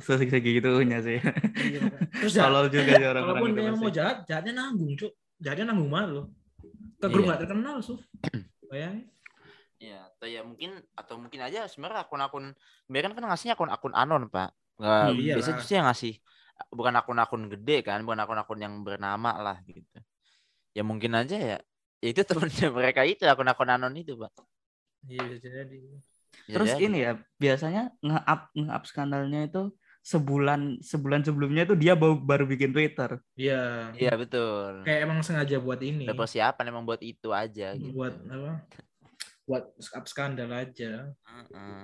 segitunya 0.00 0.98
sih. 1.00 1.18
Iya. 1.18 1.80
Terus 2.20 2.32
ya, 2.34 2.46
Tolol 2.46 2.66
juga 2.68 2.92
sih 2.94 3.06
orang-orang 3.06 3.24
Kalaupun 3.38 3.50
itu 3.50 3.58
dia 3.58 3.70
pasti. 3.70 3.80
mau 3.80 3.90
jahat, 3.90 4.16
jahatnya 4.24 4.52
nanggung, 4.54 4.92
Cuk. 4.94 5.12
Jahatnya 5.38 5.64
nanggung 5.70 5.90
malu 5.90 6.10
loh. 6.12 6.26
Ke 6.96 7.06
grup 7.06 7.24
Iya. 7.24 7.28
nggak 7.32 7.40
terkenal, 7.42 7.76
Suf. 7.80 8.00
Bayangin. 8.70 9.06
ya 9.80 9.96
atau 10.12 10.28
ya 10.28 10.44
mungkin 10.44 10.76
atau 10.92 11.16
mungkin 11.16 11.40
aja 11.40 11.64
sebenarnya 11.64 12.04
akun-akun 12.04 12.52
mereka 12.84 13.16
kan 13.16 13.24
ngasihnya 13.24 13.56
akun-akun 13.56 13.96
anon 13.96 14.28
pak 14.28 14.52
nggak 14.76 14.92
Hmm, 15.08 15.16
biasanya 15.16 15.24
iyalah. 15.40 15.56
justru 15.56 15.72
yang 15.72 15.86
ngasih 15.88 16.14
bukan 16.68 16.94
akun-akun 17.00 17.42
gede 17.48 17.76
kan 17.80 18.04
bukan 18.04 18.20
akun-akun 18.20 18.60
yang 18.60 18.74
bernama 18.84 19.40
lah 19.40 19.56
gitu 19.64 19.80
ya 20.70 20.84
mungkin 20.84 21.16
aja 21.16 21.32
ya 21.32 21.56
ya 21.96 22.08
itu 22.12 22.20
temennya 22.28 22.68
mereka 22.68 23.08
itu 23.08 23.24
akun-akun 23.24 23.72
anon 23.72 23.96
itu 23.96 24.20
pak 24.20 24.28
Iya, 25.08 25.40
jadi. 25.40 25.80
Bisa 26.46 26.54
Terus 26.56 26.70
jadi. 26.72 26.82
ini 26.86 26.98
ya 27.00 27.12
biasanya 27.36 27.82
nge-up 28.00 28.40
nge-up 28.52 28.82
skandalnya 28.84 29.40
itu 29.46 29.62
sebulan 30.00 30.80
sebulan 30.80 31.20
sebelumnya 31.22 31.68
itu 31.68 31.76
dia 31.76 31.92
baru, 31.92 32.16
baru 32.16 32.44
bikin 32.48 32.72
Twitter. 32.72 33.20
Iya. 33.36 33.92
iya 33.94 34.12
betul 34.16 34.80
Kayak 34.82 35.00
emang 35.04 35.20
sengaja 35.20 35.60
buat 35.60 35.80
ini. 35.84 36.08
ada 36.08 36.16
persiapan 36.16 36.64
emang 36.72 36.84
buat 36.88 37.04
itu 37.04 37.28
aja 37.30 37.76
gitu 37.76 37.92
Buat 37.92 38.16
apa? 38.24 38.64
Buat 39.44 39.64
up 39.76 40.04
skandal 40.08 40.48
aja. 40.50 41.12
Heeh. 41.12 41.82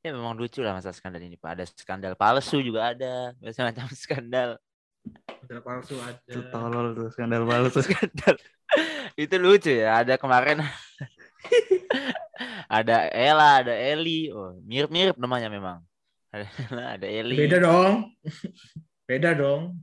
ya 0.00 0.16
memang 0.16 0.32
lucu 0.32 0.64
lah 0.64 0.72
masa 0.72 0.88
skandal 0.92 1.20
ini 1.20 1.36
pak 1.36 1.52
ada 1.52 1.64
skandal 1.68 2.16
palsu 2.16 2.64
juga 2.64 2.96
ada 2.96 3.36
macam-macam 3.40 3.84
skandal 3.96 4.50
Skandal 5.40 5.60
palsu 5.64 5.96
ada. 5.96 6.28
Itu 6.28 6.40
tolol 6.52 6.92
tuh 6.92 7.08
skandal 7.08 7.44
palsu. 7.48 7.80
skandal 7.88 8.36
itu 9.16 9.34
lucu 9.36 9.72
ya 9.74 10.04
ada 10.04 10.14
kemarin 10.16 10.60
ada 12.68 12.96
Ella 13.10 13.60
ada 13.60 13.74
Eli 13.74 14.28
oh 14.30 14.56
mirip-mirip 14.62 15.16
namanya 15.16 15.48
memang 15.48 15.80
ada 16.94 17.06
Eli 17.06 17.36
Beda 17.36 17.58
dong. 17.58 18.14
Beda 19.04 19.30
dong. 19.34 19.74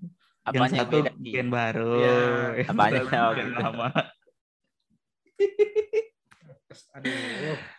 Apanya 0.48 0.64
yang 0.64 0.88
satu 0.88 0.96
beda 1.04 1.12
bikin 1.20 1.48
baru. 1.52 1.92
Iya. 2.00 2.18
yang 2.64 2.70
Apanya? 2.72 3.02
satu 3.04 3.18
Oh, 3.20 3.32
gitu. 3.36 3.52
lama. 3.60 3.88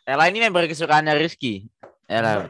Ella 0.04 0.24
ini 0.28 0.38
member 0.40 0.64
kesukaannya 0.66 1.14
Rizky 1.16 1.66
Ella 2.04 2.48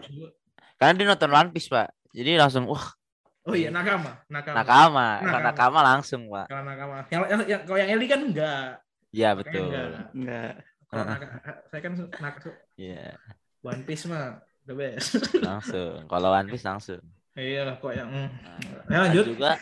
karena 0.78 0.92
dia 0.94 1.06
nonton 1.06 1.30
One 1.30 1.50
Piece 1.50 1.68
pak 1.68 1.90
jadi 2.10 2.38
langsung 2.38 2.66
wah 2.66 2.94
Oh 3.48 3.56
iya, 3.56 3.72
nakama. 3.72 4.12
Nakama. 4.28 4.60
nakama 4.60 5.06
kalau 5.16 5.24
Nakama. 5.24 5.46
nakama 5.48 5.78
langsung 5.80 6.22
pak 6.28 6.46
Kalau 6.52 6.64
nakama. 6.68 6.94
Yang, 7.08 7.22
yang, 7.24 7.40
yang, 7.48 7.60
kalau 7.64 7.78
yang 7.80 7.90
Eli 7.96 8.04
kan 8.04 8.20
enggak. 8.20 8.68
iya 9.08 9.30
betul 9.32 9.62
enggak. 9.64 9.88
Enggak. 10.12 10.52
Kalau 10.89 11.05
naka- 11.05 11.62
saya 11.68 11.80
kan 11.80 11.93
nak 12.18 12.34
iya 12.74 13.12
One 13.61 13.84
Piece 13.84 14.09
mah 14.09 14.41
the 14.64 14.72
best. 14.72 15.20
langsung 15.45 16.05
kalau 16.07 16.32
One 16.32 16.49
Piece 16.49 16.64
langsung 16.64 17.01
iya 17.32 17.76
kok 17.76 17.93
yang 17.93 18.09
mm. 18.09 18.28
Nah, 18.89 18.91
Ya, 18.91 18.99
lanjut. 19.05 19.24
juga 19.28 19.61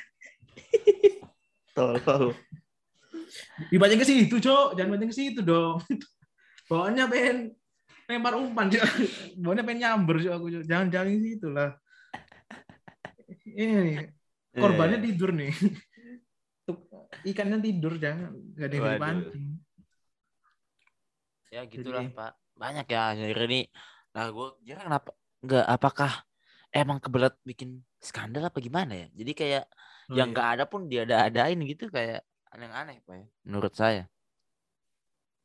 Tolol. 1.76 2.32
Dibaca 3.68 3.92
ke 3.92 4.06
situ, 4.06 4.40
Cok. 4.40 4.80
Jangan 4.80 4.96
baca 4.96 5.04
ke 5.04 5.12
situ 5.12 5.40
dong. 5.44 5.76
Bawaannya 6.72 7.04
pengen 7.04 7.36
lempar 8.08 8.32
umpan, 8.32 8.72
Cok. 8.72 8.88
Bawaannya 9.36 9.64
pengen 9.66 9.80
nyamber, 9.84 10.16
Cok 10.24 10.34
aku, 10.34 10.46
Cok. 10.56 10.64
Jangan 10.64 10.86
jangan 10.88 11.08
ke 11.12 11.20
situ 11.20 11.48
lah. 11.52 11.70
Ini 13.44 13.72
nih, 13.76 13.96
korbannya 14.56 14.98
Iya. 15.00 15.04
tidur 15.04 15.30
nih. 15.36 15.52
Ikannya 17.26 17.58
tidur 17.60 17.92
jangan 18.00 18.32
enggak 18.32 18.66
ada 18.66 18.74
yang 18.74 18.86
dipancing. 18.96 19.46
Ya 21.54 21.60
gitulah 21.66 22.04
Jadi- 22.04 22.14
pak 22.16 22.32
banyak 22.56 22.86
ya 22.88 23.00
akhir 23.12 23.36
ini 23.46 23.60
nah 24.16 24.24
gue 24.32 24.46
kira 24.64 24.80
kenapa 24.86 25.10
nggak 25.44 25.64
apakah 25.76 26.12
emang 26.72 26.98
kebelet 27.04 27.34
bikin 27.44 27.70
skandal 28.00 28.48
apa 28.48 28.58
gimana 28.64 28.92
ya 28.96 29.06
jadi 29.14 29.32
kayak 29.36 29.64
Oh, 30.06 30.14
yang 30.14 30.30
iya. 30.30 30.34
nggak 30.38 30.48
ada 30.54 30.64
pun 30.70 30.86
dia 30.86 31.02
ada 31.02 31.26
adain 31.26 31.58
gitu 31.66 31.90
kayak 31.90 32.22
aneh-aneh 32.54 33.02
pak 33.02 33.14
ya 33.20 33.26
menurut 33.42 33.74
saya 33.74 34.06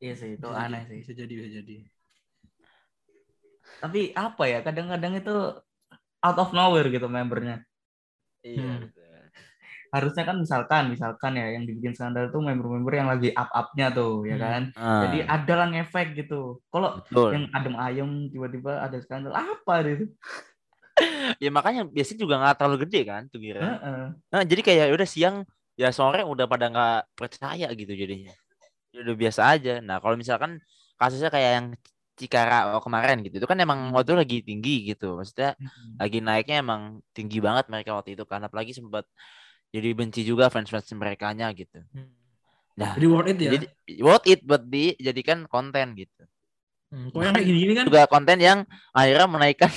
Iya 0.02 0.14
sih 0.18 0.30
itu 0.38 0.46
Bisa 0.46 0.58
aneh 0.66 0.82
jadi, 0.82 0.88
sih. 0.90 0.98
Bisa 1.02 1.12
jadi, 1.14 1.32
bisa 1.38 1.50
jadi. 1.62 1.74
Tapi 3.82 4.00
apa 4.14 4.42
ya 4.46 4.58
kadang-kadang 4.66 5.12
itu 5.18 5.34
out 6.22 6.38
of 6.42 6.50
nowhere 6.54 6.86
gitu 6.90 7.06
membernya. 7.10 7.62
iya 8.42 8.62
Hmm. 8.62 8.86
Harusnya 9.92 10.24
kan 10.24 10.36
misalkan 10.40 10.82
misalkan 10.88 11.32
ya 11.36 11.52
yang 11.52 11.68
dibikin 11.68 11.92
skandal 11.92 12.32
tuh 12.32 12.40
member-member 12.40 12.92
yang 12.96 13.08
lagi 13.12 13.28
up-upnya 13.36 13.92
tuh 13.92 14.24
ya 14.24 14.36
Hmm. 14.40 14.44
kan. 14.44 14.62
Ah, 14.74 15.00
Jadi 15.04 15.18
ada 15.28 15.52
lah 15.60 15.66
ngefek 15.68 16.08
gitu. 16.16 16.64
Kalau 16.72 17.04
yang 17.12 17.44
adem 17.52 17.74
ayem 17.76 18.10
tiba-tiba 18.32 18.80
ada 18.80 18.96
skandal 19.04 19.36
apa 19.36 19.74
gitu. 19.84 20.08
ya 21.42 21.50
makanya 21.52 21.88
biasanya 21.88 22.20
juga 22.20 22.34
nggak 22.40 22.54
terlalu 22.58 22.76
gede 22.88 23.00
kan 23.08 23.22
tuh 23.32 23.40
kira 23.40 23.60
Heeh. 23.64 24.04
nah, 24.32 24.42
jadi 24.44 24.60
kayak 24.60 24.86
udah 24.96 25.08
siang 25.08 25.36
ya 25.74 25.88
sore 25.88 26.20
udah 26.22 26.44
pada 26.44 26.68
nggak 26.68 27.16
percaya 27.16 27.66
gitu 27.72 27.92
jadinya 27.96 28.32
Ya 28.92 29.00
udah 29.08 29.16
biasa 29.16 29.40
aja 29.56 29.72
nah 29.80 29.96
kalau 30.04 30.16
misalkan 30.20 30.60
kasusnya 31.00 31.32
kayak 31.32 31.52
yang 31.60 31.66
Cikara 32.12 32.76
oh, 32.76 32.82
kemarin 32.84 33.24
gitu 33.24 33.40
itu 33.40 33.48
kan 33.48 33.56
emang 33.56 33.88
Hmm. 33.88 33.96
waktu 33.96 34.12
itu 34.12 34.16
lagi 34.20 34.38
tinggi 34.44 34.74
gitu 34.92 35.16
maksudnya 35.16 35.56
lagi 35.96 36.20
naiknya 36.20 36.60
emang 36.60 37.00
tinggi 37.16 37.40
banget 37.40 37.72
mereka 37.72 37.96
waktu 37.96 38.14
itu 38.14 38.24
kan 38.28 38.44
apalagi 38.44 38.76
sempat 38.76 39.08
jadi 39.72 39.88
benci 39.96 40.20
juga 40.22 40.52
fans-fans 40.52 40.86
mereka 40.94 41.32
nya 41.32 41.48
gitu 41.56 41.80
nah 42.72 42.96
Jadi 42.96 43.06
worth 43.08 43.28
it 43.32 43.38
ya. 43.40 43.50
jadi 43.56 43.66
worth 44.00 44.26
it 44.28 44.40
buat 44.44 44.62
dijadikan 44.64 45.44
konten 45.48 45.96
gitu 45.96 46.24
Hmm, 46.92 47.08
Kok 47.08 47.24
yang 47.24 47.32
kayak 47.32 47.48
gini 47.48 47.72
kan 47.72 47.84
juga 47.88 48.04
konten 48.04 48.36
yang 48.36 48.58
akhirnya 48.92 49.24
menaikkan 49.24 49.72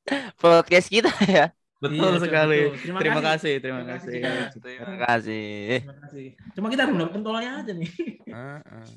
podcast 0.40 0.88
kita 0.88 1.12
ya 1.28 1.52
Betul 1.76 2.16
Iya, 2.16 2.20
sekali. 2.24 2.60
betul. 2.64 2.80
Terima 2.80 2.98
Terima, 3.04 3.20
kasih. 3.20 3.28
kasih, 3.28 3.54
terima 3.60 3.78
Terima 3.84 3.92
kasih. 3.92 4.12
kasih, 4.16 4.60
terima 4.64 4.96
kasih 5.04 5.44
Terima 5.84 5.96
kasih. 6.00 6.26
Cuma 6.56 6.66
kita 6.72 6.82
belum 6.88 6.98
dapat 7.04 7.12
pentolnya 7.12 7.50
aja 7.60 7.72
nih. 7.76 7.90
Heeh. 8.24 8.88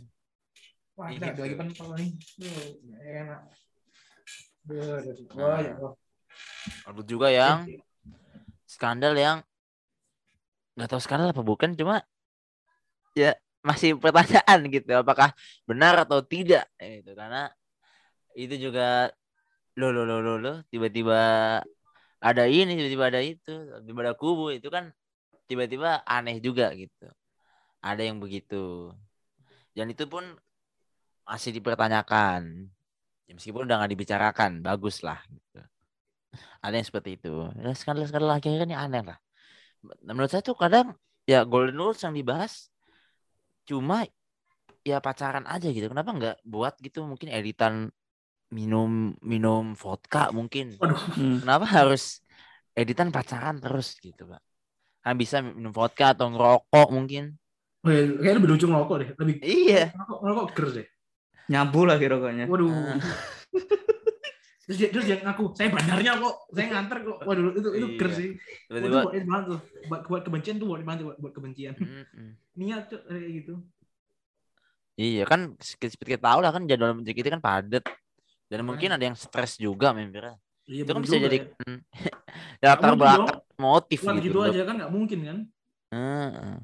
Wah, 0.96 1.08
Iya, 1.12 1.18
kita 1.28 1.42
lagi 1.44 1.56
pentol 1.60 1.90
nih. 2.00 2.10
Duh, 2.40 2.56
enak. 2.96 3.42
Duh, 4.64 4.80
duh, 4.80 5.14
duh. 5.20 5.26
Nah. 5.36 5.84
Oh, 6.88 6.94
ya 6.96 7.04
juga 7.04 7.28
yang 7.28 7.68
skandal 8.64 9.14
yang 9.20 9.38
nggak 10.78 10.90
tahu 10.94 11.02
skandal 11.02 11.34
apa 11.34 11.42
bukan 11.42 11.74
cuma 11.74 12.06
ya 13.18 13.34
masih 13.66 13.98
pertanyaan 13.98 14.70
gitu 14.70 14.94
apakah 14.94 15.34
benar 15.66 16.06
atau 16.06 16.22
tidak 16.22 16.70
itu 16.78 17.12
karena 17.18 17.50
itu 18.38 18.70
juga 18.70 19.10
lo 19.74 19.90
lo 19.90 20.06
lo 20.06 20.22
lo 20.22 20.38
lo 20.38 20.54
tiba-tiba 20.70 21.18
ada 22.22 22.44
ini 22.46 22.78
tiba-tiba 22.78 23.06
ada 23.10 23.22
itu 23.22 23.54
tiba-tiba 23.82 24.02
ada 24.06 24.14
kubu 24.14 24.54
itu 24.54 24.70
kan 24.70 24.94
tiba-tiba 25.48 26.04
aneh 26.04 26.38
juga 26.44 26.70
gitu. 26.76 27.08
Ada 27.80 28.04
yang 28.04 28.20
begitu. 28.20 28.92
Dan 29.72 29.96
itu 29.96 30.06
pun 30.06 30.36
masih 31.24 31.56
dipertanyakan. 31.56 32.68
Ya, 33.28 33.32
meskipun 33.36 33.68
udah 33.68 33.84
nggak 33.84 33.92
dibicarakan 33.96 34.52
bagus 34.60 35.02
lah 35.04 35.20
gitu. 35.32 35.64
Ada 36.60 36.76
yang 36.76 36.88
seperti 36.88 37.16
itu. 37.16 37.48
Ya, 37.56 37.72
skandal-skandal 37.72 38.38
akhirnya 38.38 38.68
ini 38.68 38.76
aneh 38.76 39.04
lah 39.08 39.18
menurut 40.04 40.30
saya 40.32 40.44
tuh 40.44 40.58
kadang 40.58 40.96
ya 41.28 41.44
golden 41.44 41.78
rules 41.78 42.02
yang 42.02 42.16
dibahas 42.16 42.72
cuma 43.68 44.08
ya 44.88 45.04
pacaran 45.04 45.44
aja 45.44 45.68
gitu 45.68 45.92
kenapa 45.92 46.16
nggak 46.16 46.38
buat 46.48 46.80
gitu 46.80 47.04
mungkin 47.04 47.28
editan 47.28 47.92
minum 48.48 49.12
minum 49.20 49.76
vodka 49.76 50.32
mungkin 50.32 50.80
Waduh, 50.80 50.96
Hmm. 51.20 51.44
kenapa 51.44 51.68
harus 51.68 52.24
editan 52.72 53.12
pacaran 53.12 53.60
terus 53.60 54.00
gitu 54.00 54.24
pak 54.24 54.40
kan 55.04 55.16
bisa 55.20 55.44
minum 55.44 55.76
vodka 55.76 56.16
atau 56.16 56.32
ngerokok 56.32 56.88
mungkin 56.96 57.36
oh, 57.84 57.92
ya, 57.92 58.08
kayaknya 58.08 58.36
lebih 58.40 58.50
lucu 58.56 58.66
ngerokok 58.68 58.96
deh. 59.00 59.10
Lebih 59.20 59.36
iya 59.44 59.84
ngerokok, 59.96 60.20
ngerokok 60.24 60.48
ger 60.56 60.68
deh. 60.76 60.88
Nyabu 61.48 61.82
lagi 61.88 62.06
rokoknya. 62.12 62.46
Waduh. 62.52 62.72
Terus 64.68 64.78
dia, 64.84 64.90
terus 64.92 65.06
dia 65.08 65.18
ngaku, 65.24 65.56
saya 65.56 65.72
bandarnya 65.72 66.20
kok, 66.20 66.36
saya 66.52 66.66
nganter 66.68 66.98
kok. 67.08 67.18
Waduh, 67.24 67.56
itu 67.56 67.70
itu 67.72 67.88
ger 67.96 68.10
Iya. 68.12 68.18
sih. 68.20 68.30
Tiba-tiba. 68.68 69.00
buat 69.00 69.14
banget 69.16 69.46
tuh. 69.48 69.60
Buat, 69.88 70.02
buat 70.12 70.22
kebencian 70.28 70.56
tuh 70.60 70.68
buat 70.68 70.82
banget 70.84 71.00
buat, 71.08 71.18
buat 71.24 71.34
kebencian. 71.34 71.74
Niat 72.60 72.84
tuh 72.92 73.00
kayak 73.08 73.32
gitu. 73.32 73.54
Iya 74.98 75.24
kan 75.24 75.54
seperti 75.62 76.18
kita 76.18 76.26
tahu 76.26 76.40
lah 76.44 76.52
kan 76.52 76.68
jadwal 76.68 76.92
menteri 77.00 77.16
kita 77.16 77.32
kan 77.32 77.40
padat. 77.40 77.86
Dan 78.52 78.64
mungkin 78.68 78.92
Makanya. 78.92 79.00
ada 79.00 79.06
yang 79.08 79.16
stres 79.16 79.56
juga 79.56 79.96
membernya. 79.96 80.36
Iya, 80.68 80.84
Itu 80.84 80.92
kan 80.92 81.02
bisa 81.04 81.16
jadi 81.16 81.38
ya. 81.48 81.80
latar 82.76 82.92
mungkin 82.92 83.00
belakang 83.00 83.40
motif 83.56 84.00
gitu. 84.04 84.20
gitu 84.20 84.38
aja 84.44 84.64
kan 84.68 84.76
nggak 84.84 84.92
mungkin 84.92 85.20
kan. 85.24 85.38
Heeh. 85.96 86.56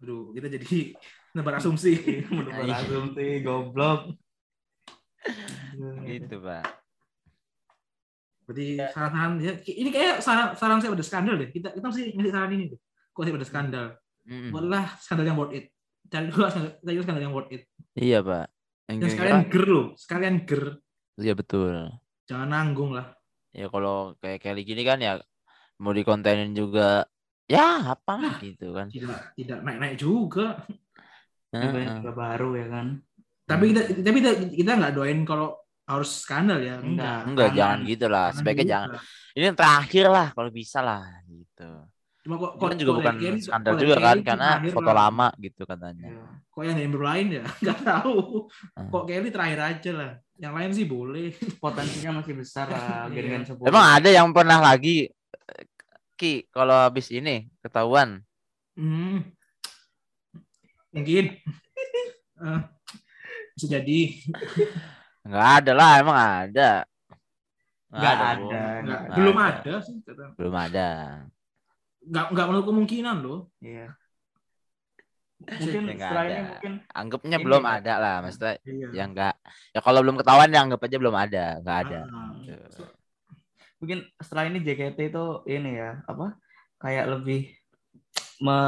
Aduh, 0.00 0.32
kita 0.36 0.48
jadi 0.52 0.68
nebar 1.36 1.56
asumsi. 1.56 1.92
Menurut 2.28 2.52
Iya. 2.52 2.84
asumsi 2.84 3.40
goblok. 3.40 4.12
Gitu, 6.04 6.36
Pak. 6.36 6.79
Berarti 8.50 8.82
saran-saran 8.90 9.38
ya, 9.38 9.52
ini 9.62 9.90
kayak 9.94 10.18
saran, 10.18 10.58
saran 10.58 10.82
saya 10.82 10.90
pada 10.90 11.06
skandal 11.06 11.38
deh. 11.38 11.54
Kita 11.54 11.70
kita 11.70 11.86
mesti 11.86 12.02
ngasih 12.18 12.32
saran 12.34 12.50
ini 12.58 12.64
deh. 12.74 12.80
Kok 13.14 13.22
saya 13.22 13.34
pada 13.38 13.46
skandal? 13.46 13.86
Mm-mm. 14.26 14.50
Buatlah 14.50 14.84
skandal 14.98 15.26
yang 15.30 15.38
worth 15.38 15.54
it. 15.54 15.70
Cari 16.10 16.26
dulu 16.26 16.50
skandal, 16.50 16.72
cari 16.82 16.94
dulu 16.98 17.04
skandal 17.06 17.22
yang 17.22 17.34
worth 17.38 17.54
it. 17.54 17.62
Iya, 17.94 18.18
Pak. 18.26 18.46
Yang 18.90 18.98
Dan 18.98 19.10
sekalian 19.14 19.40
ger 19.46 19.66
loh, 19.70 19.86
sekalian 19.94 20.36
ger. 20.42 20.64
Iya 21.14 21.32
betul. 21.38 21.74
Jangan 22.26 22.48
nanggung 22.50 22.90
lah. 22.90 23.14
Ya 23.54 23.70
kalau 23.70 24.18
kayak 24.18 24.42
Kelly 24.42 24.66
gini 24.66 24.82
kan 24.82 24.98
ya 24.98 25.22
mau 25.78 25.94
dikontenin 25.94 26.50
juga 26.50 27.06
ya 27.46 27.94
apa 27.94 28.42
gitu 28.42 28.74
kan. 28.74 28.90
Tidak 28.90 29.38
tidak 29.38 29.58
naik-naik 29.62 29.94
juga. 29.94 30.66
Heeh. 31.54 32.02
juga 32.02 32.12
baru 32.18 32.50
ya 32.58 32.66
kan. 32.66 32.86
Tapi 33.46 33.64
kita 33.70 33.80
tapi 34.02 34.16
kita 34.22 34.30
kita 34.54 34.70
nggak 34.74 34.94
doain 34.94 35.22
kalau 35.22 35.54
harus 35.90 36.10
skandal 36.22 36.58
ya. 36.58 36.78
Enggak. 36.78 37.20
Enggak, 37.26 37.48
Jangan. 37.50 37.58
jangan 37.58 37.78
gitu 37.84 38.06
lah. 38.06 38.26
Sebaiknya 38.30 38.62
juga. 38.62 38.72
jangan. 38.72 38.88
Ini 39.30 39.44
yang 39.44 39.58
terakhir 39.58 40.04
lah 40.06 40.26
kalau 40.30 40.50
bisa 40.50 40.78
lah 40.80 41.02
gitu. 41.26 41.70
Cuma 42.20 42.34
kok 42.36 42.52
kan 42.60 42.76
juga 42.76 42.92
bukan 42.94 43.14
Kelly- 43.16 43.40
skandal 43.40 43.74
juga 43.74 43.96
kan 43.96 44.16
karena 44.20 44.48
foto 44.68 44.92
lah. 44.92 45.08
lama 45.08 45.28
gitu 45.36 45.62
katanya. 45.64 46.06
Iya. 46.06 46.24
Kok 46.50 46.62
yang 46.62 46.76
member 46.78 47.02
lain 47.02 47.26
ya? 47.32 47.44
Nggak 47.62 47.80
tahu. 47.82 48.16
Ah. 48.72 48.86
Kok 48.86 49.04
Kelly 49.04 49.28
terakhir 49.28 49.60
aja 49.60 49.90
lah. 49.92 50.12
Yang 50.36 50.52
lain 50.54 50.70
sih 50.72 50.86
boleh. 50.86 51.26
Potensinya 51.64 52.20
masih 52.20 52.34
besar 52.34 52.66
lah 52.68 53.08
Iya. 53.08 53.18
Gengan 53.18 53.42
10. 53.44 53.66
Emang 53.66 53.86
ada 53.90 54.08
yang 54.08 54.28
pernah 54.30 54.60
lagi 54.60 55.10
Ki 56.14 56.44
kalau 56.48 56.76
habis 56.76 57.08
ini 57.08 57.48
ketahuan 57.58 58.20
Hmm. 58.72 59.24
Mungkin. 60.90 61.24
Eh, 62.40 62.60
bisa 63.52 63.68
jadi. 63.70 64.16
Nggak 65.22 65.48
ada 65.58 65.72
lah 65.72 65.90
emang 65.98 66.18
ada 66.18 66.70
Nggak 67.90 68.14
Bro. 68.14 68.22
ada. 68.24 68.62
Nggak, 68.80 69.00
Nggak 69.02 69.16
belum 69.18 69.36
ada. 69.36 69.50
ada 69.50 69.74
sih. 69.82 69.96
kata. 70.00 70.24
belum 70.38 70.54
ada 70.56 70.88
Nggak, 72.00 72.24
nggak 72.30 72.46
menutup 72.46 72.66
kemungkinan 72.70 73.16
loh. 73.20 73.40
Iya. 73.58 73.86
Mungkin 75.40 75.82
Ya, 75.86 75.96
setelah 75.98 76.22
ini 76.22 76.32
ada. 76.34 76.44
mungkin 76.46 76.72
anggapnya 76.86 77.36
Ini 77.36 77.44
belum 77.44 77.60
nggak 77.60 77.78
ada 77.80 77.94
lah 77.96 78.14
maksudnya 78.20 78.52
Iya. 78.62 78.86
ya 78.92 79.02
enggak 79.04 79.34
ya 79.70 79.80
kalau 79.80 80.00
belum 80.00 80.16
ketahuan 80.16 80.48
ya 80.48 80.60
anggap 80.60 80.80
aja 80.80 80.96
belum 80.96 81.16
ada 81.16 81.44
nggak 81.58 81.78
ada 81.82 82.00
Ah. 82.06 82.30
Gitu. 82.38 82.82
mungkin 83.80 83.98
setelah 84.16 84.44
ini 84.46 84.58
JKT 84.60 84.98
itu 85.08 85.24
ini 85.46 85.70
ya 85.74 85.90
apa 86.04 86.36
kayak 86.76 87.04
lebih 87.10 87.40
me 88.38 88.58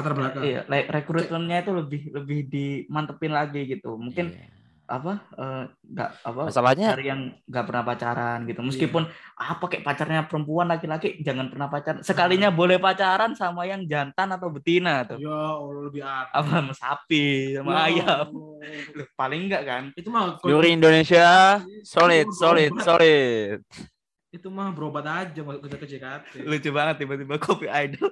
Latar 0.00 0.14
belakang. 0.16 0.42
iya, 0.42 0.60
like, 0.66 0.88
rekrutmennya 0.88 1.58
itu 1.62 1.72
lebih 1.72 2.02
lebih 2.12 2.38
dimantepin 2.48 3.32
lagi 3.32 3.68
gitu. 3.68 3.94
Mungkin 3.94 4.32
Iya. 4.32 4.48
apa 4.90 5.22
eh, 5.38 5.64
nggak 5.86 6.10
apa 6.26 6.40
masalahnya 6.50 6.98
dari 6.98 7.06
yang 7.06 7.30
nggak 7.46 7.62
pernah 7.62 7.82
pacaran 7.86 8.42
gitu. 8.42 8.58
Meskipun 8.58 9.06
apa 9.38 9.64
kayak 9.70 9.86
pacarnya 9.86 10.26
perempuan 10.26 10.66
laki-laki 10.66 11.22
jangan 11.22 11.46
pernah 11.46 11.70
pacaran. 11.70 12.02
Sekalinya 12.02 12.50
boleh 12.50 12.82
pacaran 12.82 13.38
sama 13.38 13.70
yang 13.70 13.86
jantan 13.86 14.34
atau 14.34 14.50
betina 14.50 15.06
tuh. 15.06 15.22
Ya 15.22 15.30
Allah 15.30 15.82
lebih 15.86 16.02
aneh. 16.02 16.34
apa 16.34 16.50
sama 16.58 16.74
sapi 16.74 17.26
sama 17.54 17.70
Ya 17.70 17.78
ayam. 17.86 18.26
Loh, 18.98 19.06
paling 19.14 19.46
enggak 19.46 19.62
kan? 19.62 19.82
Itu 19.94 20.10
mah 20.10 20.42
Juri 20.42 20.74
Indonesia 20.74 21.62
solid 21.86 22.26
solid 22.34 22.74
solid. 22.82 23.62
Itu 24.30 24.50
mah 24.50 24.74
berobat 24.74 25.06
aja 25.06 25.38
mau 25.42 25.54
kerja 25.54 25.78
ke 25.78 25.86
JKT. 25.86 26.46
lucu 26.46 26.70
banget 26.70 27.02
tiba-tiba 27.02 27.38
kopi 27.38 27.66
idol 27.70 28.10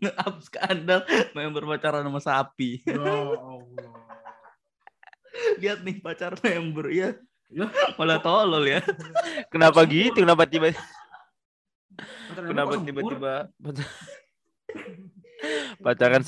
nge-up 0.00 0.36
skandal 0.40 1.00
member 1.32 1.62
pacaran 1.68 2.02
sama 2.02 2.20
sapi 2.20 2.80
Ya 2.84 2.96
Allah. 3.00 3.92
lihat 5.56 5.78
nih 5.84 6.00
pacar 6.00 6.34
member 6.40 6.88
ya 6.90 7.14
Ya. 7.50 7.66
malah 7.98 8.22
tolol 8.22 8.62
ya 8.62 8.78
kenapa 9.52 9.82
gitu 9.82 10.22
kenapa 10.22 10.46
tiba 10.46 10.70
kenapa 12.46 12.78
tiba-tiba 12.78 13.50
pacaran 15.82 16.22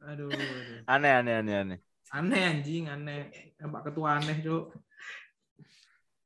Aduh, 0.00 0.32
aduh. 0.32 0.80
aneh 0.88 1.12
aneh 1.12 1.34
aneh 1.36 1.54
aneh 1.60 1.78
Aneh 2.10 2.42
anjing, 2.42 2.90
aneh. 2.90 3.30
Pak 3.54 3.86
ketua 3.86 4.18
aneh, 4.18 4.42
Cuk. 4.42 4.74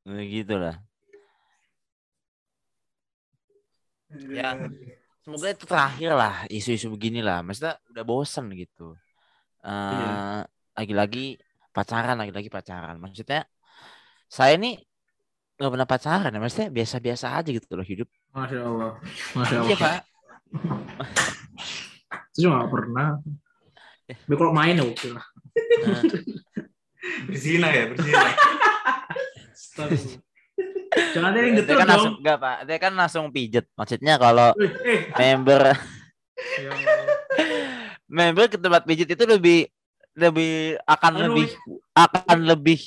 Nah, 0.09 0.23
gitu 0.25 0.55
lah 0.57 0.81
Ya. 4.31 4.55
Semoga 5.25 5.47
itu 5.49 5.65
terakhir 5.65 6.11
lah 6.13 6.45
isu-isu 6.47 6.93
begini 6.93 7.25
lah 7.25 7.41
maksudnya 7.41 7.81
udah 7.89 8.03
bosen 8.05 8.45
gitu 8.53 8.93
Iya. 9.65 10.45
lagi-lagi 10.77 11.41
pacaran 11.73 12.21
lagi-lagi 12.21 12.53
pacaran 12.53 13.01
maksudnya 13.01 13.49
saya 14.29 14.53
ini 14.53 14.77
nggak 15.57 15.71
pernah 15.73 15.89
pacaran 15.89 16.29
ya 16.29 16.37
maksudnya 16.37 16.69
biasa-biasa 16.69 17.33
aja 17.41 17.49
gitu 17.49 17.73
loh 17.73 17.81
hidup 17.81 18.05
Masya 18.29 18.59
Allah. 18.61 18.91
Masya 19.33 19.55
iya 19.55 19.63
Allah. 19.65 19.79
pak 19.81 19.99
Itu 22.29 22.37
juga 22.45 22.53
nggak 22.61 22.71
pernah. 22.75 23.07
Tapi 24.05 24.35
kalau 24.37 24.53
main 24.53 24.75
ya 24.77 24.83
oke 24.85 25.07
lah. 25.09 25.25
Nah, 25.87 26.01
berzina 27.25 27.67
ya 27.73 27.83
berzina 27.89 28.21
Jangan 31.11 31.29
ada 31.29 31.39
yang 31.39 31.55
getul 31.55 31.73
kan 31.73 31.81
dong. 31.81 31.91
langsung 31.91 32.13
enggak 32.17 32.37
pak 32.37 32.55
dia 32.63 32.77
kan 32.77 32.93
langsung 32.93 33.25
pijet 33.29 33.65
maksudnya 33.73 34.13
kalau 34.15 34.49
Eh, 34.55 34.71
eh. 34.85 34.99
member 35.13 35.63
Ya 36.55 36.71
member 38.17 38.45
ke 38.47 38.55
tempat 38.55 38.83
pijet 38.83 39.09
itu 39.09 39.23
lebih 39.23 39.67
lebih 40.13 40.79
akan 40.83 41.11
Aduh, 41.13 41.23
lebih 41.27 41.47
akan 41.93 42.37
lebih 42.45 42.79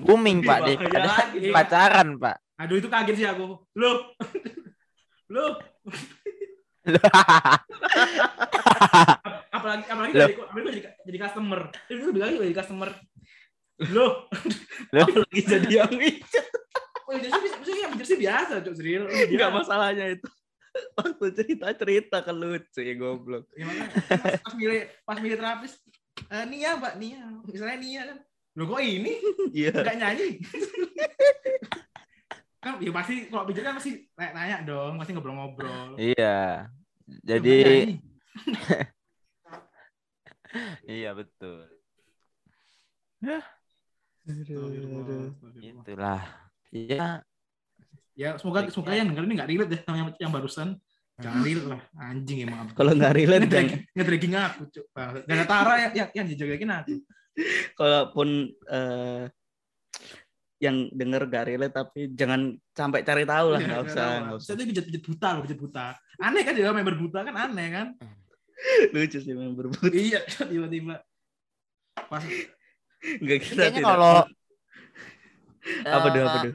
booming 0.00 0.40
pak 0.40 0.58
Lebih 0.60 0.74
bahaya 0.74 0.80
daripada 0.80 1.08
lagi, 1.12 1.38
Pak. 1.38 1.54
pacaran 1.54 2.08
pak 2.16 2.36
Aduh 2.56 2.76
itu 2.76 2.88
kaget 2.88 3.14
sih 3.14 3.28
aku. 3.28 3.46
Loh. 3.74 3.96
Loh. 5.28 5.60
apalagi 9.52 9.84
apalagi 9.86 10.12
Loh. 10.14 10.26
jadi, 10.26 10.34
jadi, 10.64 10.80
jadi 11.04 11.18
customer. 11.20 11.60
Itu 11.84 12.02
lebih 12.06 12.20
lagi 12.22 12.34
jadi 12.40 12.56
customer. 12.56 12.88
Loh. 13.92 14.12
lagi 14.88 15.40
jadi 15.42 15.68
yang 15.84 15.92
itu 15.92 16.40
Oh, 17.06 17.14
jersey 17.14 17.86
jersey 17.96 18.16
biasa, 18.18 18.58
Cuk, 18.66 18.74
Zril. 18.74 19.06
nggak 19.06 19.50
masalahnya 19.54 20.18
itu 20.18 20.26
waktu 20.98 21.26
cerita 21.32 21.70
cerita 21.72 22.16
kan 22.20 22.34
lucu 22.34 22.82
ya 22.82 22.94
goblok 22.98 23.46
Gimana? 23.54 23.86
Pas, 24.10 24.42
pas 24.42 24.54
milih 24.58 24.90
pas 25.06 25.16
milih 25.22 25.38
terapis 25.38 25.72
eh, 26.26 26.44
Nia, 26.50 26.74
Mbak 26.76 26.94
Nia. 26.98 27.22
Misalnya 27.46 27.78
Nia 27.78 28.02
kan. 28.10 28.18
Loh 28.56 28.64
kok 28.68 28.80
ini? 28.82 29.14
iya 29.54 29.70
Enggak 29.72 29.96
nyanyi. 29.96 30.28
kan 32.66 32.82
ya 32.82 32.90
pasti 32.90 33.30
kalau 33.30 33.46
pijat 33.46 33.62
kan 33.62 33.78
pasti 33.78 34.10
nanya, 34.18 34.66
dong, 34.66 34.98
pasti 34.98 35.14
ngobrol-ngobrol. 35.14 35.94
iya 36.02 36.66
jadi 37.22 37.54
iya 40.90 41.14
betul 41.14 41.70
Astagfirullah. 44.26 45.30
itulah 45.62 46.22
ya 46.72 47.22
Ya 48.16 48.32
semoga 48.40 48.64
semoga 48.72 48.96
yang 48.96 49.12
denger 49.12 49.28
ini 49.28 49.34
nggak 49.36 49.50
relate 49.52 49.70
deh 49.76 49.80
sama 49.84 49.96
yang, 50.00 50.08
yang 50.16 50.32
barusan. 50.32 50.68
Jangan 51.20 51.40
relate 51.44 51.68
lah, 51.68 51.80
anjing 52.00 52.38
emang. 52.48 52.68
kalau 52.72 52.92
nggak 52.96 53.12
relate 53.12 53.44
jangan 53.44 53.52
Ngedragging 53.52 53.92
ngedragging 53.92 54.34
aku, 54.36 54.62
cuk. 54.72 54.86
Gak 54.96 55.36
ada 55.36 55.44
Tara 55.44 55.74
yang 55.84 55.92
yang, 55.92 56.08
yang 56.16 56.26
dijagain 56.32 56.70
aku. 56.72 56.94
kalaupun 57.78 58.28
eh, 58.72 59.24
yang 60.56 60.88
denger 60.88 61.28
gak 61.28 61.44
relate 61.52 61.74
tapi 61.76 62.08
jangan 62.16 62.56
sampai 62.72 63.04
cari 63.04 63.28
tahu 63.28 63.46
lah 63.52 63.60
nggak 63.60 63.82
usah 63.92 64.08
nggak 64.24 64.36
usah 64.40 64.48
Saya 64.48 64.56
tuh 64.56 64.66
pijat-pijat 64.72 65.02
buta 65.04 65.28
loh, 65.36 65.40
pijat 65.44 65.60
buta. 65.60 65.86
Aneh 66.16 66.42
kan 66.48 66.54
juga 66.56 66.72
member 66.72 66.96
buta 66.96 67.20
kan 67.20 67.34
aneh 67.36 67.68
kan? 67.68 67.86
lucu 68.96 69.18
sih 69.20 69.36
member 69.36 69.68
but 69.68 69.92
iya, 69.92 70.24
tiba-tiba 70.50 71.04
pas 72.08 72.24
nggak 73.20 73.38
kita 73.44 73.60
kayaknya 73.60 73.76
tidak 73.76 73.84
kalau 73.84 74.16
apa 75.84 76.06
tuh 76.10 76.20
apa 76.22 76.36
eh, 76.36 76.42
tuh 76.50 76.54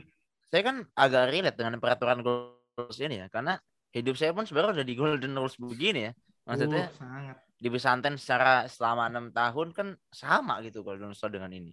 saya 0.51 0.62
kan 0.68 0.76
agak 0.95 1.24
relate 1.32 1.57
dengan 1.57 1.76
peraturan 1.80 2.20
rules 2.22 2.97
ini 2.99 3.24
ya 3.24 3.28
karena 3.32 3.55
hidup 3.91 4.16
saya 4.16 4.32
pun 4.32 4.43
sebenarnya 4.43 4.82
udah 4.82 4.86
di 4.88 4.95
golden 4.95 5.34
rules 5.36 5.55
begini 5.55 6.09
ya 6.09 6.12
maksudnya 6.47 6.89
Oh, 6.89 6.95
sangat. 6.97 7.38
di 7.55 7.68
pesantren 7.70 8.16
secara 8.18 8.66
selama 8.66 9.05
enam 9.07 9.26
tahun 9.30 9.70
kan 9.72 9.88
sama 10.09 10.59
gitu 10.66 10.82
kalau 10.82 10.97
Donoso 10.97 11.30
dengan 11.30 11.53
ini. 11.53 11.70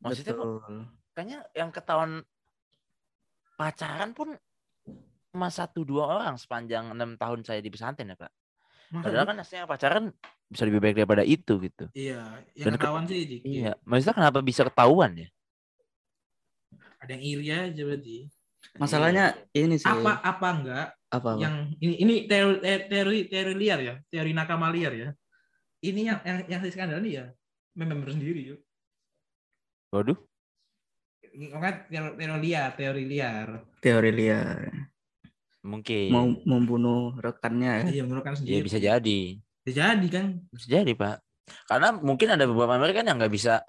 Maksudnya 0.00 0.32
Betul. 0.32 0.88
kayaknya 1.12 1.44
yang 1.52 1.68
ketahuan 1.68 2.24
pacaran 3.56 4.12
pun 4.12 4.36
cuma 5.32 5.48
satu 5.52 5.84
dua 5.84 6.08
orang 6.08 6.36
sepanjang 6.40 6.92
enam 6.92 7.20
tahun 7.20 7.44
saya 7.44 7.60
di 7.60 7.68
pesantren 7.68 8.12
ya 8.12 8.16
pak. 8.16 8.32
Masa 8.88 9.04
Padahal 9.10 9.26
kan 9.26 9.36
aslinya 9.42 9.66
pacaran 9.66 10.04
bisa 10.46 10.62
lebih 10.64 10.80
baik 10.80 10.96
daripada 11.02 11.26
itu 11.26 11.58
gitu. 11.58 11.90
Iya, 11.92 12.40
yang 12.54 12.66
Dan 12.70 12.72
ke- 12.72 12.78
ketahuan 12.80 13.04
sih 13.04 13.20
dikit. 13.26 13.44
Iya, 13.50 13.72
maksudnya 13.82 14.14
kenapa 14.14 14.38
bisa 14.40 14.62
ketahuan 14.64 15.12
ya? 15.18 15.28
Ada 17.06 17.14
yang 17.14 17.22
iri 17.22 17.46
aja 17.48 17.82
berarti. 17.86 18.18
Masalahnya 18.76 19.24
ini 19.54 19.78
sih. 19.78 19.86
Apa 19.86 20.18
apa 20.18 20.48
enggak 20.50 20.86
Apa? 21.06 21.38
apa? 21.38 21.40
yang 21.40 21.70
ini 21.78 21.94
ini 22.02 22.14
teori 22.26 22.58
eh, 22.60 22.80
teori 22.90 23.18
teori 23.30 23.54
liar 23.54 23.78
ya, 23.78 23.94
teori 24.10 24.34
nakama 24.34 24.74
liar 24.74 24.90
ya. 24.92 25.08
Ini 25.78 26.00
yang 26.02 26.18
yang 26.26 26.38
yang 26.50 26.60
si 26.66 26.74
skandal 26.74 26.98
ini 26.98 27.22
ya 27.22 27.30
member 27.78 28.10
sendiri 28.10 28.42
yuk. 28.42 28.60
Waduh, 29.94 30.18
Kan 31.52 31.86
teori, 31.86 32.10
teori 32.18 32.36
liar, 32.42 32.70
teori 32.74 33.04
liar. 33.06 33.48
Teori 33.78 34.10
liar. 34.10 34.58
mungkin. 35.62 36.08
Mau 36.10 36.26
membunuh 36.46 37.14
rekannya 37.18 37.86
ya. 37.86 38.00
Iya, 38.00 38.02
menurut 38.06 38.22
kan 38.22 38.34
Iya 38.34 38.40
sendiri. 38.42 38.62
bisa 38.66 38.78
jadi, 38.78 39.20
Bisa 39.66 39.74
jadi 39.82 40.06
kan, 40.10 40.26
bisa 40.54 40.66
jadi 40.66 40.92
pak. 40.94 41.16
Karena 41.66 41.94
mungkin 41.94 42.34
ada 42.34 42.46
beberapa 42.46 42.78
mereka 42.78 43.02
yang 43.02 43.18
nggak 43.18 43.34
bisa 43.34 43.62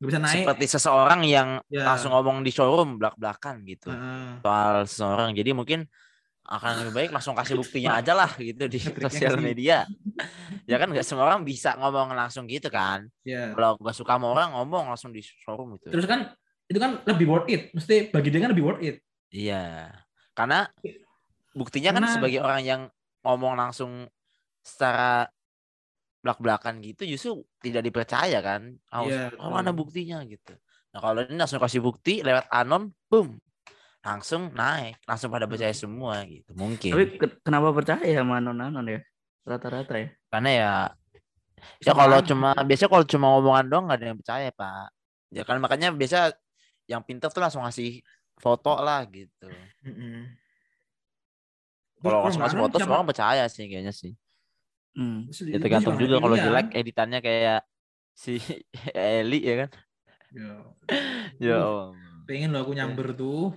nggak 0.00 0.08
bisa 0.08 0.18
naik. 0.18 0.36
seperti 0.42 0.64
seseorang 0.66 1.20
yang 1.22 1.48
Ya. 1.68 1.84
langsung 1.84 2.10
ngomong 2.10 2.40
di 2.40 2.48
showroom 2.48 2.96
belak 2.96 3.14
belakan 3.14 3.60
gitu 3.62 3.92
Heeh. 3.92 4.40
soal 4.40 4.74
seseorang. 4.84 5.30
Jadi 5.32 5.50
mungkin 5.52 5.84
akan 6.42 6.82
lebih 6.82 6.92
baik 6.96 7.10
langsung 7.12 7.36
kasih 7.36 7.54
buktinya 7.54 7.94
aja 7.94 8.10
lah 8.10 8.32
gitu 8.34 8.64
di 8.66 8.80
sosial 9.06 9.36
media. 9.38 9.84
ya 10.64 10.76
kan 10.76 10.88
nggak 10.88 11.04
semua 11.04 11.28
orang 11.28 11.44
bisa 11.44 11.76
ngomong 11.76 12.10
langsung 12.10 12.48
gitu 12.48 12.66
kan. 12.66 13.06
ya. 13.22 13.52
Kalau 13.52 13.76
nggak 13.76 13.94
suka 13.94 14.16
sama 14.16 14.26
orang 14.32 14.48
ngomong 14.56 14.88
langsung 14.88 15.12
di 15.12 15.20
showroom 15.20 15.76
gitu. 15.76 15.92
Terus 15.92 16.08
kan 16.08 16.32
itu 16.64 16.78
kan 16.78 17.04
lebih 17.04 17.26
worth 17.28 17.46
it. 17.46 17.68
Mesti 17.70 18.08
bagi 18.08 18.32
dia 18.32 18.40
kan 18.40 18.50
lebih 18.50 18.64
worth 18.64 18.80
it. 18.80 19.04
Iya. 19.30 19.92
Karena 20.32 20.64
buktinya 21.52 21.92
kan 21.92 22.02
Karena- 22.02 22.14
sebagai 22.16 22.40
orang 22.40 22.62
yang 22.64 22.80
ngomong 23.20 23.52
langsung 23.54 24.08
secara 24.60 25.28
belak-belakan 26.20 26.84
gitu 26.84 27.02
justru 27.08 27.30
tidak 27.64 27.82
dipercaya 27.84 28.38
kan. 28.44 28.76
Harus 28.92 29.16
Iya, 29.16 29.32
oh, 29.40 29.48
mana 29.52 29.72
betul. 29.72 29.78
buktinya 29.84 30.18
gitu. 30.28 30.52
Nah, 30.92 31.00
kalau 31.00 31.20
ini 31.24 31.38
langsung 31.38 31.60
kasih 31.62 31.80
bukti 31.80 32.20
lewat 32.20 32.46
anon, 32.52 32.92
boom. 33.08 33.40
Langsung 34.00 34.52
naik, 34.56 35.00
langsung 35.04 35.28
pada 35.28 35.44
percaya 35.44 35.72
semua 35.76 36.24
gitu. 36.24 36.50
Mungkin. 36.56 36.92
Tapi 36.92 37.04
ke- 37.20 37.40
kenapa 37.44 37.68
percaya 37.72 38.04
sama 38.04 38.40
non-non 38.40 38.84
ya? 38.88 39.00
Rata-rata 39.44 39.96
ya. 39.96 40.08
Karena 40.28 40.50
ya 40.50 40.72
ya 41.84 41.92
kalau 41.92 42.24
cuma 42.24 42.56
biasanya 42.56 42.88
kalau 42.88 43.04
cuma 43.04 43.26
omongan 43.36 43.66
doang 43.68 43.84
nggak 43.88 43.98
ada 44.00 44.06
yang 44.08 44.18
percaya, 44.20 44.48
Pak. 44.52 44.88
Ya 45.30 45.42
kan 45.44 45.60
makanya 45.60 45.92
biasa 45.92 46.32
yang 46.88 47.04
pintar 47.04 47.28
tuh 47.28 47.44
langsung 47.44 47.62
ngasih 47.64 48.00
foto 48.40 48.80
lah 48.80 49.04
gitu. 49.08 49.48
Heeh. 49.84 50.32
Kalau 52.00 52.24
langsung 52.24 52.40
ngasih 52.40 52.58
foto 52.58 52.76
semua 52.80 52.96
orang 53.00 53.10
percaya 53.12 53.44
sih 53.52 53.68
kayaknya 53.68 53.92
sih. 53.92 54.16
Hmm. 54.96 55.30
Terus 55.30 55.38
Ya 55.46 55.56
itu 55.56 55.62
tergantung 55.62 55.96
juga 55.96 56.16
kalau 56.18 56.36
jelek 56.36 56.68
editannya 56.74 57.20
kayak 57.22 57.60
si 58.12 58.42
Eli 58.94 59.40
ya 59.44 59.54
kan. 59.66 59.70
Ya. 60.30 60.62
Ya 61.42 61.58
Aduh, 61.58 61.90
Allah. 61.90 61.90
pengen 62.22 62.54
lo 62.54 62.62
aku 62.62 62.70
nyamber 62.70 63.18
tuh. 63.18 63.50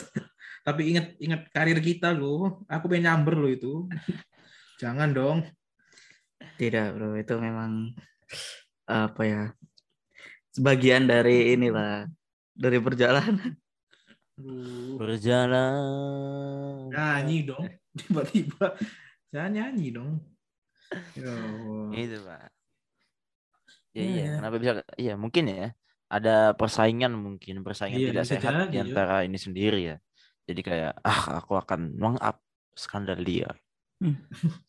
Tapi 0.66 0.94
inget 0.94 1.18
inget 1.18 1.50
karir 1.50 1.82
kita 1.82 2.14
lo. 2.14 2.62
Aku 2.70 2.86
pengen 2.86 3.10
nyamber 3.10 3.34
lo 3.34 3.50
itu. 3.50 3.90
Jangan 4.78 5.10
dong. 5.10 5.42
Tidak, 6.54 6.94
Bro. 6.94 7.18
Itu 7.18 7.42
memang 7.42 7.90
apa 8.86 9.22
ya? 9.26 9.42
Sebagian 10.54 11.10
dari 11.10 11.58
inilah 11.58 12.06
dari 12.54 12.78
perjalanan. 12.78 13.58
Aduh. 14.38 15.02
Berjalan. 15.02 16.86
Nyanyi 16.94 17.50
dong. 17.50 17.66
Tiba-tiba 17.98 18.78
jangan 19.34 19.50
nyanyi 19.58 19.90
dong. 19.90 20.22
Ya 21.16 21.30
Allah. 21.32 21.88
Itu, 21.96 22.18
Pak. 22.24 22.40
Ya 23.92 24.00
Iya, 24.00 24.04
iya, 24.08 24.22
ya. 24.24 24.32
kenapa 24.40 24.56
bisa 24.56 24.72
iya 24.96 25.14
mungkin 25.20 25.44
ya. 25.52 25.68
Ada 26.12 26.52
persaingan 26.56 27.12
mungkin, 27.16 27.64
persaingan 27.64 28.00
Iya, 28.00 28.08
tidak 28.12 28.24
sehat 28.28 28.52
di 28.68 28.76
jadi, 28.76 28.76
Jo. 28.76 28.82
antara 28.88 29.16
ini 29.24 29.38
sendiri 29.40 29.80
ya. 29.84 29.96
Jadi 30.48 30.60
kayak 30.60 30.92
ah 31.04 31.40
aku 31.40 31.56
akan 31.56 31.96
meng-up 31.96 32.40
skandal 32.76 33.20
dia. 33.20 33.48
Hmm. 34.00 34.16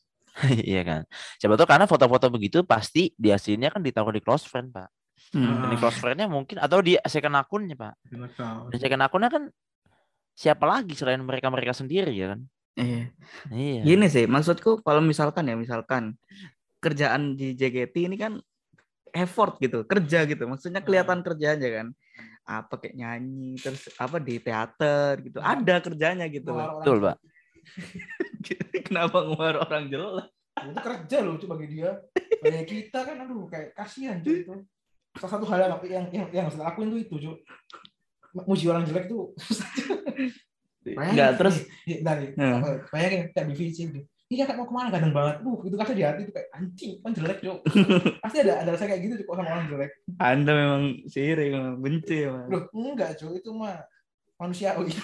Iya 0.65 0.81
kan. 0.81 1.01
Siapa 1.37 1.53
tahu 1.53 1.69
karena 1.69 1.85
foto-foto 1.85 2.25
begitu 2.33 2.65
pasti 2.65 3.13
di 3.13 3.29
aslinya 3.29 3.69
kan 3.69 3.85
ditaruh 3.85 4.09
di 4.09 4.17
close 4.17 4.49
friend, 4.49 4.73
Pak. 4.73 4.89
Hmm. 5.29 5.45
Dan 5.61 5.69
di 5.69 5.77
close 5.77 6.01
friend-nya 6.01 6.25
mungkin 6.25 6.57
atau 6.57 6.81
di 6.81 6.97
second 7.05 7.37
akunnya, 7.37 7.77
Pak. 7.77 7.93
Dan 8.73 8.77
second 8.81 9.01
akunnya 9.05 9.29
kan 9.29 9.43
siapa 10.33 10.65
lagi 10.65 10.97
selain 10.97 11.21
mereka-mereka 11.21 11.77
sendiri 11.77 12.09
ya 12.17 12.33
kan? 12.33 12.41
Iya. 12.73 13.13
Iya. 13.53 13.81
Gini 13.85 14.05
sih, 14.09 14.25
maksudku 14.25 14.81
kalau 14.81 15.01
misalkan 15.01 15.45
ya, 15.45 15.55
misalkan 15.57 16.17
kerjaan 16.81 17.37
di 17.37 17.53
JKT 17.53 17.95
ini 18.09 18.17
kan 18.17 18.41
effort 19.13 19.61
gitu, 19.61 19.85
kerja 19.85 20.25
gitu. 20.25 20.43
Maksudnya 20.49 20.81
kelihatan 20.81 21.21
kerjanya 21.21 21.69
kan. 21.69 21.87
Apa 22.43 22.75
kayak 22.75 22.99
nyanyi, 22.99 23.55
terus 23.55 23.87
apa 23.95 24.19
di 24.19 24.35
teater 24.41 25.21
gitu. 25.23 25.39
Ada 25.39 25.79
kerjanya 25.79 26.27
gitu. 26.27 26.51
Betul, 26.51 26.97
Pak. 26.99 27.17
Kenapa 28.89 29.23
ngeluar 29.23 29.63
orang 29.63 29.87
jelek? 29.87 30.27
itu 30.61 30.79
kerja 30.79 31.17
loh 31.25 31.33
itu 31.35 31.45
bagi 31.49 31.67
dia 31.67 31.91
bagi 32.39 32.63
kita 32.63 32.99
kan 33.03 33.15
aduh 33.25 33.49
kayak 33.49 33.73
kasihan 33.75 34.21
cuy 34.21 34.45
itu 34.45 34.53
salah 35.17 35.31
satu 35.37 35.45
hal 35.49 35.59
yang 35.59 35.71
yang 35.83 36.05
yang, 36.13 36.27
yang 36.31 36.43
harus 36.47 36.57
dilakuin 36.57 36.87
tuh 36.93 36.99
itu 37.01 37.15
cuy 37.19 37.35
muji 38.47 38.65
orang 38.69 38.85
jelek 38.87 39.05
tuh 39.09 39.33
Enggak, 40.85 41.31
terus 41.37 41.55
dari 41.87 42.35
Hmm. 42.35 42.59
bayangin 42.89 43.31
kayak 43.31 43.47
di 43.47 43.55
VC 43.55 43.77
gitu 43.87 44.01
ini 44.23 44.39
kakak 44.39 44.55
mau 44.55 44.65
ke 44.65 44.73
mana 44.73 44.89
kadang 44.89 45.13
banget 45.13 45.35
uh 45.39 45.57
itu 45.61 45.75
kasih 45.75 45.93
di 45.93 46.01
hati 46.01 46.21
itu 46.25 46.33
kayak 46.33 46.49
anjing 46.51 46.91
kan 46.99 47.11
jelek 47.13 47.37
cuy 47.37 47.57
pasti 48.23 48.37
ada 48.41 48.53
ada 48.59 48.69
rasa 48.73 48.85
kayak 48.85 49.01
gitu 49.01 49.13
kok 49.21 49.35
sama 49.35 49.49
orang 49.51 49.67
jelek 49.69 49.91
Anda 50.17 50.51
memang 50.51 50.83
sirik, 51.05 51.49
memang 51.53 51.75
benci 51.77 52.17
ya, 52.25 52.29
Mas. 52.33 52.49
loh 52.49 52.63
enggak 52.73 53.11
cuy 53.15 53.37
itu 53.37 53.49
mah 53.53 53.77
manusiawi 54.35 54.89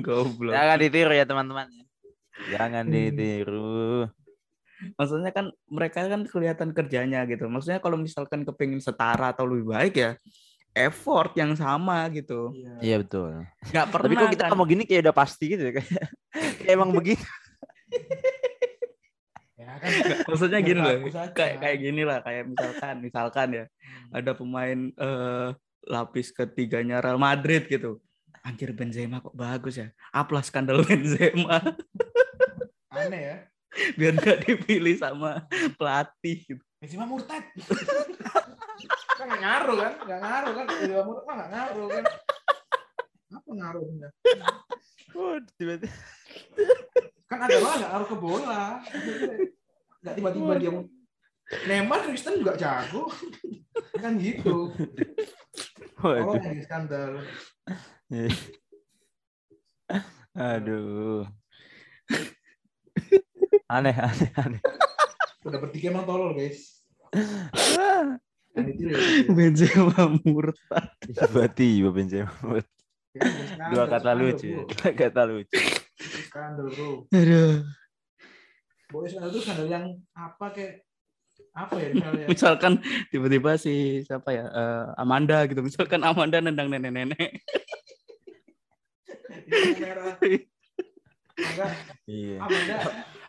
Goblok. 0.00 0.52
Jangan 0.52 0.76
ditiru 0.78 1.12
ya 1.12 1.24
teman-teman. 1.24 1.66
Jangan 2.48 2.84
Hmm. 2.86 2.92
ditiru. 2.92 4.08
Maksudnya 4.96 5.30
kan 5.30 5.52
mereka 5.68 6.08
kan 6.08 6.24
kelihatan 6.24 6.72
kerjanya 6.72 7.28
gitu. 7.28 7.44
Maksudnya 7.46 7.84
kalau 7.84 8.00
misalkan 8.00 8.48
kepingin 8.48 8.80
setara 8.80 9.32
atau 9.32 9.44
lebih 9.44 9.68
baik 9.68 9.94
ya 9.94 10.10
effort 10.72 11.34
yang 11.34 11.52
sama 11.54 12.06
gitu. 12.10 12.54
Iya 12.80 13.02
betul. 13.02 13.42
Nggak 13.70 13.86
pernah 13.90 14.06
Tapi 14.06 14.14
kok 14.16 14.30
kita 14.32 14.44
kan. 14.46 14.50
ngomong 14.54 14.68
gini 14.68 14.82
kayak 14.86 15.02
udah 15.04 15.16
pasti 15.16 15.44
gitu 15.50 15.62
ya 15.68 15.72
kayak, 15.76 15.90
kayak 16.62 16.70
emang 16.70 16.90
begitu. 16.90 17.26
ya 19.58 19.76
kan 19.76 19.90
Maksudnya 20.24 20.60
gini 20.62 20.80
loh. 20.80 20.90
bagus 21.02 21.14
aja. 21.14 21.32
Kayak 21.34 21.56
kayak 21.60 21.78
gini 21.78 22.02
lah, 22.06 22.18
kayak 22.22 22.44
misalkan 22.48 22.94
misalkan 23.02 23.48
ya 23.52 23.64
ada 24.10 24.32
pemain 24.32 24.78
eh, 24.90 25.48
lapis 25.84 26.30
ketiganya 26.30 27.02
Real 27.02 27.18
Madrid 27.18 27.66
gitu. 27.66 27.98
Anjir 28.40 28.72
Benzema 28.72 29.20
kok 29.20 29.36
bagus 29.36 29.76
ya. 29.76 29.92
Apalah 30.10 30.40
skandal 30.40 30.80
Benzema 30.88 31.60
aneh 32.90 33.22
ya 33.22 33.36
biar 33.94 34.18
nggak 34.18 34.38
dipilih 34.44 34.98
sama 34.98 35.46
pelatih 35.78 36.42
gitu. 36.42 36.62
Benzema 36.82 37.06
murtad 37.06 37.44
kan 39.20 39.26
nggak 39.28 39.42
ngaruh 39.44 39.76
kan? 39.76 39.92
Nggak 40.08 40.20
ngaruh 40.24 40.52
kan? 40.56 40.64
Benzema 40.64 41.02
murtad 41.04 41.24
mah 41.28 41.34
nggak 41.36 41.50
ngaruh 41.52 41.86
kan? 41.92 42.04
Apa 43.36 43.50
ngaruhnya? 43.52 44.08
Tiba-tiba. 45.60 45.94
kan 47.30 47.38
ada 47.46 47.56
lah 47.60 47.74
nggak 47.76 47.90
ngaruh 47.92 48.08
ke 48.08 48.16
bola. 48.16 48.64
Nggak 50.00 50.14
tiba-tiba 50.16 50.52
dia 50.56 50.72
Neymar 51.66 52.00
Kristen 52.08 52.40
juga 52.40 52.56
jago. 52.56 53.12
Kan 54.00 54.16
gitu. 54.16 54.72
Waduh. 56.00 56.32
oh 56.32 56.36
yang 56.40 56.64
skandal 56.64 57.20
Aduh. 60.32 61.28
Aneh, 63.68 63.92
aneh, 63.92 64.30
aneh. 64.40 64.62
udah 65.40 65.56
bertiga 65.56 65.88
emang 65.88 66.04
tolol 66.04 66.36
guys 66.36 66.84
kan 68.50 68.64
itu 68.66 68.82
ya 68.90 68.98
Benzema 69.36 70.02
murtad. 70.26 70.86
Tiba-tiba 71.06 71.90
Benzema. 71.94 72.32
Dua 73.70 73.84
kata 73.90 74.14
lucu. 74.14 74.46
ya. 74.50 74.62
Dua 74.66 74.90
kata 74.94 75.22
lucu. 75.26 75.58
skandal 76.30 76.66
bro 76.70 76.90
Aduh. 77.10 77.66
Boy 78.90 79.06
skandal 79.06 79.30
itu 79.34 79.40
skandal 79.42 79.66
yang 79.70 79.84
apa 80.14 80.46
kayak 80.54 80.86
apa 81.50 81.74
ya 81.82 81.88
misalnya 81.94 82.26
Misalkan 82.30 82.72
tiba-tiba 83.10 83.58
si 83.58 84.02
siapa 84.06 84.30
ya 84.30 84.46
eh, 84.46 84.84
Amanda 84.98 85.42
gitu. 85.46 85.62
Misalkan 85.62 86.02
Amanda 86.02 86.38
nendang 86.38 86.70
nenek-nenek. 86.70 87.42
Merah 89.78 90.14
Iya. 92.06 92.36
Amanda 92.44 92.76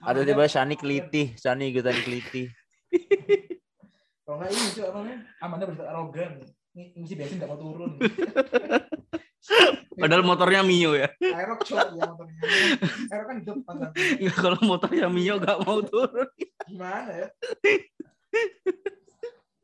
Ada 0.02 0.26
tiba 0.26 0.46
Shani 0.50 0.76
kelitih, 0.78 1.38
Shani 1.38 1.70
ikutan 1.70 1.94
kelitih. 2.02 2.50
Kalau 4.32 4.48
nggak 4.48 4.56
ini 4.56 4.64
cuy 4.72 4.84
apa 4.88 4.96
namanya? 5.04 5.20
Amanda 5.44 5.64
bersikap 5.68 5.92
arogan. 5.92 6.32
Ini 6.72 7.04
mesti 7.04 7.16
bensin 7.20 7.36
nggak 7.36 7.52
mau 7.52 7.60
turun. 7.60 7.92
Padahal 10.00 10.24
motornya 10.24 10.64
Mio 10.64 10.96
ya. 10.96 11.12
Aerok 11.20 11.68
cuy 11.68 11.76
ya 11.76 12.04
motornya. 12.08 12.40
Aerok 13.12 13.26
kan 13.28 13.36
di 13.36 13.44
depan 13.44 13.76
tapi 13.76 14.00
Nggak, 14.24 14.38
Kalau 14.40 14.60
motornya 14.64 15.08
Mio 15.12 15.36
gak 15.36 15.60
mau 15.68 15.84
turun. 15.84 16.32
gimana 16.64 17.12
ya? 17.12 17.28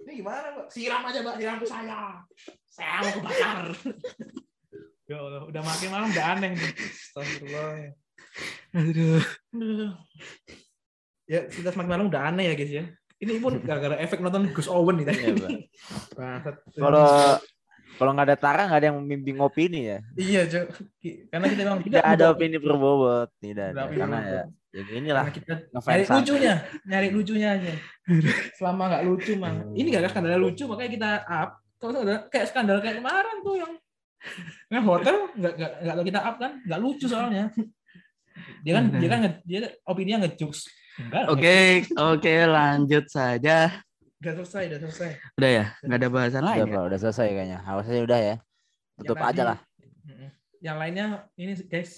Ini 0.04 0.12
gimana 0.20 0.48
mbak? 0.52 0.68
Siram 0.68 1.02
aja 1.08 1.20
mbak, 1.24 1.36
siram 1.40 1.56
ke 1.64 1.68
saya. 1.72 2.00
Saya 2.68 2.96
mau 3.08 3.12
kebakar. 3.24 3.66
ya 5.08 5.16
Allah, 5.16 5.44
udah 5.48 5.62
makin 5.64 5.90
malam 5.96 6.08
udah 6.12 6.26
aneh 6.36 6.50
nih. 6.60 6.72
Astagfirullah. 6.76 7.72
Aduh. 8.76 9.24
Aduh. 9.56 9.92
Ya, 11.24 11.48
kita 11.48 11.72
semakin 11.72 11.88
malam 11.96 12.08
udah 12.12 12.22
aneh 12.28 12.52
ya 12.52 12.56
guys 12.60 12.74
ya. 12.84 12.86
Ini 13.18 13.42
pun 13.42 13.58
gara-gara 13.66 13.98
efek 13.98 14.22
nonton 14.22 14.54
Gus 14.54 14.70
Owen 14.70 15.02
nih 15.02 15.06
tadi. 15.10 15.22
Iya. 15.26 15.50
Bangsat. 16.14 16.56
Kalau 16.78 17.08
kalau 17.98 18.14
nggak 18.14 18.28
ada 18.30 18.38
Tara 18.38 18.62
nggak 18.70 18.80
ada 18.80 18.88
yang 18.94 18.98
membimbing 19.02 19.42
opini 19.42 19.90
ya. 19.90 20.00
Iya, 20.14 20.42
Cok. 20.46 20.66
Karena 21.34 21.46
kita 21.50 21.62
memang 21.66 21.82
Tidak 21.82 22.06
ada 22.06 22.26
opini 22.30 22.62
berbobot, 22.62 23.34
tidak 23.42 23.74
Tidak 23.74 23.82
ada. 23.82 23.90
opini 23.90 24.02
Karena 24.06 24.20
ya, 24.22 24.44
ya 24.70 24.82
inilah 25.02 25.24
Karena 25.26 25.34
kita 25.34 25.54
nyari 25.74 26.06
lucunya, 26.06 26.56
nyari 26.86 27.08
lucunya 27.10 27.48
aja. 27.58 27.74
Selama 28.54 28.84
nggak 28.94 29.04
lucu 29.10 29.32
mah. 29.34 29.54
Ini 29.74 29.88
gara-gara 29.90 30.14
skandal 30.14 30.38
lucu 30.38 30.64
makanya 30.70 30.92
kita 30.94 31.10
up. 31.26 31.50
Kalau 31.78 32.02
ada 32.06 32.18
kayak 32.30 32.46
skandal 32.54 32.78
kayak 32.86 33.02
kemarin 33.02 33.38
tuh 33.42 33.56
yang 33.58 33.74
yang 34.74 34.84
hotel 34.86 35.30
nggak 35.38 35.54
nggak 35.58 35.72
nggak 35.82 36.06
kita 36.10 36.20
up 36.22 36.36
kan 36.38 36.52
nggak 36.70 36.80
lucu 36.86 37.06
soalnya. 37.10 37.50
Dia 38.62 38.78
kan 38.78 38.86
dia 38.94 39.10
kan 39.10 39.20
dia 39.42 39.60
opininya 39.90 40.30
ngejokes. 40.30 40.70
Oke, 41.30 41.86
oke 41.94 42.34
lanjut 42.50 43.06
saja. 43.06 43.70
Udah 44.18 44.34
selesai, 44.42 44.64
udah 44.74 44.80
selesai. 44.90 45.12
Udah 45.38 45.50
ya, 45.50 45.66
nggak 45.86 45.98
ada 46.02 46.10
bahasan 46.10 46.42
Udah, 46.42 46.50
lain 46.58 46.66
ya? 46.66 46.74
Pak, 46.74 46.84
udah 46.90 47.00
selesai 47.00 47.28
kayaknya. 47.30 47.60
Harusnya 47.62 48.02
udah 48.02 48.20
ya. 48.20 48.36
Tutup 48.98 49.18
Yang 49.18 49.30
aja 49.30 49.36
tadi- 49.38 49.50
lah. 49.54 49.60
Yang 50.58 50.78
lainnya 50.82 51.06
ini 51.38 51.54
guys, 51.70 51.92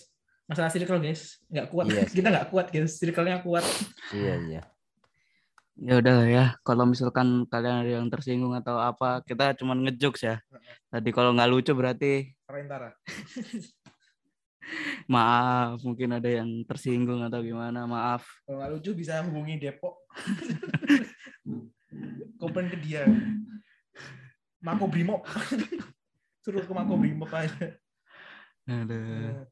masalah 0.44 0.68
circle 0.68 1.00
guys, 1.00 1.40
nggak 1.48 1.68
kuat. 1.72 1.86
Iya 1.88 2.04
sih. 2.12 2.16
kita 2.20 2.28
nggak 2.28 2.48
kuat 2.52 2.68
guys, 2.76 2.92
circle-nya 3.00 3.40
kuat. 3.40 3.64
Iya, 4.12 4.36
iya. 4.52 4.62
Ya 5.80 5.96
udah 5.96 6.14
lah 6.20 6.28
ya. 6.28 6.46
Kalau 6.68 6.84
misalkan 6.84 7.48
kalian 7.48 7.88
ada 7.88 7.92
yang 8.04 8.12
tersinggung 8.12 8.52
atau 8.52 8.84
apa, 8.84 9.24
kita 9.24 9.56
cuma 9.56 9.80
ngejokes 9.80 10.28
ya. 10.28 10.36
Tadi 10.92 11.10
kalau 11.16 11.32
nggak 11.32 11.48
lucu 11.48 11.72
berarti 11.72 12.36
Parentara. 12.44 12.92
maaf. 15.10 15.82
Mungkin 15.82 16.20
ada 16.20 16.30
yang 16.30 16.64
tersinggung 16.66 17.24
atau 17.26 17.42
gimana. 17.42 17.86
Maaf. 17.86 18.26
Kalau 18.46 18.60
nggak 18.62 18.72
lucu 18.78 18.92
bisa 18.96 19.24
hubungi 19.26 19.60
Depok. 19.60 19.96
Komplain 22.40 22.72
ke 22.72 22.78
dia. 22.80 23.04
Mako 24.60 24.92
Brimob. 24.92 25.24
Suruh 26.44 26.64
ke 26.64 26.74
Mako 26.76 27.00
Brimob 27.00 27.32
aja. 27.32 27.76
Aduh. 28.68 29.48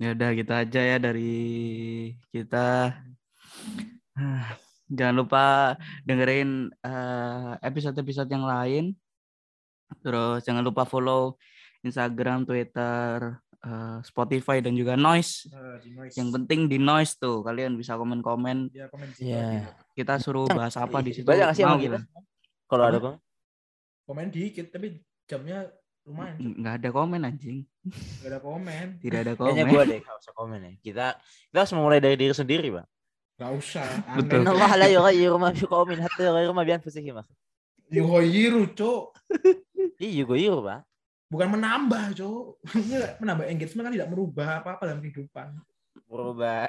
Ya 0.00 0.16
udah 0.16 0.30
gitu 0.34 0.52
aja 0.54 0.80
ya 0.80 0.96
dari 0.98 1.34
kita. 2.34 2.96
Jangan 4.92 5.14
lupa 5.16 5.76
dengerin 6.04 6.68
eh, 6.84 7.52
episode-episode 7.62 8.28
yang 8.28 8.44
lain. 8.44 8.84
Terus 10.00 10.42
jangan 10.42 10.64
lupa 10.64 10.88
follow 10.88 11.36
Instagram, 11.84 12.48
Twitter, 12.48 13.38
eh, 13.62 13.98
Spotify 14.02 14.58
dan 14.58 14.74
juga 14.74 14.94
Noise. 14.94 15.46
Eh, 15.48 15.76
di 15.82 15.90
noise. 15.94 16.14
Yang 16.14 16.28
penting 16.36 16.60
di 16.66 16.78
Noise 16.78 17.16
tuh 17.16 17.40
kalian 17.40 17.74
bisa 17.74 17.94
komen-komen. 17.94 18.70
Dia 18.70 18.86
komen. 18.90 19.08
Iya. 19.18 19.70
Kita 19.94 20.18
suruh 20.18 20.46
bahas 20.46 20.74
apa 20.74 20.98
di 21.00 21.14
situ. 21.14 21.26
Banyak 21.26 21.46
nggak 21.50 21.56
sih 21.56 21.64
Mau 21.64 21.74
sama 21.74 21.82
kita? 21.82 21.98
kita? 22.02 22.20
Kalau 22.66 22.84
ada 22.86 22.98
kok. 22.98 23.14
Komen 24.02 24.28
dikit, 24.28 24.66
tapi 24.72 24.98
jamnya 25.24 25.70
lumayan. 26.02 26.34
Nggak 26.58 26.74
ada 26.82 26.88
komen 26.90 27.20
anjing. 27.22 27.58
Gak 28.22 28.28
ada 28.30 28.38
komen. 28.38 28.86
Tidak 28.98 29.20
ada 29.22 29.32
Kayaknya 29.34 29.64
komen. 29.66 29.74
gue 29.74 29.82
deh 29.86 30.00
nggak 30.02 30.16
usah 30.18 30.32
komen 30.34 30.58
ya. 30.58 30.72
Kita 30.78 31.06
kita 31.50 31.58
harus 31.62 31.72
memulai 31.74 31.98
dari 31.98 32.16
diri 32.18 32.34
sendiri, 32.34 32.68
Pak. 32.70 32.86
Gak 33.42 33.52
usah. 33.58 33.86
Betul. 34.22 34.46
Allah 34.46 34.72
la 34.76 34.86
yughayyiru 34.86 35.34
ma 35.38 35.50
biqaumin 35.50 35.98
hatta 35.98 36.22
yughayyiru 36.22 36.54
ma 36.54 36.62
bi 36.62 36.72
anfusihim. 36.74 37.18
Yuhoyiru, 37.92 38.70
cok. 38.72 39.04
Iya, 39.98 40.24
yughayyiru, 40.24 40.62
Pak. 40.62 40.80
Bukan 41.32 41.48
menambah, 41.48 42.12
cok. 42.12 42.44
Ini 42.76 43.16
menambah 43.16 43.44
engagement 43.48 43.84
kan 43.88 43.94
tidak 43.96 44.10
merubah 44.12 44.60
apa-apa 44.60 44.84
dalam 44.84 45.00
kehidupan. 45.00 45.56
Merubah 46.12 46.68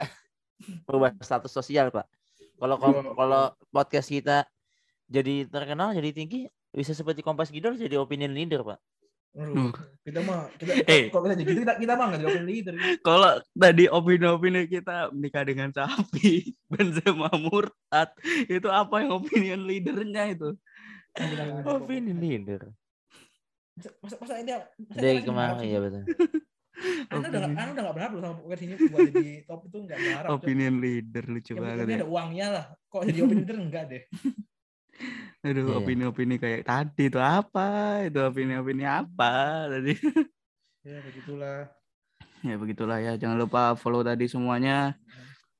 merubah 0.88 1.12
status 1.20 1.52
sosial, 1.52 1.92
Pak. 1.92 2.08
Kalau 2.56 2.76
Oh. 2.80 3.12
kalau 3.12 3.44
podcast 3.76 4.08
kita 4.08 4.48
jadi 5.12 5.52
terkenal, 5.52 5.92
jadi 5.92 6.16
tinggi, 6.16 6.48
bisa 6.72 6.96
seperti 6.96 7.20
Kompas 7.20 7.52
Gidol 7.52 7.76
jadi 7.76 8.00
opinion 8.00 8.32
leader, 8.32 8.64
Pak. 8.64 8.80
Aduh, 9.34 9.74
kita 10.06 10.22
mah 10.24 10.46
kita 10.62 10.72
Eh. 10.86 11.10
kalau 11.10 11.26
kita 11.26 11.36
jadi 11.42 11.50
gitu 11.50 11.62
kita 11.66 11.74
kita 11.82 11.94
mah 11.98 12.06
nggak 12.14 12.20
jadi 12.22 12.30
opinion 12.30 12.48
leader. 12.48 12.74
Kalau 13.02 13.32
tadi 13.52 13.84
opini-opini 13.90 14.62
kita 14.70 15.10
menikah 15.12 15.44
dengan 15.44 15.70
sapi, 15.76 16.54
Benzema 16.72 17.34
murtad, 17.36 18.14
itu 18.48 18.70
apa 18.72 18.96
yang 19.04 19.20
opinion 19.20 19.68
leadernya 19.68 20.24
itu? 20.38 20.50
Opinion 21.66 22.18
leader. 22.22 22.62
Masa 23.74 24.16
masa 24.18 24.34
ini 24.38 24.52
masa 24.54 24.70
Dari 24.96 25.18
kita 25.18 25.28
kemarin, 25.28 25.64
iya 25.64 25.80
betul. 25.80 26.02
Anda 27.10 27.28
udah 27.28 27.40
nggak- 27.40 27.54
Anda 27.54 27.72
udah 27.72 27.84
nggak 27.84 27.96
berharap 27.96 28.12
loh 28.12 28.22
sama 28.22 28.36
podcast 28.38 28.62
ini 28.62 28.74
buat 28.84 29.08
jadi 29.08 29.34
top 29.46 29.62
itu 29.64 29.78
nggak 29.80 30.00
berharap. 30.00 30.30
Opinion 30.32 30.74
leader 30.78 31.24
lucu 31.26 31.52
Yang 31.52 31.60
banget 31.60 31.78
ya. 31.84 31.96
ada 31.96 32.08
uangnya 32.08 32.48
lah. 32.50 32.66
Kok 32.88 33.02
jadi 33.04 33.20
opinion 33.20 33.42
leader 33.42 33.58
enggak 33.60 33.84
deh. 33.88 34.04
Aduh, 35.44 35.66
Iya. 35.66 35.76
opini-opini 35.78 36.36
kayak 36.38 36.62
tadi 36.64 37.04
itu 37.06 37.20
apa? 37.20 37.68
Itu 38.04 38.20
opini-opini 38.22 38.84
apa 38.84 39.32
tadi? 39.74 39.94
Ya 40.82 40.98
begitulah. 41.02 41.60
ya 42.42 42.56
begitulah 42.56 42.98
ya. 43.00 43.14
Jangan 43.16 43.38
lupa 43.38 43.74
follow 43.74 44.02
tadi 44.02 44.26
semuanya. 44.26 44.94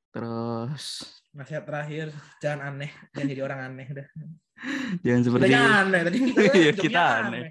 Terus 0.10 1.02
Nasihat 1.34 1.66
terakhir, 1.66 2.14
jangan 2.38 2.70
aneh, 2.70 2.94
jangan 3.10 3.28
jadi 3.28 3.42
orang 3.42 3.60
aneh 3.66 3.86
udah. 3.90 4.08
jangan 5.02 5.20
Kita 5.20 5.26
seperti 5.26 5.50
jangan 5.50 5.74
aneh 5.82 6.02
tadi 6.04 6.18
kita, 6.22 6.42
Iya, 6.62 6.72
kita 6.72 7.04
aneh. 7.20 7.44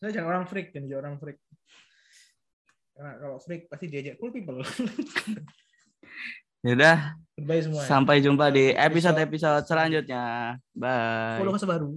Kita 0.00 0.16
jangan 0.16 0.28
orang 0.32 0.44
freak, 0.48 0.72
jangan 0.72 0.88
jadi 0.88 0.96
orang 0.96 1.14
freak. 1.20 1.38
Karena 2.96 3.12
kalau 3.20 3.36
freak 3.36 3.68
pasti 3.68 3.86
diajak 3.86 4.16
cool 4.16 4.32
people. 4.32 4.64
ya 6.64 6.72
udah 6.76 6.96
Goodbye 7.36 7.60
semua. 7.64 7.84
sampai 7.84 8.20
jumpa 8.20 8.48
di 8.48 8.72
Episode- 8.72 9.16
episode-episode 9.20 9.64
selanjutnya. 9.68 10.56
Bye. 10.72 11.36
Follow 11.40 11.52
ke 11.52 11.60
sebaru. 11.60 11.88